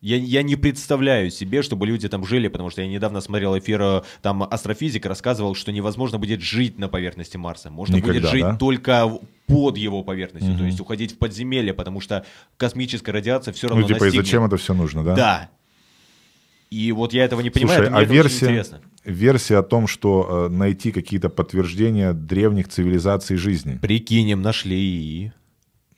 [0.00, 3.82] я, я не представляю себе, чтобы люди там жили, потому что я недавно смотрел эфир,
[3.82, 7.70] э, там астрофизик рассказывал, что невозможно будет жить на поверхности Марса.
[7.70, 8.56] Можно Никогда, будет жить да?
[8.56, 9.10] только
[9.46, 10.60] под его поверхностью, угу.
[10.60, 12.24] то есть уходить в подземелье, потому что
[12.56, 14.24] космическая радиация все равно Ну типа настигнет.
[14.24, 15.14] и зачем это все нужно, да?
[15.16, 15.50] Да.
[16.70, 20.54] И вот я этого не понимаю, Слушай, это а версия, версия о том, что э,
[20.54, 23.78] найти какие-то подтверждения древних цивилизаций жизни.
[23.80, 25.32] Прикинем, нашли.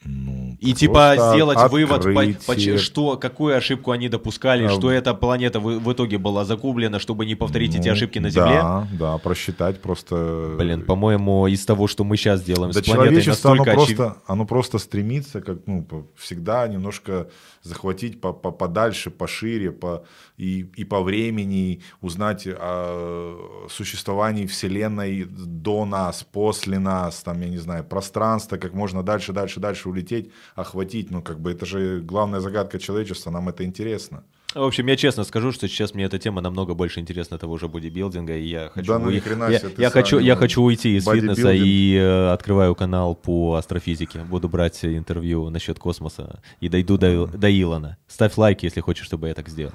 [0.05, 1.87] Ну, И типа сделать открытие.
[1.87, 6.19] вывод, по, по, что, какую ошибку они допускали, а, что эта планета в, в итоге
[6.19, 8.61] была загублена, чтобы не повторить ну, эти ошибки на Земле.
[8.61, 10.55] Да, да, просчитать просто.
[10.59, 13.74] Блин, по-моему, из того, что мы сейчас делаем да с планетой, человечество, оно, очев...
[13.74, 17.28] просто, оно просто стремится, как ну, всегда, немножко
[17.62, 20.05] захватить по, по, подальше, пошире, по,
[20.37, 27.59] и, и по времени, узнать о существовании Вселенной до нас, после нас, там, я не
[27.59, 31.11] знаю, пространство, как можно дальше, дальше, дальше улететь, охватить.
[31.11, 34.24] Ну, как бы это же главная загадка человечества, нам это интересно.
[34.52, 37.68] В общем, я честно скажу, что сейчас мне эта тема намного больше интересна того же
[37.68, 41.52] бодибилдинга, и я хочу, да, ну, я, я, я хочу, я хочу уйти из фитнеса
[41.52, 44.20] и э, открываю канал по астрофизике.
[44.24, 47.97] Буду брать интервью насчет космоса и дойду до, до Илона.
[48.09, 49.74] Ставь лайк, если хочешь, чтобы я так сделал.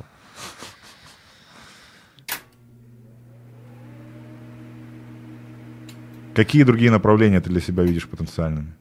[6.33, 8.73] Какие другие направления ты для себя видишь потенциальными?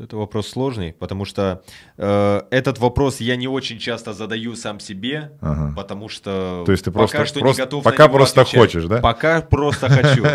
[0.00, 1.62] Это вопрос сложный, потому что
[1.96, 5.74] э, этот вопрос я не очень часто задаю сам себе, ага.
[5.76, 8.60] потому что То есть ты пока просто, что просто, не готов пока просто отвечать.
[8.60, 8.98] хочешь, да?
[8.98, 10.24] Пока просто хочу.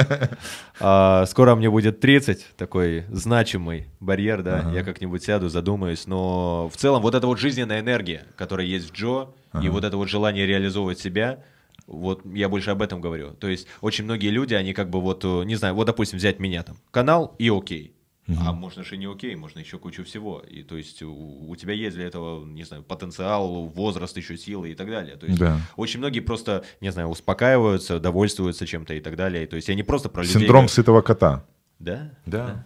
[0.79, 6.77] А, скоро мне будет 30, такой значимый барьер, да, я как-нибудь сяду, задумаюсь, но в
[6.77, 9.29] целом вот эта вот жизненная энергия, которая есть в Джо,
[9.61, 11.43] и вот это вот желание реализовывать себя,
[11.87, 13.31] вот я больше об этом говорю.
[13.31, 16.39] То есть очень многие люди, они как бы вот, э, не знаю, вот допустим взять
[16.39, 17.92] меня там, канал и окей.
[18.27, 18.37] Угу.
[18.39, 20.39] А можно же не окей, можно еще кучу всего.
[20.39, 24.71] И то есть у, у тебя есть для этого, не знаю, потенциал, возраст, еще силы
[24.71, 25.17] и так далее.
[25.17, 25.59] То есть да.
[25.75, 29.45] очень многие просто, не знаю, успокаиваются, довольствуются чем-то и так далее.
[29.45, 30.39] То есть я не просто про людей...
[30.39, 31.45] Синдром сытого кота.
[31.79, 32.11] Да?
[32.25, 32.45] Да.
[32.47, 32.65] да.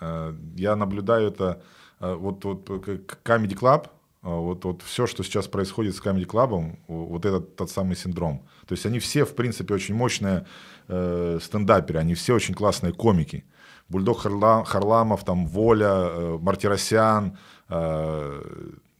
[0.00, 1.62] Э, я наблюдаю это,
[1.98, 3.88] э, вот, вот Comedy Club, э,
[4.22, 8.46] вот, вот все, что сейчас происходит с Comedy Club, вот этот тот самый синдром.
[8.68, 10.46] То есть они все, в принципе, очень мощные
[10.86, 13.44] э, стендаперы, они все очень классные комики.
[13.88, 17.38] Бульдог Харламов, там Воля, э, Мартиросян.
[17.68, 18.42] Э,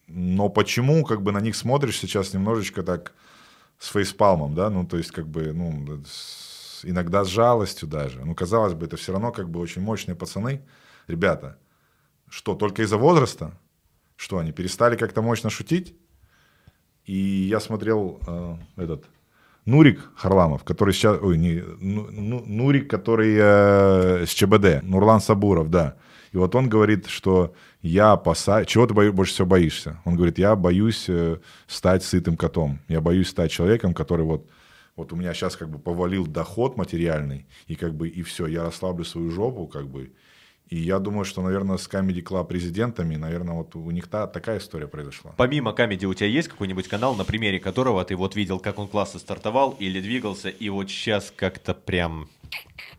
[0.07, 3.13] но почему как бы на них смотришь сейчас немножечко так
[3.79, 6.03] с фейспалмом, да, ну то есть как бы, ну,
[6.83, 8.25] иногда с жалостью даже.
[8.25, 10.63] Ну, казалось бы, это все равно как бы очень мощные пацаны.
[11.09, 11.59] Ребята,
[12.29, 13.59] что, только из-за возраста?
[14.17, 15.95] Что, они перестали как-то мощно шутить?
[17.05, 19.05] И я смотрел э, этот
[19.67, 25.71] Нурик Харламов, который сейчас, ой, не, ну, ну, Нурик, который э, с ЧБД, Нурлан Сабуров,
[25.71, 25.97] да.
[26.33, 27.53] И вот он говорит, что
[27.83, 30.01] я опасаюсь, чего ты бои, больше всего боишься?
[30.05, 34.49] Он говорит, я боюсь э, стать сытым котом, я боюсь стать человеком, который вот,
[34.95, 38.63] вот у меня сейчас как бы повалил доход материальный, и как бы, и все, я
[38.63, 40.13] расслаблю свою жопу, как бы,
[40.69, 44.59] и я думаю, что, наверное, с Comedy Club президентами, наверное, вот у них та, такая
[44.59, 45.33] история произошла.
[45.37, 48.89] Помимо Comedy у тебя есть какой-нибудь канал, на примере которого ты вот видел, как он
[48.89, 52.29] классно стартовал или двигался, и вот сейчас как-то прям...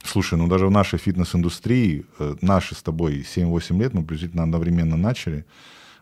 [0.03, 4.95] Слушай, ну даже в нашей фитнес-индустрии, э, наши с тобой 7-8 лет, мы приблизительно одновременно
[4.95, 5.45] начали,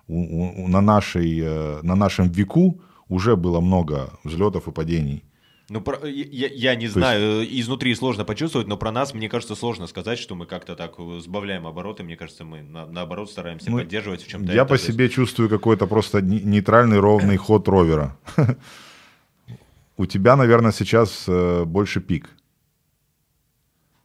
[0.07, 2.79] у, у, на, нашей, э, на нашем веку
[3.09, 5.23] уже было много взлетов и падений.
[5.67, 7.61] Ну, про, я, я не То знаю, есть...
[7.61, 11.65] изнутри сложно почувствовать, но про нас, мне кажется, сложно сказать, что мы как-то так сбавляем
[11.65, 12.03] обороты.
[12.03, 13.81] Мне кажется, мы на, наоборот стараемся мы...
[13.81, 14.53] поддерживать в чем-то.
[14.53, 15.15] Я это, по себе есть...
[15.15, 18.15] чувствую какой-то просто нейтральный ровный ход ровера.
[19.97, 22.29] У тебя, наверное, сейчас э, больше пик.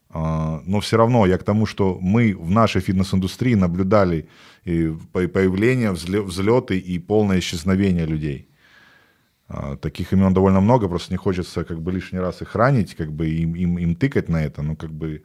[0.09, 4.29] А, но все равно я к тому, что мы в нашей фитнес-индустрии наблюдали
[4.65, 8.50] появление, взлеты и полное исчезновение людей.
[9.53, 13.11] А, таких имен довольно много, просто не хочется как бы лишний раз их ранить, как
[13.11, 15.25] бы им, им, им тыкать на это, но как бы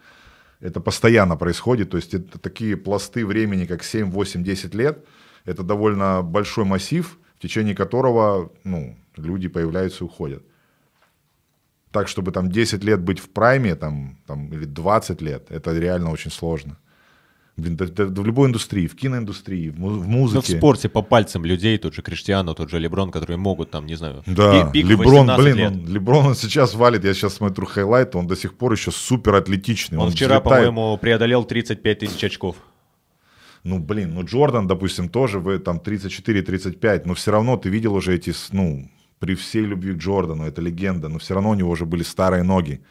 [0.59, 5.05] это постоянно происходит, то есть это такие пласты времени, как 7, 8, 10 лет,
[5.45, 10.43] это довольно большой массив, в течение которого ну, люди появляются и уходят.
[11.91, 15.77] Так, чтобы там 10 лет быть в prime е, там, там, или 20 лет, это
[15.77, 16.79] реально очень сложно.
[17.57, 20.51] Блин, да, да, в любой индустрии, в киноиндустрии, в, в музыке.
[20.51, 23.85] Ну, в спорте по пальцам людей, тот же Криштиану, тот же Леброн, которые могут там,
[23.85, 25.71] не знаю, да, пик Леброн, блин, лет.
[25.71, 29.35] Он, Леброн он сейчас валит, я сейчас смотрю highlight, он до сих пор еще супер
[29.35, 29.97] атлетичный.
[29.97, 30.65] Он, он вчера, взлетает.
[30.65, 32.57] по-моему, преодолел 35 тысяч очков.
[33.63, 38.15] Ну, блин, ну Джордан, допустим, тоже вы там 34-35, но все равно ты видел уже
[38.15, 41.85] эти, ну, при всей любви к Джордану, это легенда, но все равно у него уже
[41.85, 42.81] были старые ноги.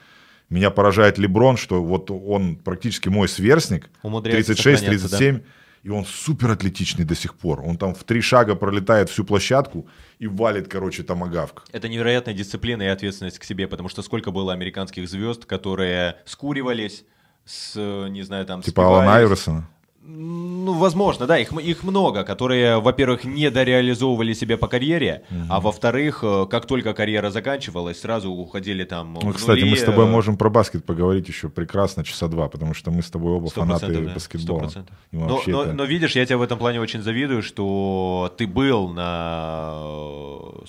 [0.49, 5.41] Меня поражает Леброн, что вот он практически мой сверстник, 36-37, да?
[5.83, 7.61] и он супер атлетичный до сих пор.
[7.61, 9.87] Он там в три шага пролетает всю площадку
[10.19, 11.63] и валит, короче, томагавк.
[11.71, 17.05] Это невероятная дисциплина и ответственность к себе, потому что сколько было американских звезд, которые скуривались,
[17.45, 17.75] с,
[18.09, 18.61] не знаю, там...
[18.61, 19.69] Типа Алана Айверсона?
[20.07, 25.39] Ну, возможно, да, их, их много, которые, во-первых, не дореализовывали себя по карьере, угу.
[25.49, 29.71] а во-вторых, э, как только карьера заканчивалась, сразу уходили там Ну, кстати, нули.
[29.71, 33.09] мы с тобой можем про баскет поговорить еще прекрасно часа два, потому что мы с
[33.09, 34.67] тобой оба фанаты да, баскетбола.
[34.67, 34.85] 100%.
[35.11, 35.73] Но, но, это...
[35.73, 39.73] но видишь, я тебе в этом плане очень завидую, что ты был на,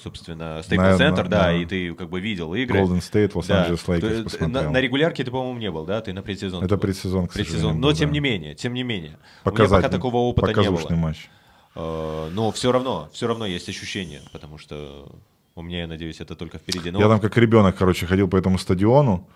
[0.02, 2.80] собственно, Staples Center, да, да, и ты как бы видел игры.
[2.80, 3.96] Golden State, Los-Angeles да.
[3.96, 4.62] Lakers посмотрел.
[4.62, 6.00] На, на регулярке ты, по-моему, не был, да?
[6.00, 6.64] Ты на предсезон.
[6.64, 7.78] Это предсезон, к предсезон.
[7.80, 8.14] Но, тем да.
[8.14, 9.18] не менее, тем не менее.
[9.42, 10.96] Показательный, У меня пока такого опыта не было.
[10.96, 11.28] матч.
[11.74, 15.12] Э, но все равно, все равно есть ощущение, потому что
[15.54, 16.90] у меня, я надеюсь, это только впереди.
[16.90, 17.00] Но...
[17.00, 19.28] Я там как ребенок, короче, ходил по этому стадиону.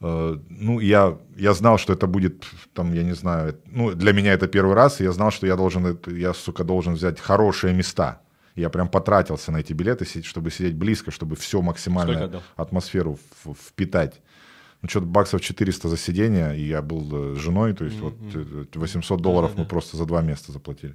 [0.00, 2.44] Э, ну, я, я знал, что это будет,
[2.74, 5.56] там, я не знаю, ну, для меня это первый раз, и я знал, что я
[5.56, 8.20] должен, я, сука, должен взять хорошие места.
[8.56, 13.18] Я прям потратился на эти билеты, чтобы сидеть близко, чтобы все максимально атмосферу
[13.68, 14.20] впитать
[14.82, 18.66] ну, что-то баксов 400 за сидение, и я был э, с женой, то есть mm-hmm.
[18.72, 20.94] вот 800 э, долларов да, мы просто за два места заплатили.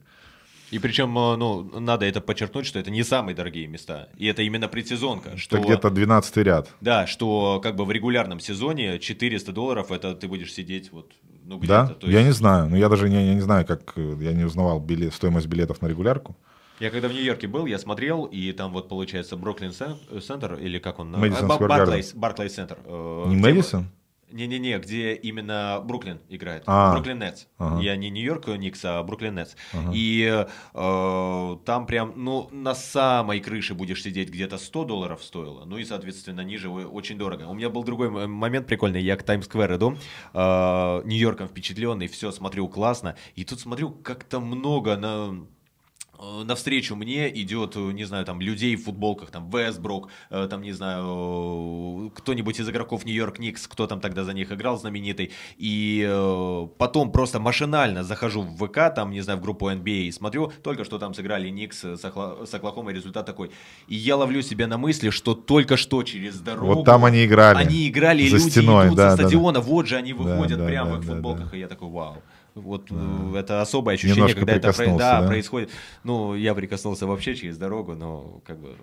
[0.71, 4.09] И причем, э, ну, надо это подчеркнуть, что это не самые дорогие места.
[4.17, 5.37] И это именно предсезонка.
[5.37, 6.69] Что, это где-то 12 ряд.
[6.81, 11.13] Да, что как бы в регулярном сезоне 400 долларов, это ты будешь сидеть вот
[11.43, 11.95] ну, где-то.
[12.01, 12.07] Да?
[12.07, 12.13] Есть...
[12.13, 12.69] Я не знаю.
[12.69, 13.93] Ну, я даже не, я не знаю, как...
[13.95, 16.35] Я не узнавал билет, стоимость билетов на регулярку.
[16.79, 20.99] Я когда в Нью-Йорке был, я смотрел, и там вот получается Бруклин Центр, или как
[20.99, 21.11] он?
[21.11, 22.77] Барклейс, Барклейс Центр.
[22.85, 23.87] Не Мэдисон?
[24.31, 26.63] Не-не-не, где именно Бруклин играет.
[26.65, 27.45] А, Бруклин Нетс.
[27.57, 27.81] Ага.
[27.81, 29.55] Я не Нью-Йорк Никс, а Бруклин Нетс.
[29.71, 29.91] Ага.
[29.93, 35.63] И э, там прям, ну, на самой крыше будешь сидеть где-то 100 долларов стоило.
[35.65, 37.43] Ну и, соответственно, ниже очень дорого.
[37.43, 39.01] У меня был другой момент прикольный.
[39.01, 39.97] Я к Таймс-сквер иду,
[40.33, 43.15] э, Нью-Йорком впечатленный, все, смотрю классно.
[43.35, 45.54] И тут смотрю, как-то много на Э,
[46.43, 50.71] навстречу мне идет, э, не знаю, там, людей в футболках, там, Вестбрук, э, там, не
[50.71, 56.05] знаю, кто-нибудь из игроков Нью-Йорк Никс, кто там тогда за них играл, знаменитый, и
[56.77, 60.83] потом просто машинально захожу в ВК, там, не знаю, в группу NBA и смотрю, только
[60.83, 62.45] что там сыграли Никс с, Охла...
[62.45, 63.51] с Оклахомой, результат такой,
[63.87, 66.73] и я ловлю себя на мысли, что только что через дорогу...
[66.73, 67.57] Вот там они играли.
[67.57, 70.65] Они играли, за люди стеной, идут да, со стадиона, да, вот же они выходят да,
[70.65, 71.57] прямо да, в их футболках, да.
[71.57, 72.21] и я такой, вау.
[72.55, 73.39] Вот да.
[73.39, 75.27] это особое ощущение, Немножко когда это да, да?
[75.27, 75.69] происходит.
[76.03, 78.75] Ну, я прикоснулся вообще через дорогу, но как бы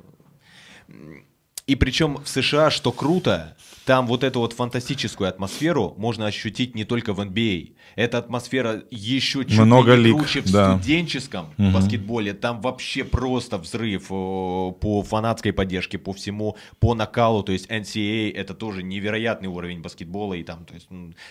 [1.67, 6.85] и причем в США, что круто, там вот эту вот фантастическую атмосферу можно ощутить не
[6.85, 7.75] только в NBA.
[7.95, 10.77] Эта атмосфера еще чуть Много лиг, круче в да.
[10.77, 11.71] студенческом угу.
[11.71, 12.33] баскетболе.
[12.33, 17.43] Там вообще просто взрыв по фанатской поддержке, по всему, по накалу.
[17.43, 20.35] То есть NCAA это тоже невероятный уровень баскетбола.
[20.35, 20.89] И там, то есть,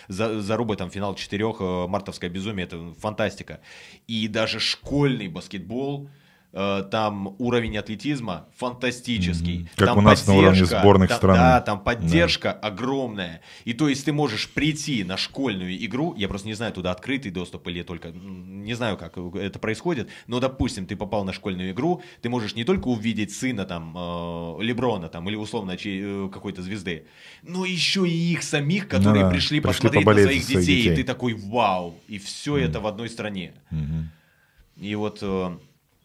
[0.08, 3.60] за, заруба там финал четырех, э, мартовское безумие, это фантастика.
[4.06, 6.21] И даже школьный баскетбол– Э,
[6.52, 9.68] там уровень атлетизма фантастический.
[9.74, 11.36] Как там у нас на уровне сборных там, стран.
[11.36, 12.68] Да, там поддержка да.
[12.68, 13.40] огромная.
[13.64, 17.30] И то есть ты можешь прийти на школьную игру, я просто не знаю, туда открытый
[17.30, 22.02] доступ или только, не знаю, как это происходит, но, допустим, ты попал на школьную игру,
[22.20, 26.62] ты можешь не только увидеть сына там, э, Леброна там, или условно чей, э, какой-то
[26.62, 27.06] звезды,
[27.42, 29.34] но еще и их самих, которые ну, да.
[29.34, 32.68] пришли, пришли посмотреть на своих детей, детей, и ты такой, вау, и все mm-hmm.
[32.68, 33.54] это в одной стране.
[33.70, 34.04] Mm-hmm.
[34.82, 35.22] И вот...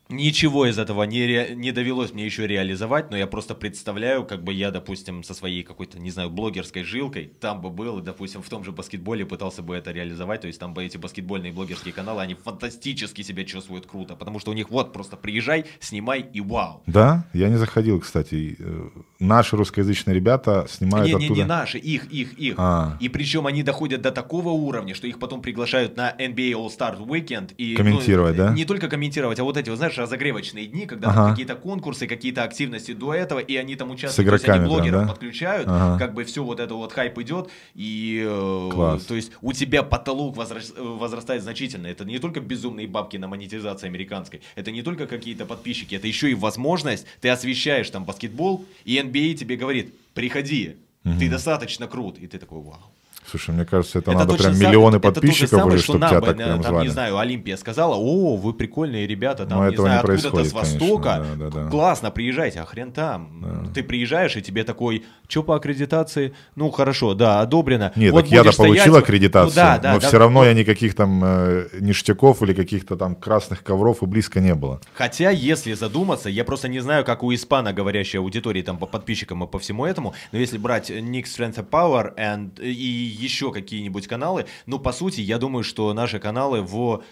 [0.09, 1.55] Ничего из этого не, ре...
[1.55, 5.63] не довелось мне еще реализовать, но я просто представляю, как бы я, допустим, со своей
[5.63, 9.61] какой-то, не знаю, блогерской жилкой там бы был, и, допустим, в том же баскетболе пытался
[9.61, 13.85] бы это реализовать, то есть там бы эти баскетбольные блогерские каналы, они фантастически себя чувствуют
[13.85, 16.83] круто, потому что у них вот просто приезжай, снимай и вау.
[16.85, 18.55] Да, я не заходил, кстати.
[18.59, 18.89] Э,
[19.19, 21.33] наши русскоязычные ребята снимают не, оттуда...
[21.33, 22.55] Не, не наши, их, их, их.
[22.57, 22.97] А.
[23.01, 27.53] И причем они доходят до такого уровня, что их потом приглашают на NBA All-Star Weekend.
[27.57, 28.53] И, комментировать, ну, да?
[28.53, 31.29] Не только комментировать, а вот эти, вот, знаешь, разогревочные дни, когда ага.
[31.29, 34.67] какие-то конкурсы, какие-то активности до этого, и они там участвуют, С игроками, то есть они
[34.67, 35.07] блогеров да?
[35.07, 35.99] подключают, ага.
[35.99, 39.05] как бы все вот это вот хайп идет, и э, Класс.
[39.05, 41.87] то есть у тебя потолок возрастает значительно.
[41.87, 46.31] Это не только безумные бабки на монетизации американской, это не только какие-то подписчики, это еще
[46.31, 51.19] и возможность, ты освещаешь там баскетбол, и NBA тебе говорит, приходи, угу.
[51.19, 52.91] ты достаточно крут, и ты такой, вау.
[53.29, 56.61] Слушай, мне кажется, это, это надо прям миллионы подписчиков, это самое, чтобы тебя так прям
[56.61, 56.85] там, звали.
[56.85, 61.25] не знаю, Олимпия сказала, о, вы прикольные ребята, там, Но не знаю, откуда-то с Востока,
[61.35, 61.69] да, да, да.
[61.69, 63.41] классно, приезжайте, а хрен там.
[63.41, 63.71] Да.
[63.73, 66.33] Ты приезжаешь, и тебе такой, что по аккредитации?
[66.55, 67.91] Ну, хорошо, да, одобрено.
[67.97, 70.47] Нет, вот так я-то получил аккредитацию, ну, да, да, но да, все равно да.
[70.47, 74.79] я никаких там э, ништяков или каких-то там красных ковров и близко не было.
[74.93, 79.43] Хотя, если задуматься, я просто не знаю, как у испано говорящей аудитории, там, по подписчикам
[79.43, 84.07] и по всему этому, но если брать Nick Strength and Power and, и еще какие-нибудь
[84.07, 84.45] каналы.
[84.65, 87.03] Ну, по сути, я думаю, что наши каналы в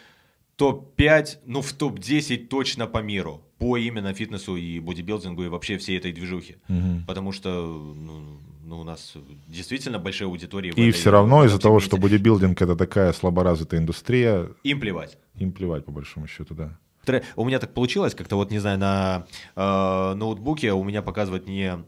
[0.56, 3.42] топ-5, ну, в топ-10 точно по миру.
[3.58, 6.58] По именно фитнесу и бодибилдингу и вообще всей этой движухе.
[6.68, 7.06] Угу.
[7.08, 7.50] Потому что
[7.96, 9.14] ну, ну, у нас
[9.48, 10.72] действительно большая аудитория.
[10.72, 14.50] И все равно из-за того, что бодибилдинг это такая слаборазвитая индустрия.
[14.64, 15.18] Им плевать.
[15.36, 16.78] Им плевать, по большому счету, да.
[17.36, 21.86] У меня так получилось, как-то вот, не знаю, на э, ноутбуке у меня показывает не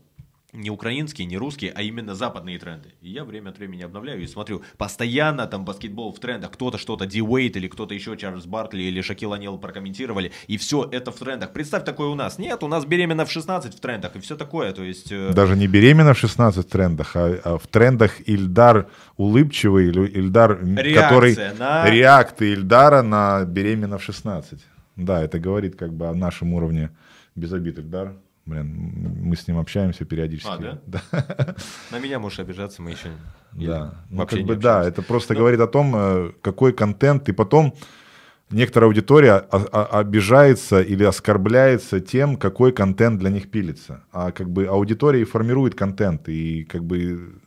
[0.57, 2.89] не украинские, не русские, а именно западные тренды.
[3.01, 4.63] И я время от времени обновляю и смотрю.
[4.77, 6.51] Постоянно там баскетбол в трендах.
[6.51, 10.31] Кто-то что-то, Ди Уэйт или кто-то еще, Чарльз Бартли или Шакил Анил прокомментировали.
[10.47, 11.53] И все это в трендах.
[11.53, 12.39] Представь такое у нас.
[12.39, 14.73] Нет, у нас беременна в 16 в трендах и все такое.
[14.73, 15.11] То есть...
[15.11, 15.31] Э...
[15.33, 21.01] Даже не беременна в 16 в трендах, а, а в трендах Ильдар улыбчивый, Ильдар, Реакция
[21.01, 21.37] который...
[21.57, 21.89] На...
[21.89, 24.59] Реакты Ильдара на беременна в 16.
[24.95, 26.89] Да, это говорит как бы о нашем уровне
[27.35, 28.15] без обид Ильдар.
[28.47, 28.93] Блин,
[29.23, 30.49] мы с ним общаемся периодически.
[30.49, 31.01] А, да?
[31.11, 31.55] да.
[31.91, 33.09] На меня можешь обижаться, мы еще
[33.51, 33.95] да.
[34.09, 35.39] Ну, вообще как бы, да, это просто Но...
[35.39, 37.73] говорит о том, э, какой контент, и потом
[38.49, 44.05] некоторая аудитория обижается или оскорбляется тем, какой контент для них пилится.
[44.13, 47.41] А как бы аудитория и формирует контент, и как бы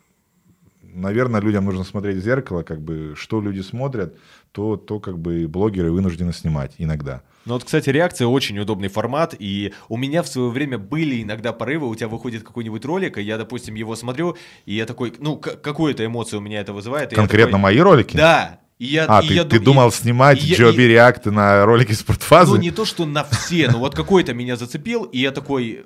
[0.94, 4.16] наверное, людям нужно смотреть в зеркало, как бы, что люди смотрят,
[4.52, 7.22] то, то как бы блогеры вынуждены снимать иногда.
[7.46, 11.52] Ну вот, кстати, реакция очень удобный формат, и у меня в свое время были иногда
[11.52, 14.36] порывы, у тебя выходит какой-нибудь ролик, и я, допустим, его смотрю,
[14.66, 17.10] и я такой, ну, какую-то эмоцию у меня это вызывает.
[17.14, 18.16] Конкретно такой, мои ролики?
[18.16, 21.66] Да, и я, а, и ты, я, ты думал снимать и, Джоби и, реакты на
[21.66, 22.52] ролики спортфазы?
[22.52, 25.84] Ну, не то, что на все, но вот какой-то меня зацепил, и я такой,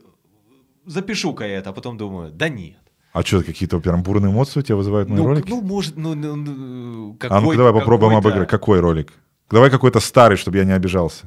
[0.86, 2.78] запишу-ка я это, а потом думаю, да нет.
[3.14, 5.48] А что, какие-то прям бурные эмоции у тебя вызывают мои ну, ролики?
[5.48, 8.48] Ну, может, ну, ну, ну какой, А ну давай попробуем обыграть.
[8.48, 9.12] Какой ролик?
[9.48, 11.26] Давай какой-то старый, чтобы я не обижался.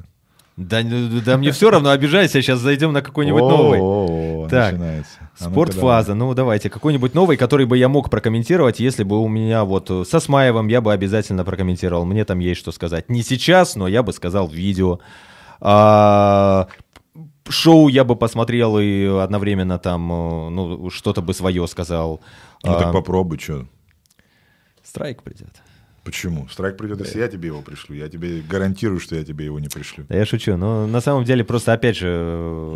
[0.58, 4.50] Да, да мне все равно, обижайся, сейчас зайдем на какой-нибудь новый.
[4.50, 5.12] Так, начинается.
[5.38, 9.64] А спортфаза, ну давайте, какой-нибудь новый, который бы я мог прокомментировать, если бы у меня
[9.64, 13.08] вот со Смаевым я бы обязательно прокомментировал, мне там есть что сказать.
[13.08, 15.00] Не сейчас, но я бы сказал в видео.
[17.48, 22.20] Шоу я бы посмотрел и одновременно там, э, ну, что-то бы свое сказал.
[22.64, 23.66] Ну а, так попробуй, что.
[24.82, 25.62] Страйк придет.
[26.08, 26.48] Почему?
[26.48, 27.94] Страйк придет, если я тебе его пришлю.
[27.94, 30.06] Я тебе гарантирую, что я тебе его не пришлю.
[30.08, 30.56] Да я шучу.
[30.56, 32.06] Но на самом деле просто, опять же,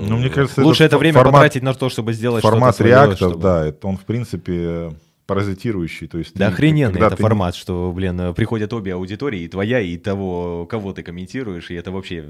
[0.03, 3.43] ну, мне кажется, лучше это, время формат, потратить на то, чтобы сделать формат реактов, чтобы...
[3.43, 4.93] да, это он, в принципе,
[5.27, 6.09] паразитирующий.
[6.09, 7.23] То есть да ты, охрененный это ты...
[7.23, 11.91] формат, что, блин, приходят обе аудитории, и твоя, и того, кого ты комментируешь, и это
[11.91, 12.25] вообще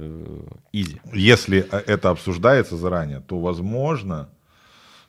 [0.73, 1.01] изи.
[1.13, 4.29] Если э, это обсуждается заранее, то, возможно,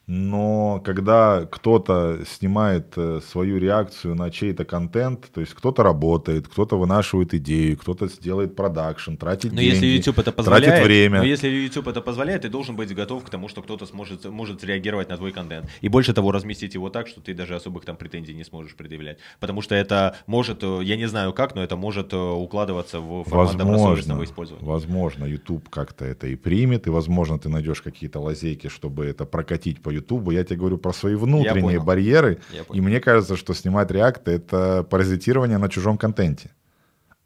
[0.06, 6.78] но когда кто-то снимает э, свою реакцию на чей-то контент, то есть кто-то работает, кто-то
[6.78, 11.18] вынашивает идею, кто-то сделает продакшн, тратит но деньги, если YouTube это позволяет, тратит время.
[11.20, 14.62] Но если YouTube это позволяет, ты должен быть готов к тому, что кто-то сможет, может
[14.62, 15.70] реагировать на твой контент.
[15.80, 19.18] И больше того, разместить его так, что ты даже особых там претензий не сможешь предъявлять.
[19.40, 23.24] Потому что это может, э, я не знаю как, но это может э, укладываться в
[23.24, 24.66] формат добросовестного использования.
[24.66, 29.80] Возможно, YouTube как-то это и примет, и возможно ты найдешь какие-то лазейки, чтобы это прокатить
[29.80, 32.38] по Ютубу, я тебе говорю про свои внутренние барьеры.
[32.72, 36.50] И мне кажется, что снимать реакты это паразитирование на чужом контенте.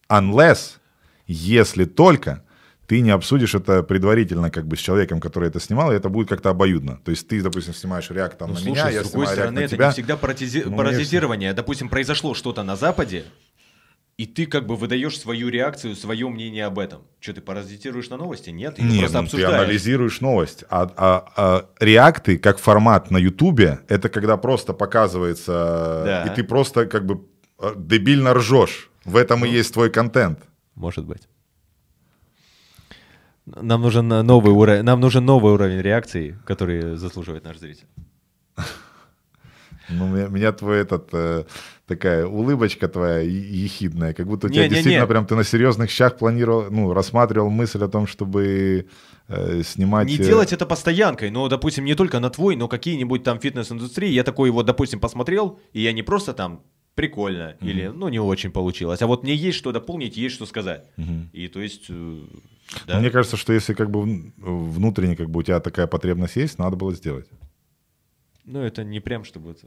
[0.09, 0.79] Unless,
[1.27, 2.43] если только
[2.89, 6.29] ты не обсудишь это предварительно как бы с человеком, который это снимал, и это будет
[6.31, 6.99] как-то обоюдно.
[7.05, 9.61] То есть ты, допустим, снимаешь реакт там, ну, на слушай, меня, я с другой стороны,
[9.61, 9.87] это тебя.
[9.89, 10.63] не всегда парази...
[10.65, 11.53] ну, паразитирование.
[11.53, 13.27] Допустим, произошло что-то на Западе,
[14.19, 17.03] и ты как бы выдаешь свою реакцию, свое мнение об этом.
[17.21, 18.51] Что, ты паразитируешь на новости?
[18.51, 19.55] Нет, Нет, просто ну, обсуждаешь?
[19.55, 20.65] ты анализируешь новость.
[20.69, 26.25] А, а, а реакты, как формат на Ютубе, это когда просто показывается, да.
[26.25, 27.29] и ты просто как бы
[27.61, 28.91] э, дебильно ржешь.
[29.05, 30.41] В этом ну, и есть твой контент.
[30.75, 31.29] Может быть.
[33.47, 37.87] Нам нужен новый уровень, нам нужен новый уровень реакции, который заслуживает наш зритель.
[39.91, 41.45] Ну, меня, меня твой этот э,
[41.89, 45.07] такая улыбочка твоя ехидная, как будто у тебя не, действительно не, не.
[45.07, 48.87] прям ты на серьезных щах планировал, ну, рассматривал мысль о том, чтобы
[49.29, 50.07] э, снимать...
[50.07, 50.25] Не э...
[50.25, 54.11] делать это постоянкой, но, допустим, не только на твой, но какие-нибудь там фитнес-индустрии.
[54.11, 56.63] Я такой вот, допустим, посмотрел, и я не просто там
[56.95, 57.71] прикольно mm-hmm.
[57.71, 60.85] или, ну, не очень получилось, а вот мне есть что дополнить, есть что сказать.
[60.99, 61.31] Mm-hmm.
[61.33, 61.87] И то есть...
[61.89, 62.19] Э,
[62.87, 62.99] да.
[62.99, 66.77] Мне кажется, что если как бы внутренне как бы у тебя такая потребность есть, надо
[66.77, 67.27] было сделать.
[68.51, 69.67] Ну, это не прям, чтобы это,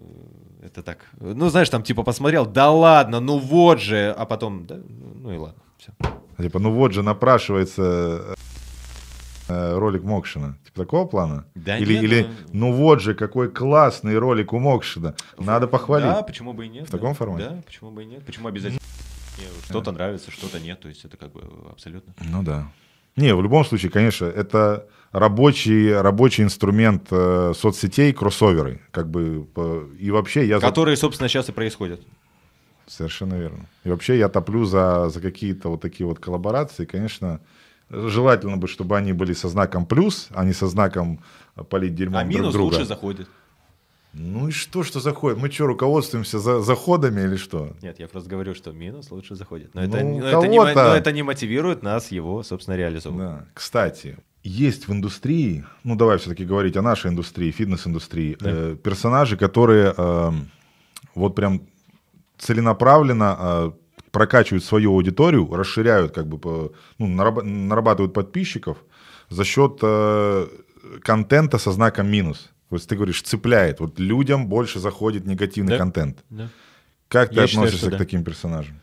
[0.63, 1.05] это так.
[1.19, 5.37] Ну, знаешь, там типа посмотрел, да ладно, ну вот же, а потом, да, ну и
[5.37, 5.91] ладно, все.
[6.39, 8.35] Типа, ну вот же напрашивается
[9.47, 10.57] э, ролик Мокшина.
[10.65, 11.45] Типа такого плана?
[11.53, 12.29] Да или, нет, или ну...
[12.53, 15.13] ну вот же, какой классный ролик у Мокшина.
[15.37, 16.07] Надо похвалить.
[16.07, 16.87] Да, почему бы и нет.
[16.87, 16.97] В да.
[16.97, 17.49] таком формате?
[17.49, 18.25] Да, почему бы и нет.
[18.25, 18.81] Почему обязательно
[19.65, 20.79] что-то нравится, что-то нет.
[20.79, 22.15] То есть это как бы абсолютно.
[22.19, 22.71] Ну да.
[23.15, 28.81] Не, в любом случае, конечно, это рабочий, рабочий инструмент э, соцсетей, кроссоверы.
[28.91, 29.47] Как бы,
[29.99, 30.59] и вообще я...
[30.59, 31.01] Которые, за...
[31.01, 32.01] собственно, сейчас и происходят.
[32.87, 33.65] Совершенно верно.
[33.83, 36.85] И вообще я топлю за, за какие-то вот такие вот коллаборации.
[36.85, 37.39] Конечно,
[37.89, 41.19] желательно бы, чтобы они были со знаком плюс, а не со знаком
[41.69, 42.73] полить дерьмом а друг друга.
[42.73, 43.27] лучше заходит.
[44.13, 45.37] Ну и что, что заходит?
[45.37, 47.73] Мы что, руководствуемся за заходами или что?
[47.81, 49.73] Нет, я просто говорю, что минус лучше заходит.
[49.73, 53.25] Но, ну, это, но, это, не, но это не мотивирует нас его, собственно, реализовывать.
[53.25, 53.45] Да.
[53.53, 58.49] Кстати, есть в индустрии, ну давай все-таки говорить о нашей индустрии, фитнес-индустрии, да.
[58.51, 60.31] э, персонажи, которые э,
[61.15, 61.61] вот прям
[62.37, 63.71] целенаправленно э,
[64.11, 68.77] прокачивают свою аудиторию, расширяют, как бы, по, ну, нарабатывают подписчиков
[69.29, 70.47] за счет э,
[71.01, 72.49] контента со знаком минус.
[72.69, 73.79] Вот ты говоришь, цепляет.
[73.79, 75.77] Вот людям больше заходит негативный да?
[75.77, 76.23] контент.
[76.29, 76.49] Да.
[77.07, 77.97] Как ты я относишься считаю, к да.
[77.97, 78.79] таким персонажам?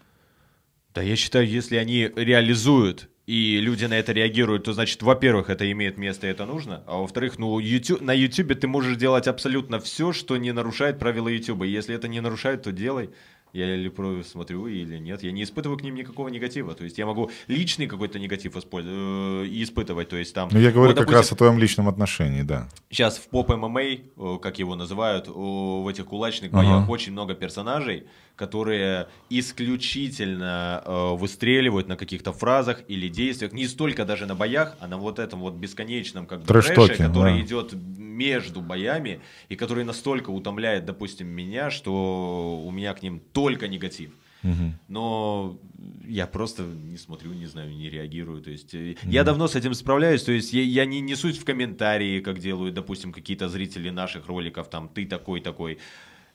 [0.95, 5.71] Да, я считаю, если они реализуют и люди на это реагируют, то значит, во-первых, это
[5.71, 9.81] имеет место и это нужно, а во-вторых, ну, YouTube, на YouTube ты можешь делать абсолютно
[9.81, 11.65] все, что не нарушает правила YouTube.
[11.65, 13.11] И если это не нарушает, то делай
[13.53, 16.75] я или смотрю или нет, я не испытываю к ним никакого негатива.
[16.75, 20.09] То есть я могу личный какой-то негатив использовать, э, испытывать.
[20.09, 20.49] То есть там.
[20.51, 22.69] Ну я говорю вот, как допустим, раз о твоем личном отношении, да.
[22.91, 23.99] Сейчас в поп ММА, э,
[24.41, 26.91] как его называют, в этих кулачных боях ага.
[26.91, 28.07] очень много персонажей,
[28.39, 34.87] которые исключительно э, выстреливают на каких-то фразах или действиях, не столько даже на боях, а
[34.87, 37.41] на вот этом вот бесконечном как бы трэше, который да.
[37.41, 43.67] идет между боями и который настолько утомляет, допустим, меня, что у меня к ним только
[43.67, 44.13] негатив.
[44.45, 44.73] Угу.
[44.87, 45.59] Но
[46.07, 48.41] я просто не смотрю, не знаю, не реагирую.
[48.41, 48.95] То есть угу.
[49.05, 50.23] я давно с этим справляюсь.
[50.23, 54.69] То есть я, я не несусь в комментарии, как делают, допустим, какие-то зрители наших роликов,
[54.71, 55.79] там ты такой такой.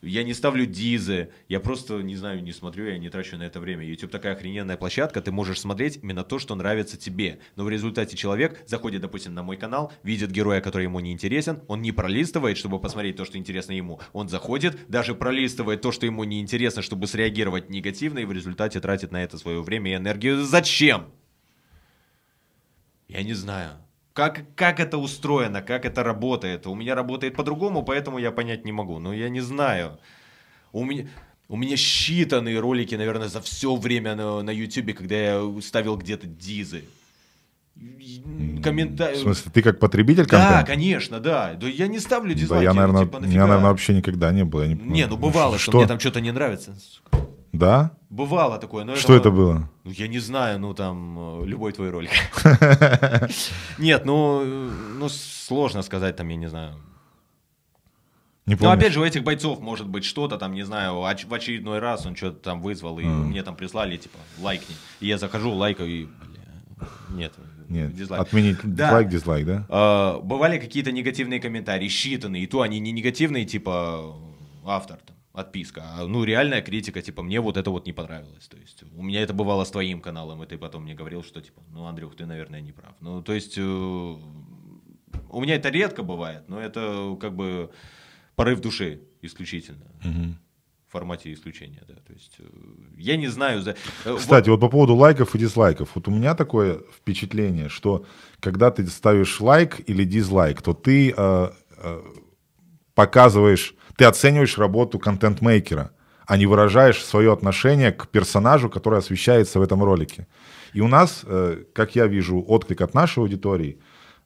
[0.06, 3.62] Я не ставлю дизы, я просто, не знаю, не смотрю, я не трачу на это
[3.62, 3.86] время.
[3.86, 7.40] YouTube такая охрененная площадка, ты можешь смотреть именно то, что нравится тебе.
[7.56, 11.62] Но в результате человек заходит, допустим, на мой канал, видит героя, который ему не интересен,
[11.70, 14.02] он не пролистывает, чтобы посмотреть то, что интересно ему.
[14.12, 18.82] Он заходит, даже пролистывает то, что ему не интересно, чтобы среагировать негативно, и в результате
[18.82, 20.44] тратит на это свое время и энергию.
[20.44, 21.12] Зачем?
[23.08, 23.83] Я не знаю.
[24.14, 26.68] Как, как это устроено, как это работает.
[26.68, 29.00] У меня работает по-другому, поэтому я понять не могу.
[29.00, 29.98] Но я не знаю.
[30.72, 31.08] У меня,
[31.50, 36.28] у меня считанные ролики, наверное, за все время на, на YouTube, когда я ставил где-то
[36.28, 36.84] дизы.
[38.64, 39.18] Комментарий.
[39.18, 40.60] В смысле, ты как потребитель контента?
[40.60, 41.56] Да, конечно, да.
[41.56, 42.66] Да я не ставлю дизлайки.
[42.66, 43.34] Да, я, наверное, типа, нафига...
[43.34, 44.62] меня, наверное, вообще никогда не было.
[44.62, 46.76] Я не, не, ну бывало, что, что мне там что-то не нравится.
[47.54, 47.92] Да?
[48.10, 48.84] Бывало такое.
[48.84, 49.70] Но Что это, это было?
[49.84, 52.12] Ну, я не знаю, ну там, э, любой твой ролик.
[53.78, 56.76] Нет, ну, э, ну, сложно сказать, там, я не знаю.
[58.46, 61.80] Не Но опять же, у этих бойцов может быть что-то там, не знаю, в очередной
[61.80, 63.24] раз он что-то там вызвал, и mm.
[63.24, 64.76] мне там прислали, типа, лайкни.
[65.00, 67.34] И я захожу, лайкаю, и, бля, нет,
[67.70, 68.22] нет, дизлайк.
[68.22, 68.92] отменить да.
[68.92, 69.66] лайк, дизлайк, да?
[69.70, 74.14] А, бывали какие-то негативные комментарии, считанные, и то они не негативные, типа,
[74.66, 78.58] автор там отписка, а, ну, реальная критика, типа, мне вот это вот не понравилось, то
[78.58, 81.62] есть, у меня это бывало с твоим каналом, и ты потом мне говорил, что, типа,
[81.72, 86.44] ну, Андрюх, ты, наверное, не прав, ну, то есть, э, у меня это редко бывает,
[86.48, 87.72] но это, как бы,
[88.36, 89.86] порыв души исключительно.
[90.06, 90.36] Угу.
[90.88, 92.44] В формате исключения, да, то есть, э,
[92.98, 93.64] я не знаю...
[93.64, 93.76] За...
[94.06, 94.58] Э, Кстати, вот...
[94.58, 98.06] вот по поводу лайков и дизлайков, вот у меня такое впечатление, что,
[98.40, 102.02] когда ты ставишь лайк или дизлайк, то ты э, э,
[102.94, 105.92] показываешь ты оцениваешь работу контент-мейкера,
[106.26, 110.28] а не выражаешь свое отношение к персонажу, который освещается в этом ролике.
[110.74, 113.80] И у нас, э, как я вижу, отклик от нашей аудитории,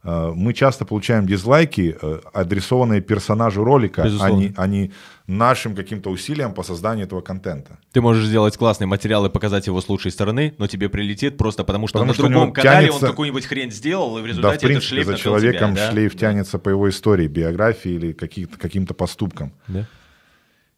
[0.03, 4.91] мы часто получаем дизлайки, э, адресованные персонажу ролика, а не, а не
[5.28, 7.78] нашим каким-то усилиям по созданию этого контента.
[7.91, 11.64] Ты можешь сделать классный материал и показать его с лучшей стороны, но тебе прилетит просто
[11.64, 13.06] потому, что потому на что другом канале тянется...
[13.06, 15.86] он какую-нибудь хрень сделал, и в результате да, в принципе, этот шлейф за человеком тебя,
[15.86, 15.91] да?
[15.91, 19.52] шлейф тянется по его истории, биографии или каким-то поступкам.
[19.68, 19.86] Да.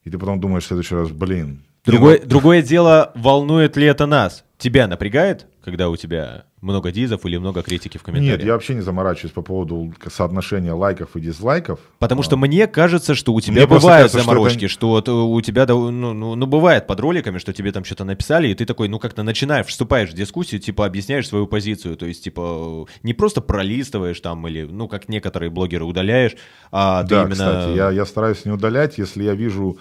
[0.03, 1.63] И ты потом думаешь в следующий раз, блин.
[1.85, 4.43] Другое, другое дело, волнует ли это нас?
[4.57, 8.39] Тебя напрягает, когда у тебя много дизов или много критики в комментариях?
[8.39, 11.79] Нет, я вообще не заморачиваюсь по поводу соотношения лайков и дизлайков.
[11.99, 12.23] Потому а.
[12.23, 15.11] что мне кажется, что у тебя мне бывают кажется, заморочки, что, это...
[15.11, 18.55] что у тебя, ну, ну, ну, бывает под роликами, что тебе там что-то написали, и
[18.55, 22.85] ты такой, ну, как-то начинаешь, вступаешь в дискуссию, типа, объясняешь свою позицию, то есть, типа,
[23.03, 26.35] не просто пролистываешь там или, ну, как некоторые блогеры удаляешь,
[26.71, 27.31] а да, ты именно...
[27.31, 29.77] кстати, я, я стараюсь не удалять, если я вижу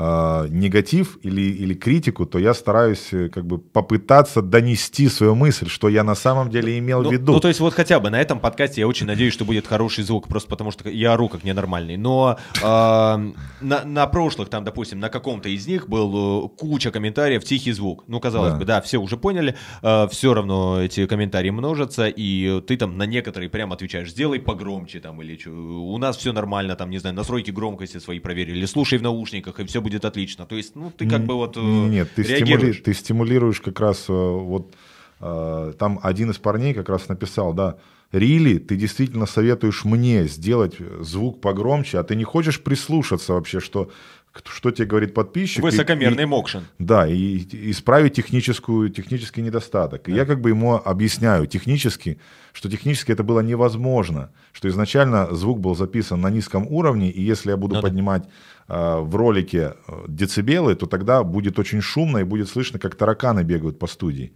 [0.00, 5.68] э, негатив или, или критику, то я стараюсь э, как бы попытаться донести свою мысль,
[5.68, 7.32] что я на самом деле имел ну, в виду.
[7.32, 10.04] Ну, то есть вот хотя бы на этом подкасте я очень надеюсь, что будет хороший
[10.04, 11.96] звук, просто потому что я ору как ненормальный.
[11.96, 17.44] Но э, на, на прошлых, там, допустим, на каком-то из них был э, куча комментариев
[17.44, 18.04] «тихий звук».
[18.06, 18.58] Ну, казалось да.
[18.58, 23.04] бы, да, все уже поняли, э, все равно эти комментарии множатся, и ты там на
[23.04, 27.14] некоторые прям отвечаешь «сделай погромче» там или что, у нас все нормально, там, не знаю,
[27.16, 30.46] настройки громкости свои проверили, слушай в наушниках, и все будет будет отлично.
[30.46, 34.06] То есть, ну, ты как бы вот э, Нет, ты, стимули, ты стимулируешь как раз
[34.08, 34.74] э, вот
[35.20, 37.76] э, там один из парней как раз написал, да,
[38.12, 43.90] Рили, ты действительно советуешь мне сделать звук погромче, а ты не хочешь прислушаться вообще, что
[44.32, 45.62] что тебе говорит подписчик.
[45.62, 46.64] Высокомерный и, мокшин.
[46.78, 50.02] Да, и, и исправить техническую, технический недостаток.
[50.06, 50.12] Да.
[50.12, 52.18] И я как бы ему объясняю технически,
[52.52, 57.50] что технически это было невозможно, что изначально звук был записан на низком уровне, и если
[57.50, 58.24] я буду ну, поднимать
[58.68, 63.42] э, в ролике э, децибелы, то тогда будет очень шумно и будет слышно, как тараканы
[63.42, 64.32] бегают по студии.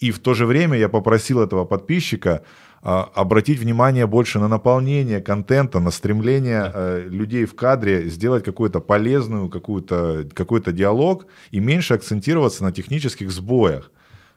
[0.00, 2.42] И в то же время я попросил этого подписчика
[2.82, 9.48] обратить внимание больше на наполнение контента, на стремление э, людей в кадре сделать какую-то полезную,
[9.48, 13.90] какую-то, какой-то диалог и меньше акцентироваться на технических сбоях.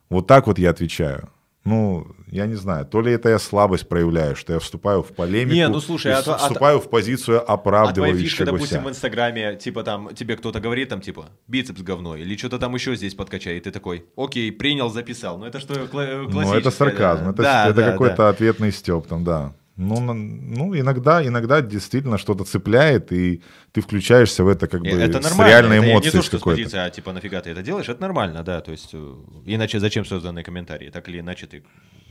[0.09, 1.29] Вот так вот я отвечаю
[1.63, 5.53] ну, я не знаю, то ли это я слабость проявляю, что я вступаю в полемику,
[5.53, 9.55] не, ну, слушай, а, вступаю а, в позицию оправдывающего А твоя фишка, допустим, в Инстаграме,
[9.55, 13.57] типа там, тебе кто-то говорит, там, типа, бицепс говно, или что-то там еще здесь подкачай,
[13.57, 15.37] и ты такой, окей, принял, записал.
[15.37, 17.31] Ну, это что, кла- Ну, это сарказм, да?
[17.31, 18.29] это, да, это да, какой-то да.
[18.29, 19.53] ответный степ там, да.
[19.77, 23.41] Ну, ну иногда, иногда действительно что-то цепляет, и
[23.71, 26.13] ты включаешься в это как бы это с реальной это эмоцией.
[26.13, 28.71] Не то, что с позиции, а типа нафига ты это делаешь, это нормально, да, то
[28.71, 29.15] есть э,
[29.45, 31.63] иначе зачем созданы комментарии, так или иначе ты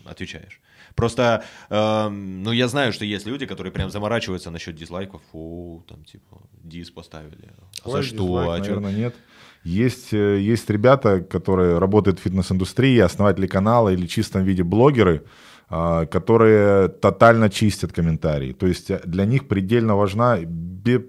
[0.04, 0.60] отвечаешь.
[0.94, 5.20] Просто, э, ну, я знаю, что есть люди, которые прям заморачиваются насчет дизлайков.
[5.32, 7.50] О, там, типа, дис поставили.
[7.84, 8.16] А за что?
[8.16, 9.14] Дизлайк, а наверное, нет.
[9.62, 15.24] Есть, э, есть ребята, которые работают в фитнес-индустрии, основатели канала или в чистом виде блогеры,
[15.70, 18.52] которые тотально чистят комментарии.
[18.52, 20.38] То есть э, для них предельно важна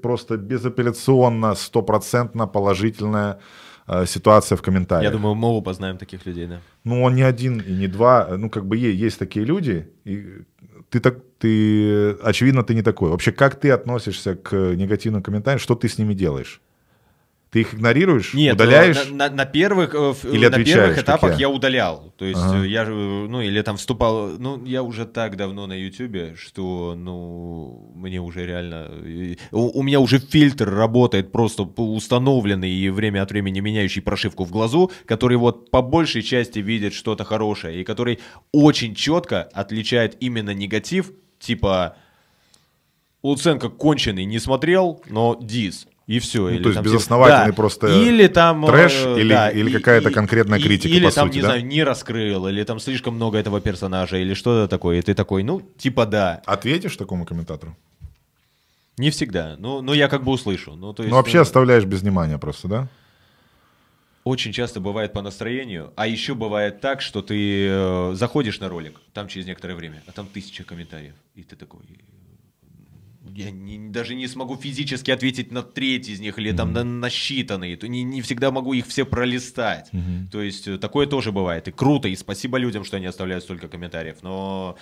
[0.02, 3.40] просто безапелляционно, стопроцентно положительная
[3.88, 5.12] Э, ситуация в комментариях.
[5.12, 6.62] Я думаю, мы оба знаем таких людей, да.
[6.84, 8.28] Ну, он не один и не два.
[8.38, 10.44] Ну, как бы есть такие люди, и
[10.90, 13.10] ты так, ты, очевидно, ты не такой.
[13.10, 16.62] Вообще, как ты относишься к негативным комментариям, что ты с ними делаешь?
[17.52, 19.10] Ты их игнорируешь, Нет, удаляешь?
[19.10, 21.38] На, на, на первых, э, или на первых этапах я?
[21.38, 22.14] я удалял.
[22.18, 22.64] То есть ага.
[22.64, 27.92] я же, ну, или там вступал, ну, я уже так давно на Ютубе, что, ну,
[27.94, 28.90] мне уже реально,
[29.52, 34.52] у, у меня уже фильтр работает просто установленный и время от времени меняющий прошивку в
[34.52, 38.20] глазу, который вот по большей части видит что-то хорошее и который
[38.54, 41.98] очень четко отличает именно негатив, типа
[43.24, 45.86] Луценко конченый, не смотрел, но дис.
[46.12, 46.42] И все.
[46.42, 49.72] Ну, или, то есть там, безосновательный типа, просто или там, трэш, э, или, да, или
[49.72, 51.48] какая-то конкретная и, критика, Или по там, сути, не да?
[51.48, 55.00] знаю, не раскрыл, или там слишком много этого персонажа, или что-то такое.
[55.00, 56.42] И ты такой, ну, типа да.
[56.46, 57.78] Ответишь такому комментатору?
[58.98, 59.56] Не всегда.
[59.58, 60.76] Ну, ну я как бы услышу.
[60.76, 62.88] Ну, то есть, ну вообще ну, оставляешь без внимания просто, да?
[64.26, 69.00] Очень часто бывает по настроению, а еще бывает так, что ты э, заходишь на ролик,
[69.14, 71.80] там через некоторое время, а там тысяча комментариев, и ты такой,
[73.36, 76.58] я не, даже не смогу физически ответить на треть из них или mm-hmm.
[76.58, 79.90] там на насчитанные, то не, не всегда могу их все пролистать.
[79.92, 80.30] Mm-hmm.
[80.32, 81.68] То есть э, такое тоже бывает.
[81.68, 84.18] И круто, и спасибо людям, что они оставляют столько комментариев.
[84.22, 84.78] Но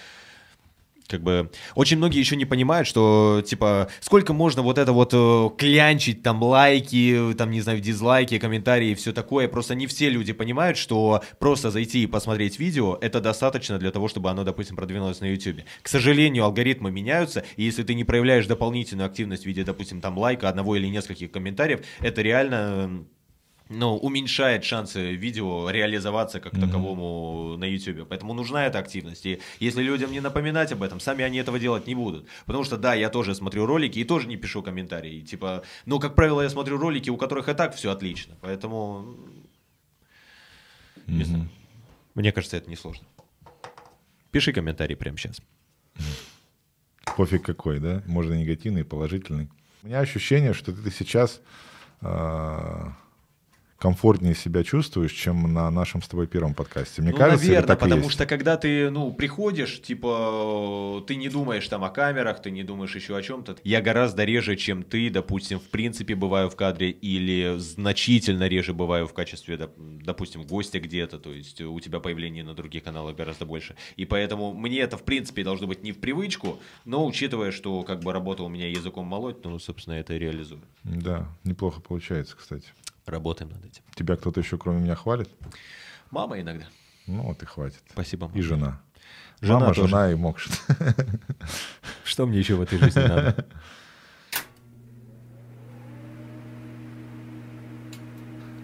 [1.09, 5.49] как бы очень многие еще не понимают, что типа сколько можно вот это вот э,
[5.57, 9.47] клянчить там лайки, там не знаю дизлайки, комментарии все такое.
[9.47, 14.07] Просто не все люди понимают, что просто зайти и посмотреть видео это достаточно для того,
[14.07, 15.61] чтобы оно, допустим, продвинулось на YouTube.
[15.81, 20.17] К сожалению, алгоритмы меняются, и если ты не проявляешь дополнительную активность в виде, допустим, там
[20.17, 23.05] лайка одного или нескольких комментариев, это реально
[23.69, 26.61] ну, уменьшает шансы видео реализоваться как mm-hmm.
[26.61, 28.07] таковому на YouTube.
[28.09, 29.25] Поэтому нужна эта активность.
[29.27, 32.25] И если людям не напоминать об этом, сами они этого делать не будут.
[32.45, 35.21] Потому что, да, я тоже смотрю ролики и тоже не пишу комментарии.
[35.21, 38.35] Типа, ну, как правило, я смотрю ролики, у которых и так все отлично.
[38.41, 39.15] Поэтому,
[41.05, 41.23] mm-hmm.
[41.23, 41.49] знаю.
[42.15, 43.05] Мне кажется, это несложно.
[44.31, 45.41] Пиши комментарий прямо сейчас.
[47.15, 48.01] Пофиг какой, да?
[48.07, 49.47] Можно негативный, положительный.
[49.83, 51.39] У меня ощущение, что ты сейчас...
[52.01, 52.89] Э-
[53.79, 57.01] комфортнее себя чувствуешь, чем на нашем с тобой первом подкасте.
[57.01, 58.13] Мне ну, кажется, наверное, так потому есть.
[58.13, 62.93] что когда ты, ну, приходишь, типа, ты не думаешь там о камерах, ты не думаешь
[62.93, 63.55] еще о чем-то.
[63.63, 69.07] Я гораздо реже, чем ты, допустим, в принципе бываю в кадре или значительно реже бываю
[69.07, 73.75] в качестве, допустим, гостя где-то, то есть у тебя появление на других каналах гораздо больше.
[73.95, 78.01] И поэтому мне это, в принципе, должно быть не в привычку, но учитывая, что как
[78.01, 80.61] бы работа у меня языком молоть, ну, собственно, это и реализую.
[80.83, 82.67] Да, неплохо получается, кстати.
[83.09, 83.81] Работаем над этим.
[83.95, 85.29] Тебя кто-то еще, кроме меня, хвалит?
[86.11, 86.65] Мама иногда.
[87.07, 87.81] Ну вот и хватит.
[87.91, 88.27] Спасибо.
[88.27, 88.37] Мама.
[88.37, 88.81] И жена.
[89.41, 89.87] жена Мама, тоже.
[89.87, 90.53] жена и мокшит.
[92.03, 93.47] Что мне еще в этой жизни надо?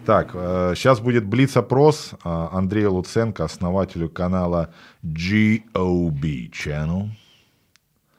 [0.05, 0.33] Так,
[0.75, 4.71] сейчас э, будет блиц-опрос э, Андрея Луценко, основателю канала
[5.03, 7.09] GOB Channel.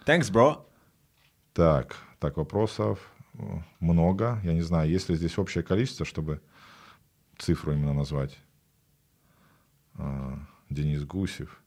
[0.04, 0.64] Thanks, bro.
[1.52, 2.98] Так, так, вопросов
[3.80, 4.40] много.
[4.44, 6.40] Я не знаю, есть ли здесь общее количество, чтобы
[7.38, 8.36] цифру именно назвать.
[9.94, 10.38] А,
[10.70, 11.60] Денис Гусев.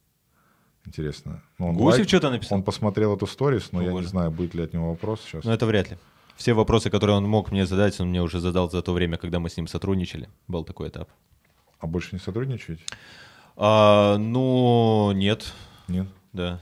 [0.85, 1.43] Интересно.
[1.57, 2.57] Ну, Гусев лайк, что-то написал?
[2.59, 5.43] Он посмотрел эту сторис, но ну, я не знаю, будет ли от него вопрос сейчас.
[5.43, 5.97] Ну, это вряд ли.
[6.35, 9.39] Все вопросы, которые он мог мне задать, он мне уже задал за то время, когда
[9.39, 10.29] мы с ним сотрудничали.
[10.47, 11.09] Был такой этап.
[11.79, 12.83] А больше не сотрудничаете?
[13.57, 15.53] А, ну, нет.
[15.89, 16.07] Нет?
[16.31, 16.61] Да.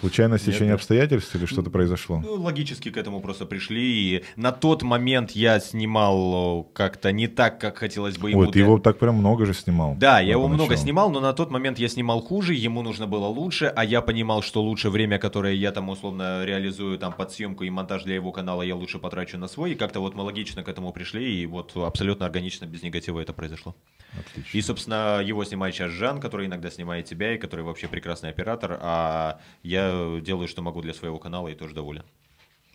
[0.00, 2.18] Случайное стечение Нет, обстоятельств или что-то произошло?
[2.18, 4.16] Ну, логически к этому просто пришли.
[4.16, 8.40] И на тот момент я снимал как-то не так, как хотелось бы ему.
[8.40, 9.94] Ой, ты его так прям много же снимал.
[9.96, 13.26] Да, я его много снимал, но на тот момент я снимал хуже, ему нужно было
[13.26, 17.64] лучше, а я понимал, что лучше время, которое я там условно реализую там под съемку
[17.64, 19.72] и монтаж для его канала, я лучше потрачу на свой.
[19.72, 23.32] И как-то вот мы логично к этому пришли, и вот абсолютно органично, без негатива это
[23.32, 23.74] произошло.
[24.18, 24.58] Отлично.
[24.58, 28.78] И, собственно, его снимает сейчас Жан, который иногда снимает тебя, и который вообще прекрасный оператор,
[28.80, 29.83] а я
[30.20, 32.04] делаю, что могу для своего канала, и тоже доволен.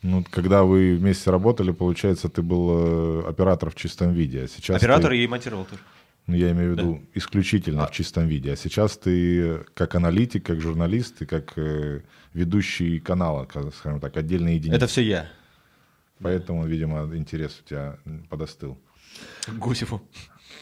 [0.01, 4.77] Ну, когда вы вместе работали, получается, ты был э, оператор в чистом виде, а сейчас
[4.77, 5.23] Оператор ты...
[5.23, 5.81] и монтировал тоже.
[6.27, 7.19] Ну, я имею в виду да.
[7.19, 7.87] исключительно а.
[7.87, 8.53] в чистом виде.
[8.53, 12.01] А сейчас ты как аналитик, как журналист и как э,
[12.33, 14.77] ведущий канала, скажем так, отдельная единица.
[14.77, 15.29] Это все я.
[16.21, 17.97] Поэтому, видимо, интерес у тебя
[18.29, 18.77] подостыл.
[19.47, 20.01] Гусеву.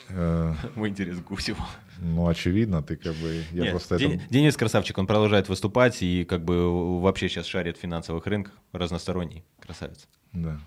[0.10, 1.64] Э, Мой интерес к Гусеву.
[2.00, 3.44] Ну, очевидно, ты как бы...
[3.52, 4.14] Я Нет, просто Ден...
[4.14, 4.24] это...
[4.30, 9.44] Денис красавчик, он продолжает выступать и как бы вообще сейчас шарит в финансовых рынках, разносторонний,
[9.60, 10.08] красавец.
[10.34, 10.60] Да.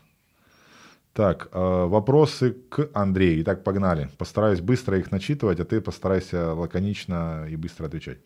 [1.13, 3.43] Так, э, вопросы к Андрею.
[3.43, 4.09] Итак, погнали.
[4.17, 8.19] Постараюсь быстро их начитывать, а ты постарайся лаконично и быстро отвечать.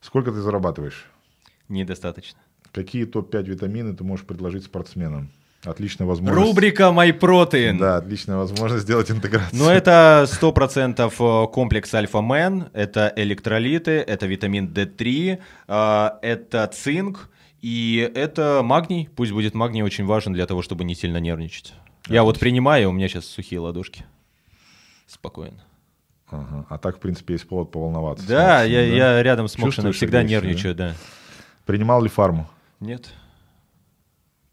[0.00, 1.06] Сколько ты зарабатываешь?
[1.68, 2.40] Недостаточно.
[2.72, 5.30] Какие топ-5 витамины ты можешь предложить спортсменам?
[5.64, 6.46] Отличная возможность.
[6.46, 7.78] Рубрика MyProtein.
[7.78, 9.58] Да, отличная возможность сделать интеграцию.
[9.58, 15.38] Ну, это 100% э, комплекс Альфа-Мен, это электролиты, это витамин D3,
[15.68, 17.28] э, это цинк,
[17.60, 19.10] и это магний.
[19.14, 21.74] Пусть будет магний очень важен для того, чтобы не сильно нервничать.
[22.00, 22.14] Отлично.
[22.14, 24.04] Я вот принимаю, у меня сейчас сухие ладошки.
[25.06, 25.62] Спокойно.
[26.30, 26.64] Ага.
[26.70, 28.26] А так, в принципе, есть повод поволноваться.
[28.26, 28.84] Да, я, да?
[29.16, 30.88] я рядом с Мокшином всегда нервничаю, да?
[30.88, 30.94] да.
[31.66, 32.48] Принимал ли фарму?
[32.78, 33.10] Нет.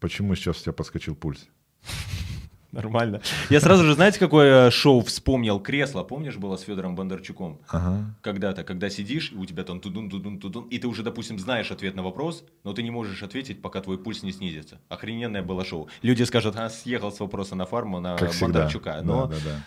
[0.00, 1.48] Почему сейчас у тебя подскочил пульс?
[2.72, 3.22] Нормально.
[3.48, 5.58] Я сразу же, знаете, какое шоу вспомнил?
[5.58, 7.60] Кресло, помнишь, было с Федором Бондарчуком?
[7.68, 8.14] Ага.
[8.20, 11.70] Когда-то, когда сидишь, и у тебя там тудун, тудун, тудун, и ты уже, допустим, знаешь
[11.70, 14.80] ответ на вопрос, но ты не можешь ответить, пока твой пульс не снизится.
[14.90, 15.88] Охрененное было шоу.
[16.02, 19.00] Люди скажут, а, съехал с вопроса на фарму, на как Бондарчука.
[19.02, 19.26] Но...
[19.26, 19.64] Да, да, да.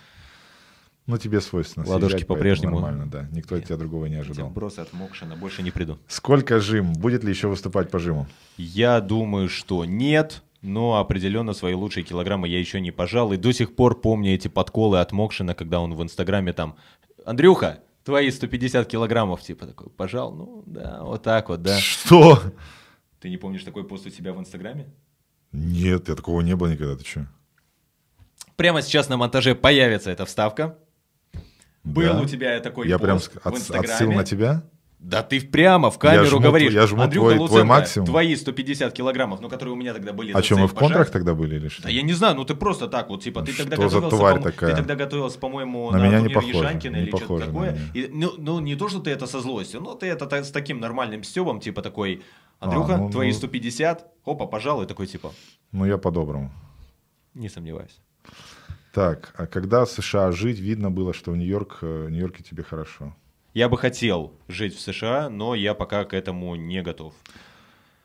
[1.07, 1.87] Ну, тебе свойственно.
[1.87, 2.79] Ладошки по-прежнему.
[2.79, 3.27] Нормально, да.
[3.31, 3.63] Никто Нет.
[3.63, 4.49] от тебя другого не ожидал.
[4.49, 5.97] Брос от Мокшина больше не приду.
[6.07, 6.93] Сколько жим?
[6.93, 8.27] Будет ли еще выступать по жиму?
[8.57, 13.33] Я думаю, что нет но определенно свои лучшие килограммы я еще не пожал.
[13.33, 16.75] И до сих пор помню эти подколы от Мокшина, когда он в Инстаграме там
[17.25, 21.79] «Андрюха, твои 150 килограммов», типа такой, пожал, ну да, вот так вот, да.
[21.79, 22.39] Что?
[23.19, 24.93] Ты не помнишь такой пост у себя в Инстаграме?
[25.51, 27.27] Нет, я такого не было никогда, ты что?
[28.55, 30.77] Прямо сейчас на монтаже появится эта вставка.
[31.83, 33.93] Был у тебя такой я пост прям в Инстаграме.
[33.93, 34.63] отсыл на тебя?
[35.01, 38.05] Да ты прямо в камеру я жму, говоришь, я жму Андрюха твой, Луценко, твой максимум.
[38.05, 40.31] твои 150 килограммов, ну, которые у меня тогда были.
[40.31, 41.81] А что, мы в контракт тогда были или что?
[41.81, 44.39] Да я не знаю, ну ты просто так вот, типа, ты что тогда за тварь
[44.39, 44.69] такая?
[44.69, 47.79] Ты тогда готовился, по-моему, на, на меня не похоже, Ешанкина не или что-то такое.
[47.95, 50.79] И, ну, ну, не то, что ты это со злостью, но ты это с таким
[50.79, 52.21] нормальным стебом, типа такой,
[52.59, 54.31] Андрюха, а, ну, твои 150, ну...
[54.33, 55.31] опа, пожалуй, такой типа.
[55.71, 56.51] Ну я по-доброму.
[57.33, 57.99] Не сомневаюсь.
[58.91, 62.63] Так, а когда в США жить, видно было, что в Нью-Йорк, э, в Нью-Йорке тебе
[62.63, 63.15] хорошо?
[63.53, 67.13] Я бы хотел жить в США, но я пока к этому не готов.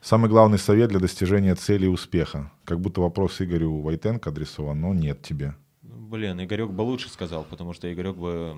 [0.00, 2.52] Самый главный совет для достижения цели и успеха.
[2.64, 5.54] Как будто вопрос Игорю Войтенко адресован, но нет тебе.
[5.82, 8.56] Блин, Игорек бы лучше сказал, потому что Игорек бы...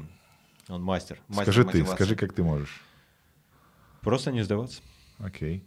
[0.69, 1.19] Он мастер.
[1.29, 1.91] мастер скажи мотивации.
[1.91, 2.83] ты, скажи, как ты можешь.
[4.03, 4.83] Просто не сдаваться.
[5.19, 5.65] Окей.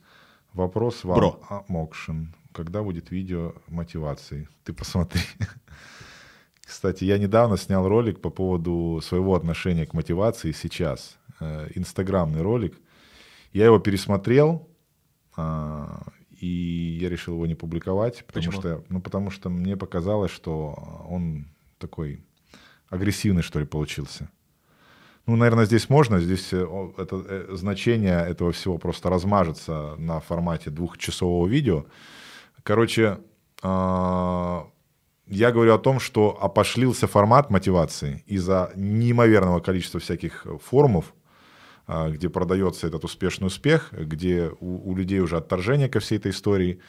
[0.54, 1.40] Вопрос вам, Бро.
[1.50, 2.36] А, Мокшин.
[2.52, 4.48] Когда будет видео мотивации?
[4.64, 5.22] Ты посмотри.
[6.72, 11.18] Кстати, я недавно снял ролик по поводу своего отношения к мотивации сейчас.
[11.42, 12.80] Э, инстаграмный ролик.
[13.52, 14.70] Я его пересмотрел,
[15.36, 16.02] а,
[16.40, 18.62] и я решил его не публиковать, потому Почему?
[18.62, 22.24] что, ну, потому что мне показалось, что он такой
[22.88, 24.30] агрессивный, что ли, получился.
[25.26, 26.66] Ну, наверное, здесь можно, здесь э,
[26.98, 31.86] это, э, значение этого всего просто размажется на формате двухчасового видео.
[32.64, 33.20] Короче,
[33.62, 34.72] а,
[35.28, 41.14] я говорю о том, что опошлился формат мотивации из-за неимоверного количества всяких форумов,
[41.88, 46.32] а, где продается этот успешный успех, где у, у людей уже отторжение ко всей этой
[46.32, 46.80] истории,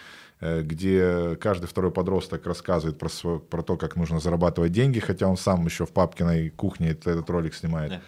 [0.40, 5.28] э, где каждый второй подросток рассказывает про, свой, про то, как нужно зарабатывать деньги, хотя
[5.28, 7.90] он сам еще в папкиной кухне этот ролик снимает.
[7.90, 8.02] Да.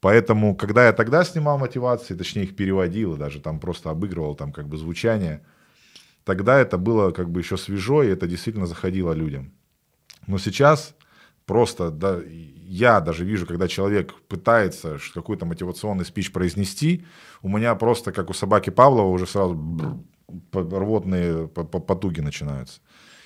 [0.00, 4.68] Поэтому, когда я тогда снимал мотивации, точнее их переводил, даже там просто обыгрывал там как
[4.68, 5.40] бы звучание,
[6.24, 9.54] тогда это было как бы еще свежо, и это действительно заходило людям.
[10.26, 10.94] Но сейчас
[11.46, 17.04] просто, да, я даже вижу, когда человек пытается какой-то мотивационный спич произнести,
[17.42, 20.04] у меня просто, как у собаки Павлова, уже сразу
[20.52, 22.80] рвотные потуги начинаются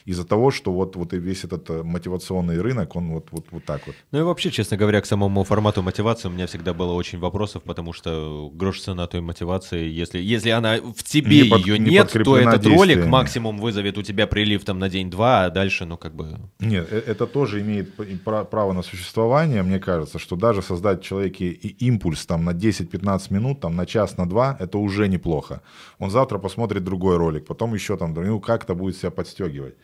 [0.09, 3.64] из-за того, что вот, вот и весь этот э, мотивационный рынок, он вот, вот, вот
[3.64, 3.94] так вот.
[4.10, 7.62] Ну и вообще, честно говоря, к самому формату мотивации у меня всегда было очень вопросов,
[7.62, 12.10] потому что грош цена той мотивации, если, если она в тебе не ее не нет,
[12.24, 16.14] то этот ролик максимум вызовет у тебя прилив там на день-два, а дальше, ну как
[16.14, 16.39] бы...
[16.59, 17.94] Нет, э, это тоже имеет
[18.24, 23.60] право на существование, мне кажется, что даже создать в человеке импульс там на 10-15 минут,
[23.60, 25.60] там на час, на два, это уже неплохо.
[25.98, 29.74] Он завтра посмотрит другой ролик, потом еще там, ну как-то будет себя подстегивать.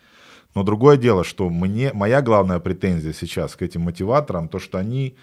[0.55, 5.17] Но другое дело, что мне, моя главная претензия сейчас к этим мотиваторам, то, что они,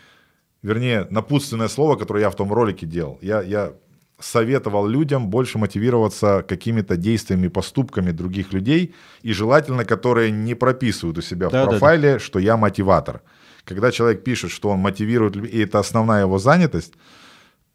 [0.62, 3.74] вернее, напутственное слово, которое я в том ролике делал, я, я
[4.20, 11.22] советовал людям больше мотивироваться какими-то действиями, поступками других людей, и желательно, которые не прописывают у
[11.22, 12.20] себя да, в профайле, да, да.
[12.20, 13.22] что я мотиватор.
[13.64, 16.94] Когда человек пишет, что он мотивирует, и это основная его занятость,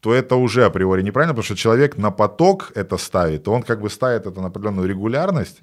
[0.00, 3.90] то это уже априори неправильно, потому что человек на поток это ставит, он как бы
[3.90, 5.62] ставит это на определенную регулярность,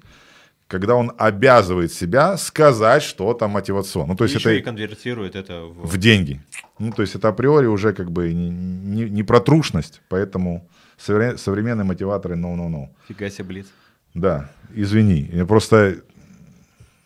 [0.66, 4.12] когда он обязывает себя сказать что-то мотивационное.
[4.12, 5.86] Ну, то есть и это и конвертирует это в...
[5.86, 6.40] в деньги.
[6.78, 11.84] Ну, то есть это априори уже как бы не, не, не про трушность, поэтому современные
[11.84, 12.88] мотиваторы no-no-no.
[13.08, 13.66] Фига себе, Блиц.
[14.14, 16.02] Да, извини, я просто...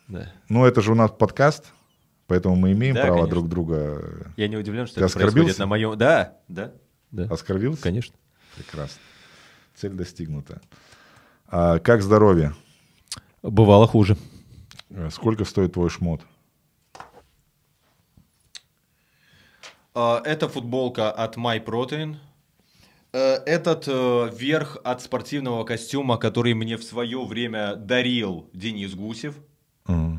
[0.09, 0.32] Да.
[0.48, 1.72] Ну, это же у нас подкаст,
[2.26, 3.30] поэтому мы имеем да, право конечно.
[3.35, 4.32] друг друга...
[4.36, 5.98] Я не удивлен, что Ты это происходит на моем...
[5.98, 6.72] Да, да,
[7.10, 7.24] да.
[7.24, 7.82] Оскорбился?
[7.82, 8.14] Конечно.
[8.56, 9.01] Прекрасно.
[9.74, 10.60] Цель достигнута.
[11.47, 12.55] А как здоровье?
[13.43, 14.16] Бывало хуже.
[14.90, 16.20] Э, сколько стоит твой шмот?
[19.94, 22.16] А, это футболка от MyProtein.
[23.12, 29.36] Э, этот э, верх от спортивного костюма, который мне в свое время дарил Денис Гусев.
[29.86, 30.19] Mm.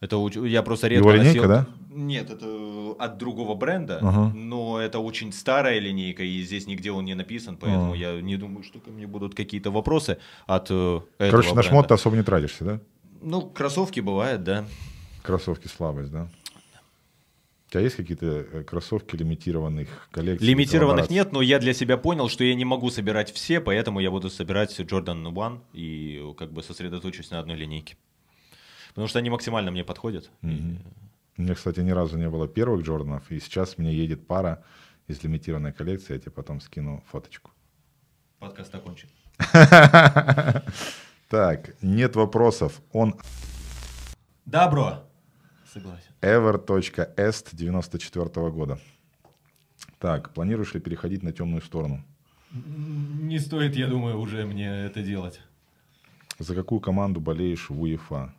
[0.00, 0.16] Это
[0.46, 1.48] я просто редко Его линейка, носил.
[1.48, 1.66] да?
[1.94, 4.32] Нет, это от другого бренда, uh-huh.
[4.32, 8.16] но это очень старая линейка, и здесь нигде он не написан, поэтому uh-huh.
[8.16, 11.88] я не думаю, что ко мне будут какие-то вопросы от э, этого Короче, на шмот
[11.88, 12.80] ты особо не тратишься, да?
[13.20, 14.64] Ну, кроссовки бывают, да.
[15.22, 16.28] Кроссовки слабость, да?
[17.68, 20.46] У тебя есть какие-то э, кроссовки лимитированных коллекций?
[20.46, 24.10] Лимитированных нет, но я для себя понял, что я не могу собирать все, поэтому я
[24.10, 27.96] буду собирать Jordan One и как бы сосредоточусь на одной линейке.
[28.88, 30.30] Потому что они максимально мне подходят.
[30.42, 30.76] Mm-hmm.
[31.38, 34.62] У меня, кстати, ни разу не было первых Джорданов, и сейчас мне едет пара
[35.06, 37.50] из лимитированной коллекции, я тебе потом скину фоточку.
[38.38, 39.08] Подкаст окончен.
[41.32, 42.82] Так, нет вопросов.
[42.92, 43.14] Он...
[44.44, 45.08] Да, бро.
[45.72, 46.12] Согласен.
[46.20, 48.78] ever.est 94 года.
[49.98, 52.04] Так, планируешь ли переходить на темную сторону?
[52.52, 55.40] Не стоит, я думаю, уже мне это делать.
[56.38, 58.34] За какую команду болеешь в УЕФА?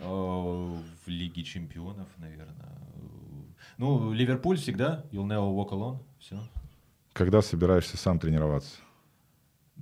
[0.00, 2.78] В Лиге чемпионов, наверное.
[3.78, 5.04] Ну, Ливерпуль всегда.
[5.12, 5.98] You'll never walk alone.
[6.18, 6.38] Все.
[7.12, 8.76] Когда собираешься сам тренироваться?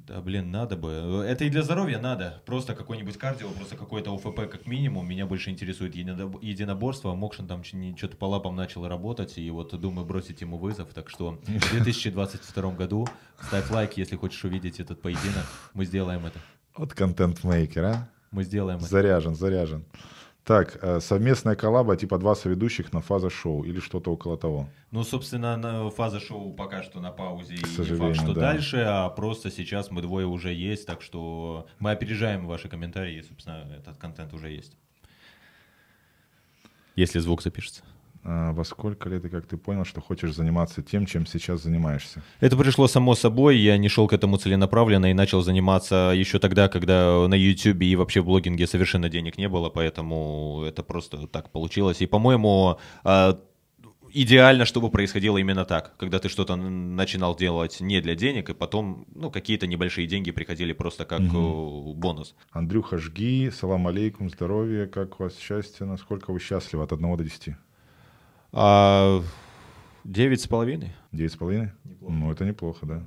[0.06, 1.24] Да, блин, надо бы.
[1.26, 2.42] Это и для здоровья надо.
[2.46, 5.08] Просто какой-нибудь кардио, просто какой-то ОФП как минимум.
[5.08, 7.14] Меня больше интересует единоборство.
[7.14, 9.38] Мокшин там что-то по лапам начал работать.
[9.38, 10.92] И вот думаю бросить ему вызов.
[10.94, 13.08] Так что в 2022 году
[13.48, 15.46] ставь лайк, если хочешь увидеть этот поединок.
[15.74, 16.38] Мы сделаем это.
[16.76, 18.86] Вот контент-мейкер, Мы сделаем это.
[18.86, 19.84] Заряжен, заряжен.
[20.46, 24.68] Так, э, совместная коллаба типа два соведущих на фаза-шоу или что-то около того?
[24.92, 28.40] Ну, собственно, на фаза-шоу пока что на паузе К и не факт, что да.
[28.52, 33.22] дальше, а просто сейчас мы двое уже есть, так что мы опережаем ваши комментарии, и,
[33.22, 34.76] собственно, этот контент уже есть.
[36.94, 37.82] Если звук запишется.
[38.28, 42.22] А, во сколько лет и как ты понял, что хочешь заниматься тем, чем сейчас занимаешься?
[42.40, 46.68] Это пришло само собой, я не шел к этому целенаправленно и начал заниматься еще тогда,
[46.68, 51.50] когда на YouTube и вообще в блогинге совершенно денег не было, поэтому это просто так
[51.50, 52.02] получилось.
[52.02, 53.38] И, по-моему, а,
[54.12, 59.06] идеально, чтобы происходило именно так, когда ты что-то начинал делать не для денег, и потом
[59.14, 61.94] ну, какие-то небольшие деньги приходили просто как угу.
[61.94, 62.34] бонус.
[62.50, 67.22] Андрюха, жги, салам алейкум, здоровья, как у вас счастье, насколько вы счастливы от 1 до
[67.22, 67.54] 10?
[68.52, 69.22] А,
[70.04, 70.94] девять с половиной.
[71.12, 71.72] Девять с половиной?
[72.00, 73.06] Ну, это неплохо, да.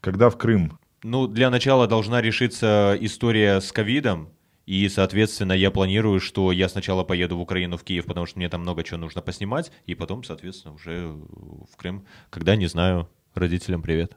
[0.00, 0.78] Когда в Крым?
[1.02, 4.30] Ну, для начала должна решиться история с ковидом,
[4.66, 8.48] и, соответственно, я планирую, что я сначала поеду в Украину, в Киев, потому что мне
[8.48, 12.04] там много чего нужно поснимать, и потом, соответственно, уже в Крым.
[12.28, 14.16] Когда, не знаю, родителям привет.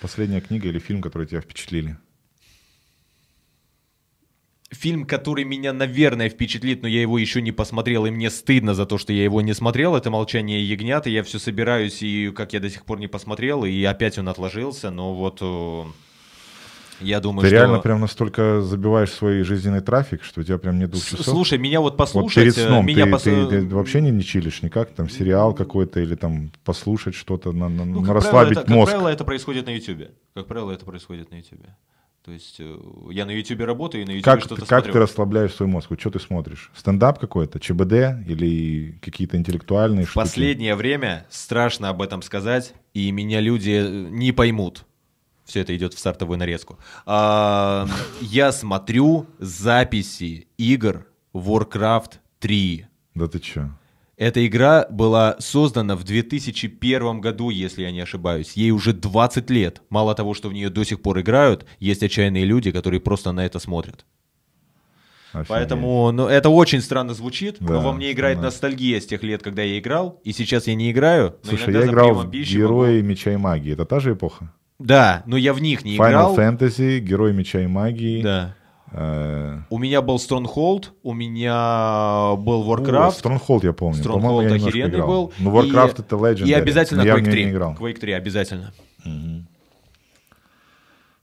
[0.00, 1.98] Последняя книга или фильм, который тебя впечатлили?
[4.72, 8.86] Фильм, который меня, наверное, впечатлит, но я его еще не посмотрел, и мне стыдно за
[8.86, 12.52] то, что я его не смотрел, это «Молчание ягнят», и я все собираюсь, и как
[12.52, 15.42] я до сих пор не посмотрел, и опять он отложился, но вот...
[17.00, 17.56] Я думаю, Ты что...
[17.56, 21.24] реально прям настолько забиваешь свой жизненный трафик, что у тебя прям нет двух часов?
[21.26, 22.36] Слушай, меня вот послушать...
[22.36, 23.22] Вот перед сном меня ты, пос...
[23.22, 24.90] ты, ты вообще не, не чилишь никак?
[24.90, 28.90] Там сериал какой-то или там послушать что-то, на, на, ну, на расслабить правило, это, мозг?
[28.90, 30.10] Как правило, это происходит на YouTube.
[30.34, 31.66] Как правило, это происходит на YouTube.
[32.24, 32.78] То есть э,
[33.10, 34.92] я на YouTube работаю и на YouTube как, что-то как смотрю.
[34.92, 35.90] ты расслабляешь свой мозг?
[35.90, 36.70] Вот что ты смотришь?
[36.74, 40.24] Стендап какой-то, ЧБД или какие-то интеллектуальные В штуки?
[40.24, 44.84] последнее время страшно об этом сказать, и меня люди не поймут.
[45.44, 46.78] Все это идет в стартовую нарезку.
[47.06, 47.88] А,
[48.20, 52.86] я смотрю записи игр Warcraft 3.
[53.16, 53.70] Да ты чё?
[54.18, 58.52] Эта игра была создана в 2001 году, если я не ошибаюсь.
[58.52, 59.80] Ей уже 20 лет.
[59.88, 63.44] Мало того, что в нее до сих пор играют, есть отчаянные люди, которые просто на
[63.46, 64.04] это смотрят.
[65.32, 65.48] Офигеть.
[65.48, 68.44] Поэтому ну, это очень странно звучит, Да, но во мне играет да.
[68.44, 71.36] ностальгия с тех лет, когда я играл, и сейчас я не играю.
[71.44, 73.72] Но Слушай, я играл в Герои могу- Меча и Магии.
[73.72, 74.52] Это та же эпоха?
[74.78, 76.36] Да, но я в них не Final играл.
[76.38, 78.20] Fantasy, Герой Меча и Магии.
[78.20, 78.56] Да.
[78.94, 83.22] У меня был Stronghold, у меня был о, Warcraft.
[83.22, 84.02] Stronghold я помню.
[84.02, 85.08] Stronghold я охеренный играл.
[85.08, 85.32] был.
[85.38, 86.48] Ну, Warcraft И- это Legendary.
[86.48, 87.44] И обязательно Quake него 3.
[87.44, 87.74] не играл.
[87.74, 88.72] Quake 3 обязательно.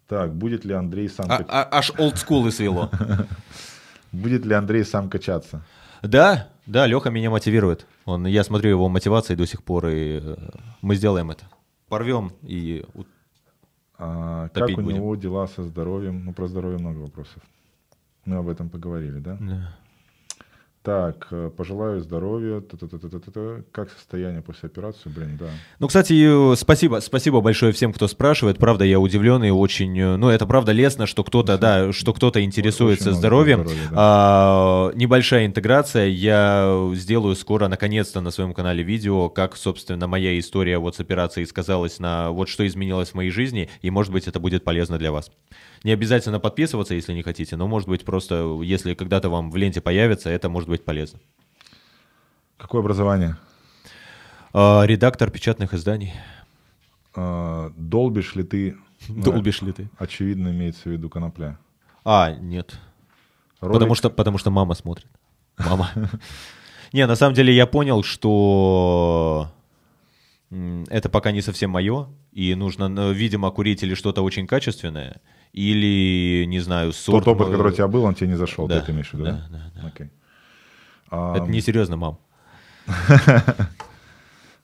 [0.07, 2.89] Так, будет ли Андрей сам, А- а- аж олдскулы свело.
[4.11, 5.61] будет ли Андрей сам качаться?
[6.01, 7.85] Да, да, Леха меня мотивирует.
[8.05, 10.35] Он, я смотрю его мотивации до сих пор, и э,
[10.81, 11.43] мы сделаем это.
[11.89, 12.83] Порвем и
[13.99, 14.95] А, как у будем.
[14.95, 16.25] него дела со здоровьем?
[16.25, 17.43] Ну, про здоровье много вопросов.
[18.25, 19.37] Мы об этом поговорили, да?
[19.39, 19.75] Да.
[20.81, 22.61] Так, э, пожелаю здоровья.
[22.61, 23.63] Та-та-та-та-та-та.
[23.73, 25.09] Как состояние после операции?
[25.09, 25.47] Блин, да.
[25.79, 28.57] Ну, кстати, э, спасибо, спасибо большое всем, кто спрашивает.
[28.57, 32.41] Правда, я удивлен и очень, э, ну, это правда лестно, что кто-то, да, что кто-то
[32.41, 33.67] интересуется здоровьем.
[33.67, 33.95] здоровья, да.
[33.97, 36.07] А, небольшая интеграция.
[36.07, 41.45] Я сделаю скоро, наконец-то, на своем канале видео, как, собственно, моя история вот с операцией
[41.45, 45.11] сказалась на вот что изменилось в моей жизни, и, может быть, это будет полезно для
[45.11, 45.29] вас.
[45.83, 49.79] Не обязательно подписываться, если не хотите, но, может быть, просто, если когда-то вам в ленте
[49.81, 51.19] появится, это может быть полезно.
[52.57, 53.37] Какое образование?
[54.53, 56.13] А, редактор печатных изданий.
[57.15, 58.77] А, долбишь ли ты?
[59.07, 59.89] ну, Долбишь ли ты?
[59.97, 61.57] Очевидно, имеется в виду конопля.
[62.03, 62.77] А, нет.
[63.61, 65.07] Ролик- Потому что, потому что мама смотрит.
[65.57, 65.89] Мама.
[66.93, 69.51] Не, на самом деле я понял, что
[70.89, 75.21] это пока не совсем мое, и нужно, ну, видимо, курить или что-то очень качественное,
[75.53, 77.25] или, не знаю, сорт...
[77.25, 79.13] Тот опыт, э, который у тебя был, он тебе не зашел, да, ты имеешь в
[79.13, 79.47] виду, да?
[79.49, 80.09] да, да, Окей.
[81.11, 82.19] А, Это несерьезно, мам.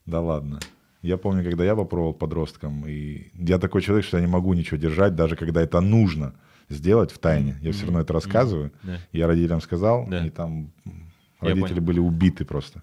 [0.06, 0.60] Да ладно.
[1.02, 4.78] Я помню, когда я попробовал подростком, и я такой человек, что я не могу ничего
[4.78, 6.34] держать, даже когда это нужно
[6.70, 7.58] сделать в тайне.
[7.62, 8.72] Я все равно это рассказываю.
[8.84, 8.98] Да.
[9.12, 10.26] Я родителям сказал, Да.
[10.26, 10.72] и там
[11.40, 12.82] родители были убиты просто.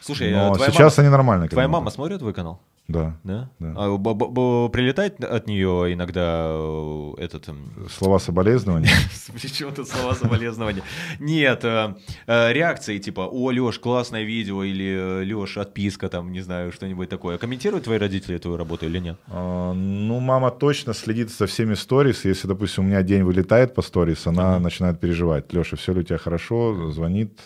[0.00, 1.48] Слушай, Но твоя сейчас они нормально.
[1.48, 2.60] твоя мама смотрит твой канал?
[2.90, 3.16] Да.
[3.24, 3.50] Да?
[3.58, 3.74] Да.
[3.76, 7.48] А б- б- б- прилетает от нее иногда э, этот...
[7.48, 8.90] м, Слова соболезнования.
[9.40, 10.82] Причем тут слова соболезнования?
[11.20, 11.94] Нет, э,
[12.26, 17.38] э, реакции типа «О, Леш, классное видео» или «Леш, отписка», там, не знаю, что-нибудь такое.
[17.38, 19.16] Комментируют твои родители твою работу или нет?
[19.28, 22.24] А, Ну, мама точно следит за всеми сторис.
[22.24, 25.52] Если, допустим, у меня день вылетает по сторис, она начинает переживать.
[25.52, 26.90] Леша, все ли у тебя хорошо?
[26.90, 27.38] Звонит.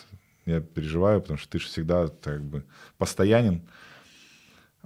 [0.45, 2.63] Я переживаю, потому что ты же всегда как бы
[2.97, 3.61] постоянен.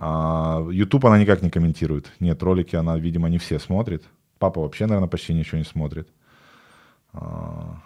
[0.02, 2.12] А YouTube она никак не комментирует.
[2.22, 4.04] Нет, ролики она, видимо, не все смотрит.
[4.38, 6.08] Папа вообще, наверное, почти ничего не смотрит.
[7.14, 7.82] А,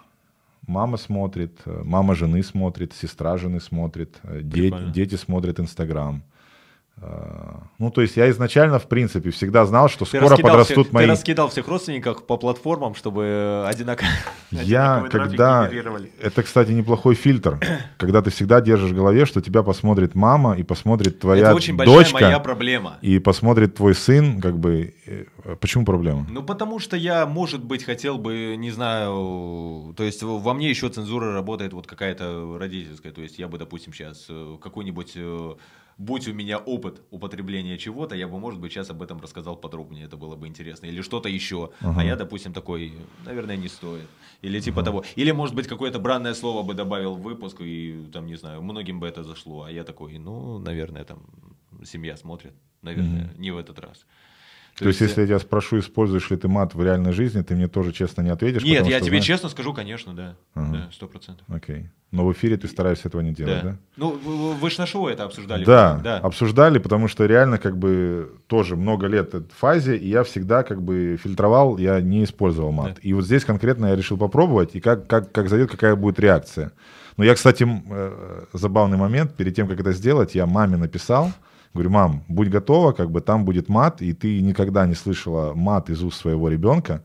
[0.66, 6.22] Мама смотрит, э, мама жены смотрит, сестра жены смотрит, э, де- дети смотрят Инстаграм.
[7.02, 10.92] А, Ну, то есть я изначально, в принципе, всегда знал, что Ты скоро подрастут всех-
[10.92, 11.06] мои...
[11.06, 14.08] Ты раскидал всех родственников по платформам, чтобы одинаково...
[14.52, 15.68] Я, когда...
[16.22, 17.58] Это, кстати, неплохой фильтр,
[17.98, 21.76] когда ты всегда держишь в голове, что тебя посмотрит мама и посмотрит твоя Это очень
[21.76, 22.98] большая дочка, моя проблема.
[23.02, 24.94] и посмотрит твой сын, как бы...
[25.06, 25.24] э,
[25.60, 26.26] Почему проблема?
[26.30, 30.88] Ну, потому что я, может быть, хотел бы, не знаю, то есть во мне еще
[30.88, 34.26] цензура работает вот какая-то родительская, то есть я бы, допустим, сейчас
[34.62, 35.50] какой-нибудь, э,
[35.98, 40.06] будь у меня опыт употребления чего-то, я бы, может быть, сейчас об этом рассказал подробнее,
[40.06, 42.00] это было бы интересно, или что-то еще, Ага.
[42.00, 42.92] а я, допустим, такой,
[43.24, 44.08] наверное, не стоит,
[44.42, 48.26] или типа того, или, может быть, какое-то бранное слово бы добавил в выпуск, и там,
[48.26, 51.22] не знаю, многим бы это зашло, а я такой, ну, наверное, там
[51.84, 54.06] семья смотрит, наверное, не в этот раз.
[54.78, 57.68] То есть, если я тебя спрошу, используешь ли ты мат в реальной жизни, ты мне
[57.68, 58.64] тоже честно не ответишь?
[58.64, 60.36] Нет, я что тебе знаешь- честно скажу, конечно, да.
[60.92, 61.46] Сто процентов.
[61.48, 61.88] Окей.
[62.10, 63.70] Но в эфире ты стараешься этого не делать, да?
[63.70, 63.76] Да.
[63.96, 65.64] Ну, вы, вы ж на шоу это обсуждали.
[65.64, 66.18] Да, да.
[66.18, 70.80] обсуждали, потому что реально как бы тоже много лет в фазе, и я всегда как
[70.80, 72.94] бы фильтровал, я не использовал мат.
[72.94, 73.00] Да.
[73.02, 76.70] И вот здесь конкретно я решил попробовать, и как, как, как зайдет, какая будет реакция.
[77.16, 81.32] Но я, кстати, э, забавный момент, перед тем, как это сделать, я маме написал,
[81.74, 85.90] говорю, мам, будь готова, как бы там будет мат, и ты никогда не слышала мат
[85.90, 87.02] из уст своего ребенка,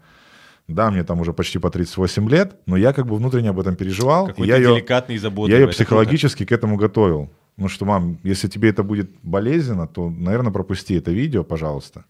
[0.68, 3.76] Да, мне там уже почти по 38 лет, но я как бы внутренне об этом
[3.76, 4.28] переживал.
[4.28, 5.60] Какой я деликатный и заботливый.
[5.60, 7.30] Я ее психологически к этому готовил.
[7.58, 12.06] Ну что, мам, если тебе это будет болезненно, то, наверное, пропусти это видео, пожалуйста.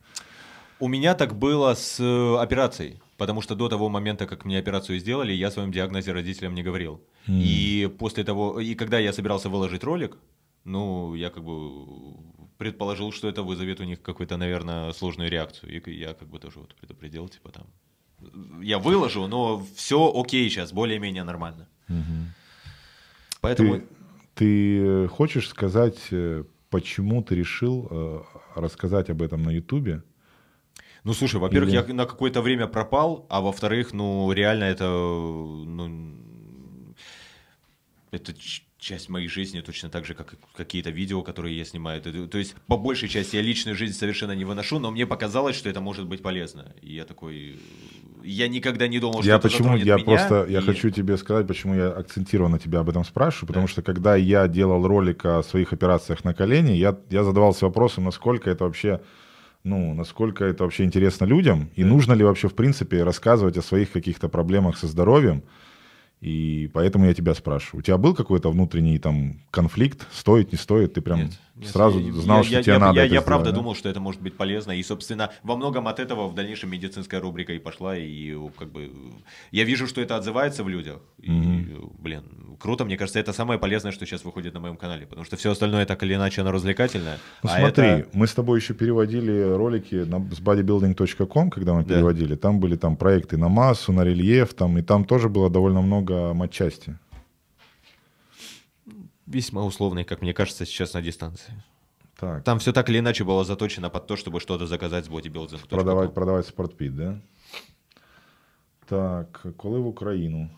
[0.79, 2.99] У меня так было с э, операцией.
[3.17, 6.63] Потому что до того момента, как мне операцию сделали, я о своем диагнозе родителям не
[6.63, 7.01] говорил.
[7.27, 7.41] Mm.
[7.43, 10.17] И после того, и когда я собирался выложить ролик,
[10.63, 11.51] ну, я как бы
[12.59, 15.71] предположил, что это вызовет у них какую-то, наверное, сложную реакцию.
[15.71, 17.67] И я как бы тоже вот предупредил, типа там,
[18.61, 21.67] я выложу, но все окей сейчас, более-менее нормально.
[21.87, 22.25] Mm-hmm.
[23.41, 23.79] Поэтому...
[23.79, 23.85] Ты,
[24.35, 28.21] ты хочешь сказать, э, почему ты решил э,
[28.55, 30.03] рассказать об этом на Ютубе?
[31.05, 31.77] Ну, слушай, во-первых, Или...
[31.77, 36.17] я на какое-то время пропал, а во-вторых, ну, реально это, ну,
[38.11, 38.33] это
[38.79, 42.01] часть моей жизни, точно так же, как какие-то видео, которые я снимаю.
[42.01, 45.69] То есть, по большей части я личную жизнь совершенно не выношу, но мне показалось, что
[45.69, 46.73] это может быть полезно.
[46.81, 47.59] И я такой...
[48.23, 50.51] Я никогда не думал, что я это почему я меня, просто и...
[50.51, 53.71] я хочу тебе сказать, почему я акцентированно тебя об этом спрашиваю, потому да.
[53.71, 58.49] что когда я делал ролик о своих операциях на колени, я я задавался вопросом, насколько
[58.49, 58.99] это вообще
[59.63, 63.91] ну, насколько это вообще интересно людям, и нужно ли вообще, в принципе, рассказывать о своих
[63.91, 65.43] каких-то проблемах со здоровьем,
[66.21, 67.79] и поэтому я тебя спрашиваю.
[67.79, 70.05] У тебя был какой-то внутренний там конфликт?
[70.11, 70.93] Стоит, не стоит?
[70.93, 73.13] Ты прям нет, нет, сразу я, знал, я, что я, тебе я, надо Я, это
[73.13, 73.57] я сделать, правда да?
[73.57, 74.71] думал, что это может быть полезно.
[74.71, 77.97] И, собственно, во многом от этого в дальнейшем медицинская рубрика и пошла.
[77.97, 78.91] И как бы
[79.51, 81.01] я вижу, что это отзывается в людях.
[81.21, 81.93] И, угу.
[81.99, 82.23] блин,
[82.59, 82.85] круто.
[82.85, 85.05] Мне кажется, это самое полезное, что сейчас выходит на моем канале.
[85.05, 87.17] Потому что все остальное так или иначе оно развлекательное.
[87.43, 88.09] Ну а смотри, это...
[88.13, 92.35] мы с тобой еще переводили ролики на, с bodybuilding.com, когда мы переводили.
[92.35, 92.37] Да.
[92.37, 96.33] Там были там проекты на массу, на рельеф, там, и там тоже было довольно много
[96.33, 96.97] матчасти
[99.29, 101.53] весьма условный, как мне кажется, сейчас на дистанции.
[102.19, 102.43] Так.
[102.43, 105.67] Там все так или иначе было заточено под то, чтобы что-то заказать с бодибилдинг.
[105.67, 107.21] Продавать, продавать спортпит, да?
[108.89, 110.49] Так, коли в Украину?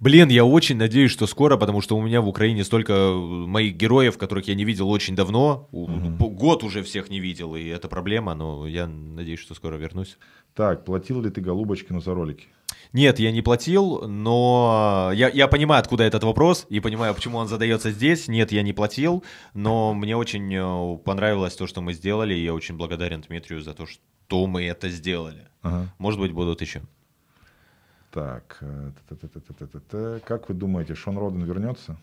[0.00, 4.18] Блин, я очень надеюсь, что скоро, потому что у меня в Украине столько моих героев,
[4.18, 5.68] которых я не видел очень давно.
[5.72, 6.28] Угу.
[6.30, 10.18] Год уже всех не видел, и это проблема, но я надеюсь, что скоро вернусь.
[10.54, 12.48] Так, платил ли ты Голубочкину за ролики?
[12.92, 17.48] Нет, я не платил, но я, я понимаю, откуда этот вопрос, и понимаю, почему он
[17.48, 18.28] задается здесь.
[18.28, 19.22] Нет, я не платил,
[19.54, 23.74] но мне очень э, понравилось то, что мы сделали, и я очень благодарен Дмитрию за
[23.74, 25.48] то, что мы это сделали.
[25.62, 25.92] Ага.
[25.98, 26.80] Может быть, будут еще.
[28.10, 31.98] Так, э, как вы думаете, Шон Роден вернется?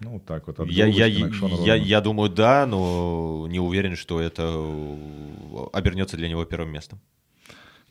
[0.00, 0.58] Ну, так вот.
[0.58, 6.28] От я, я, я, я думаю, да, но не уверен, что это э, обернется для
[6.28, 7.00] него первым местом.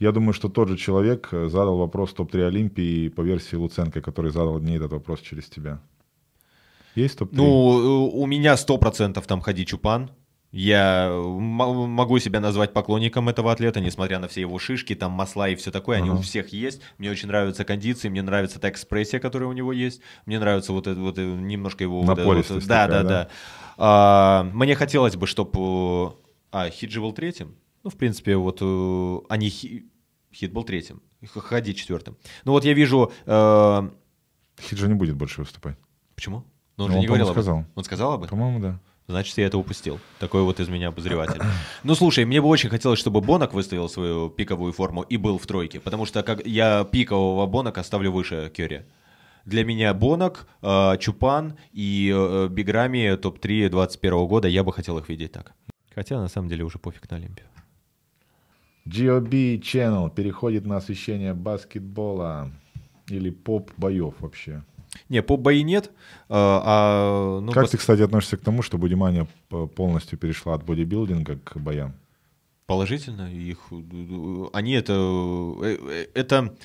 [0.04, 4.32] Я думаю, что тот же человек э, задал вопрос топ-3 Олимпии по версии Луценко, который
[4.32, 5.80] задал мне этот вопрос через тебя.
[6.94, 7.36] Есть топ-3?
[7.38, 10.12] Ну, э, у меня 100% там Хади Чупан.
[10.52, 15.56] Я могу себя назвать поклонником этого атлета, несмотря на все его шишки, там масла и
[15.56, 16.20] все такое, они uh-huh.
[16.20, 16.82] у всех есть.
[16.98, 20.02] Мне очень нравятся кондиции, мне нравится та экспрессия, которая у него есть.
[20.26, 22.02] Мне нравится вот это вот немножко его...
[22.02, 23.30] Вот, вот, да, да, да, да.
[23.78, 26.18] А, мне хотелось бы, чтобы...
[26.52, 27.56] А, Хиджи был третьим?
[27.84, 29.86] Ну, в принципе, вот э, они хи...
[30.34, 31.02] Хит был третьим,
[31.36, 32.18] Хади четвертым.
[32.44, 33.12] Ну вот я вижу...
[33.26, 33.90] Э...
[34.60, 35.78] Хит же не будет больше выступать.
[36.16, 36.46] Почему?
[36.78, 37.60] Ну, он ну, же не говорил сказал.
[37.60, 37.66] Об...
[37.76, 38.38] Он сказал об этом?
[38.38, 38.80] По-моему, да.
[39.08, 40.00] Значит, я это упустил.
[40.20, 41.42] Такой вот из меня обозреватель.
[41.84, 45.46] Ну, слушай, мне бы очень хотелось, чтобы Бонок выставил свою пиковую форму и был в
[45.46, 48.82] тройке, потому что как я пикового Бонака ставлю выше Керри.
[49.46, 55.10] Для меня Бонок, э, Чупан и э, Биграми топ-3 21 года, я бы хотел их
[55.10, 55.52] видеть так.
[55.94, 57.48] Хотя, на самом деле, уже пофиг на Олимпию.
[58.86, 62.52] GOB Channel переходит на освещение баскетбола
[63.08, 64.64] или поп-боев вообще.
[65.10, 65.92] Не, поп-бои нет.
[66.30, 67.72] А, а, ну, как бас...
[67.72, 69.28] ты, кстати, относишься к тому, что бодимания
[69.76, 71.96] полностью перешла от бодибилдинга к боям?
[72.66, 73.32] Положительно.
[73.32, 73.60] Их,
[74.54, 76.56] они это, э, э, это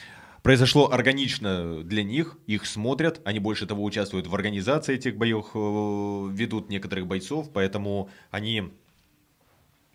[0.43, 6.29] произошло органично для них, их смотрят, они больше того участвуют в организации этих боев, э,
[6.33, 8.73] ведут некоторых бойцов, поэтому они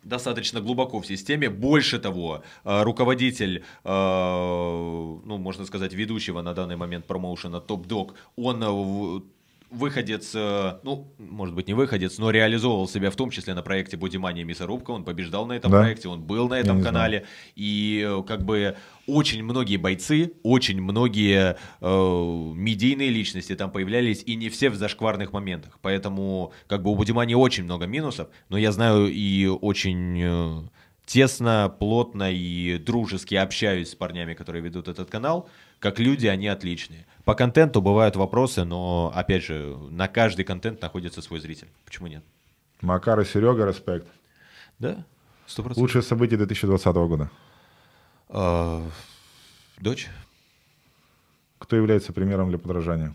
[0.03, 1.49] достаточно глубоко в системе.
[1.49, 3.89] Больше того, э, руководитель, э,
[5.25, 9.21] ну, можно сказать, ведущего на данный момент промоушена Топ Дог, он э,
[9.73, 14.43] выходец, ну, может быть, не выходец, но реализовывал себя в том числе на проекте Бодимания
[14.43, 15.81] Мясорубка, он побеждал на этом да?
[15.81, 17.27] проекте, он был на этом канале, знаю.
[17.55, 18.75] и как бы
[19.07, 25.33] очень многие бойцы, очень многие э, медийные личности там появлялись, и не все в зашкварных
[25.33, 25.79] моментах.
[25.81, 30.61] Поэтому как бы у Будимани очень много минусов, но я знаю и очень э,
[31.05, 35.49] тесно, плотно и дружески общаюсь с парнями, которые ведут этот канал.
[35.79, 37.05] Как люди, они отличные.
[37.25, 41.69] По контенту бывают вопросы, но, опять же, на каждый контент находится свой зритель.
[41.85, 42.23] Почему нет?
[42.81, 44.07] Макар и Серега, респект.
[44.79, 45.05] Да,
[45.47, 45.73] 100%.
[45.77, 47.31] Лучшее событие 2020 года.
[48.27, 48.85] А,
[49.79, 50.09] Дочь.
[51.59, 53.13] Кто является примером для подражания?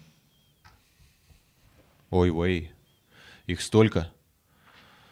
[2.11, 2.73] Ой-ой,
[3.47, 4.11] их столько.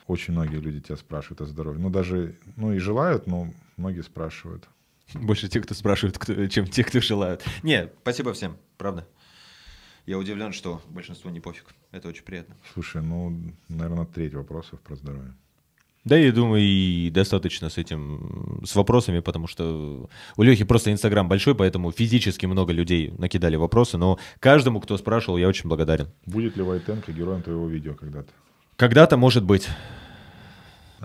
[0.06, 1.80] Очень многие люди тебя спрашивают о здоровье.
[1.80, 4.68] Ну, даже, ну и желают, но многие спрашивают.
[5.14, 7.44] Больше тех, кто спрашивает, кто, чем те, кто желают.
[7.62, 9.06] Не, спасибо всем, правда.
[10.06, 11.74] Я удивлен, что большинство не пофиг.
[11.90, 12.56] Это очень приятно.
[12.72, 15.34] Слушай, ну, наверное, треть вопросов про здоровье.
[16.04, 21.28] Да, я думаю, и достаточно с этим, с вопросами, потому что у Лехи просто Инстаграм
[21.28, 26.12] большой, поэтому физически много людей накидали вопросы, но каждому, кто спрашивал, я очень благодарен.
[26.24, 28.28] Будет ли Войтенко героем твоего видео когда-то?
[28.76, 29.68] Когда-то, может быть.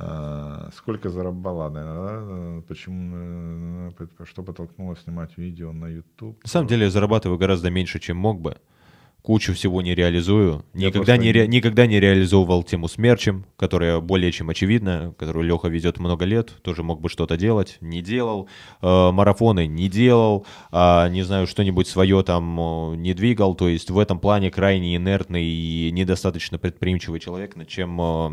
[0.03, 6.41] А, сколько зарабатывал, наверное, почему, что подтолкнуло снимать видео на YouTube?
[6.43, 8.57] На самом деле я зарабатываю гораздо меньше, чем мог бы
[9.21, 10.65] кучу всего не реализую.
[10.73, 15.67] Никогда не, ре, никогда не реализовывал тему с мерчем, которая более чем очевидна, которую Леха
[15.67, 18.47] ведет много лет, тоже мог бы что-то делать, не делал.
[18.81, 23.55] Э, марафоны не делал, э, не знаю, что-нибудь свое там э, не двигал.
[23.55, 28.31] То есть в этом плане крайне инертный и недостаточно предприимчивый человек, над чем э,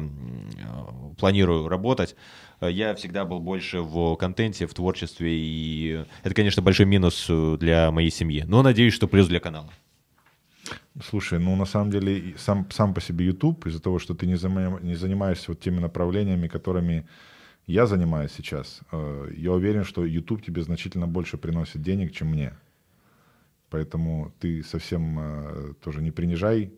[0.57, 2.17] э, планирую работать
[2.61, 7.91] я всегда был больше в контенте, в творчестве, и это, конечно, большой минус э, для
[7.91, 8.45] моей семьи.
[8.47, 9.71] Но надеюсь, что плюс для канала.
[11.03, 14.37] Слушай, ну на самом деле сам, сам по себе YouTube, из-за того, что ты не,
[14.37, 17.07] заним, не занимаешься вот теми направлениями, которыми
[17.67, 22.55] я занимаюсь сейчас, э, я уверен, что YouTube тебе значительно больше приносит денег, чем мне.
[23.71, 26.71] Поэтому ты совсем э, тоже не принижай э,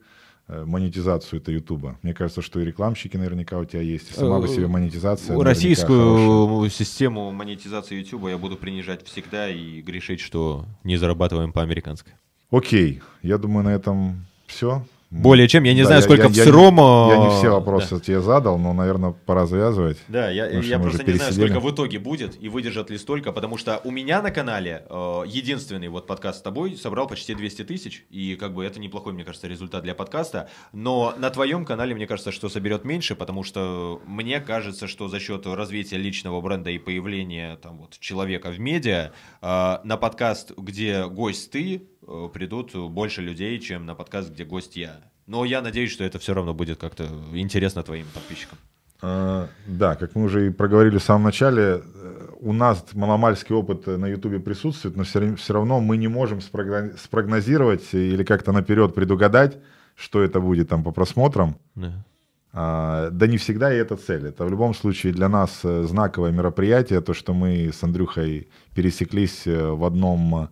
[0.67, 1.99] монетизацию это Ютуба.
[2.03, 5.39] Мне кажется, что и рекламщики наверняка у тебя есть, и сама по себе монетизация.
[5.41, 6.71] Российскую хорошая.
[6.71, 12.13] систему монетизации Ютуба я буду принижать всегда и грешить, что не зарабатываем по американской.
[12.51, 14.85] Окей, я думаю, на этом все.
[15.11, 15.65] Более чем.
[15.65, 16.77] Я не да, знаю, я, сколько я, в сыром...
[16.77, 18.01] Я, я не все вопросы да.
[18.01, 19.99] тебе задал, но, наверное, пора завязывать.
[20.07, 23.57] Да, я, я просто не знаю, сколько в итоге будет и выдержат ли столько, потому
[23.57, 28.05] что у меня на канале э, единственный вот подкаст с тобой собрал почти 200 тысяч,
[28.09, 30.49] и как бы это неплохой, мне кажется, результат для подкаста.
[30.73, 35.19] Но на твоем канале, мне кажется, что соберет меньше, потому что мне кажется, что за
[35.19, 39.11] счет развития личного бренда и появления там вот человека в медиа
[39.43, 41.90] э, на подкаст, где гость ты,
[42.33, 45.01] придут больше людей, чем на подкаст, где гость я.
[45.27, 48.59] Но я надеюсь, что это все равно будет как-то интересно твоим подписчикам.
[49.03, 53.87] А, да, как мы уже и проговорили в самом начале, э, у нас маломальский опыт
[53.87, 59.57] на Ютубе присутствует, но все, все равно мы не можем спрогнозировать или как-то наперед предугадать,
[59.95, 61.57] что это будет там по просмотрам.
[61.75, 62.05] Да.
[62.53, 64.27] А, да не всегда и это цель.
[64.27, 69.43] Это в любом случае для нас э, знаковое мероприятие, то, что мы с Андрюхой пересеклись
[69.47, 70.51] в одном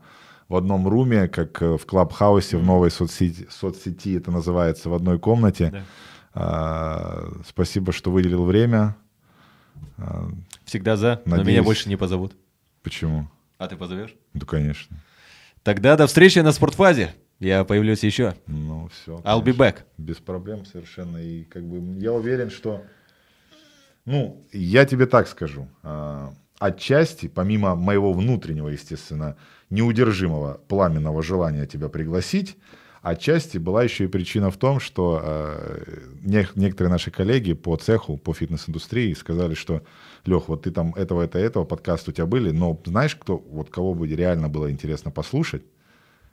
[0.48, 5.18] в одном руме, как э, в Клабхаусе, в новой соцсети, соцсети это называется, в одной
[5.18, 5.70] комнате.
[5.70, 5.84] Да.
[6.34, 8.96] А, спасибо, что выделил время.
[9.98, 10.28] А,
[10.64, 11.46] Всегда за, Надеюсь...
[11.46, 12.32] но меня больше не позовут.
[12.82, 13.28] Почему?
[13.58, 14.14] А ты позовешь?
[14.34, 14.96] Да, конечно.
[15.62, 17.14] Тогда до встречи на спортфазе.
[17.40, 18.34] Я появлюсь еще.
[18.46, 19.16] Ну, все.
[19.18, 19.80] I'll be back.
[19.96, 21.18] Без проблем совершенно.
[21.18, 22.82] И как бы я уверен, что...
[24.04, 25.68] Ну, я тебе так скажу.
[25.82, 29.36] А, отчасти, помимо моего внутреннего, естественно,
[29.70, 32.56] неудержимого пламенного желания тебя пригласить,
[33.02, 38.32] отчасти была еще и причина в том, что э, некоторые наши коллеги по цеху, по
[38.32, 39.82] фитнес-индустрии сказали, что
[40.24, 43.70] Лех, вот ты там этого, это, этого, подкаст у тебя были, но знаешь, кто, вот
[43.70, 45.62] кого бы реально было интересно послушать?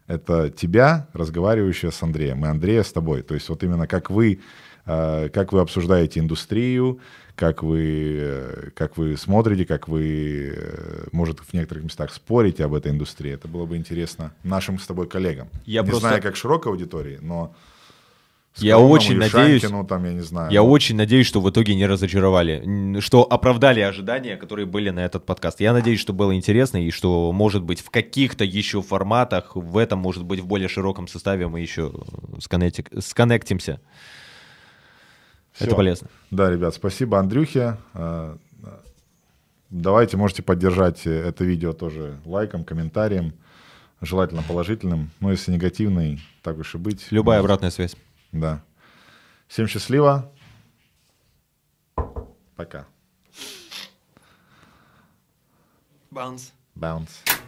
[0.08, 3.24] Это тебя, разговаривающая с Андреем, и Андрея с тобой.
[3.24, 4.40] То есть вот именно как вы,
[4.86, 7.00] как вы обсуждаете индустрию,
[7.36, 12.74] как вы, э, как вы смотрите, как вы, э, может, в некоторых местах спорите об
[12.74, 13.34] этой индустрии.
[13.34, 15.50] Это было бы интересно нашим с тобой коллегам.
[15.66, 16.08] Я не просто...
[16.08, 17.54] знаю, как широкой аудитории, но
[18.58, 20.50] я очень надеюсь, там, я не знаю.
[20.50, 25.26] Я очень надеюсь, что в итоге не разочаровали, что оправдали ожидания, которые были на этот
[25.26, 25.60] подкаст.
[25.60, 30.00] Я надеюсь, что было интересно и что, может быть, в каких-то еще форматах, в этом,
[30.00, 31.92] может быть, в более широком составе мы еще
[32.40, 33.82] сконнектимся.
[35.56, 35.66] Все.
[35.66, 36.10] Это полезно.
[36.32, 37.78] Да, ребят, спасибо Андрюхе.
[37.94, 38.38] А,
[39.70, 43.34] давайте, можете поддержать это видео тоже лайком, комментарием,
[44.02, 45.12] желательно положительным.
[45.22, 47.10] Но если негативный, так уж и быть.
[47.10, 47.46] Любая может...
[47.46, 47.96] обратная связь.
[48.34, 48.62] Да.
[49.48, 50.30] Всем счастливо.
[52.58, 52.86] Пока.
[56.12, 56.52] Bounce.
[56.76, 57.45] Bounce.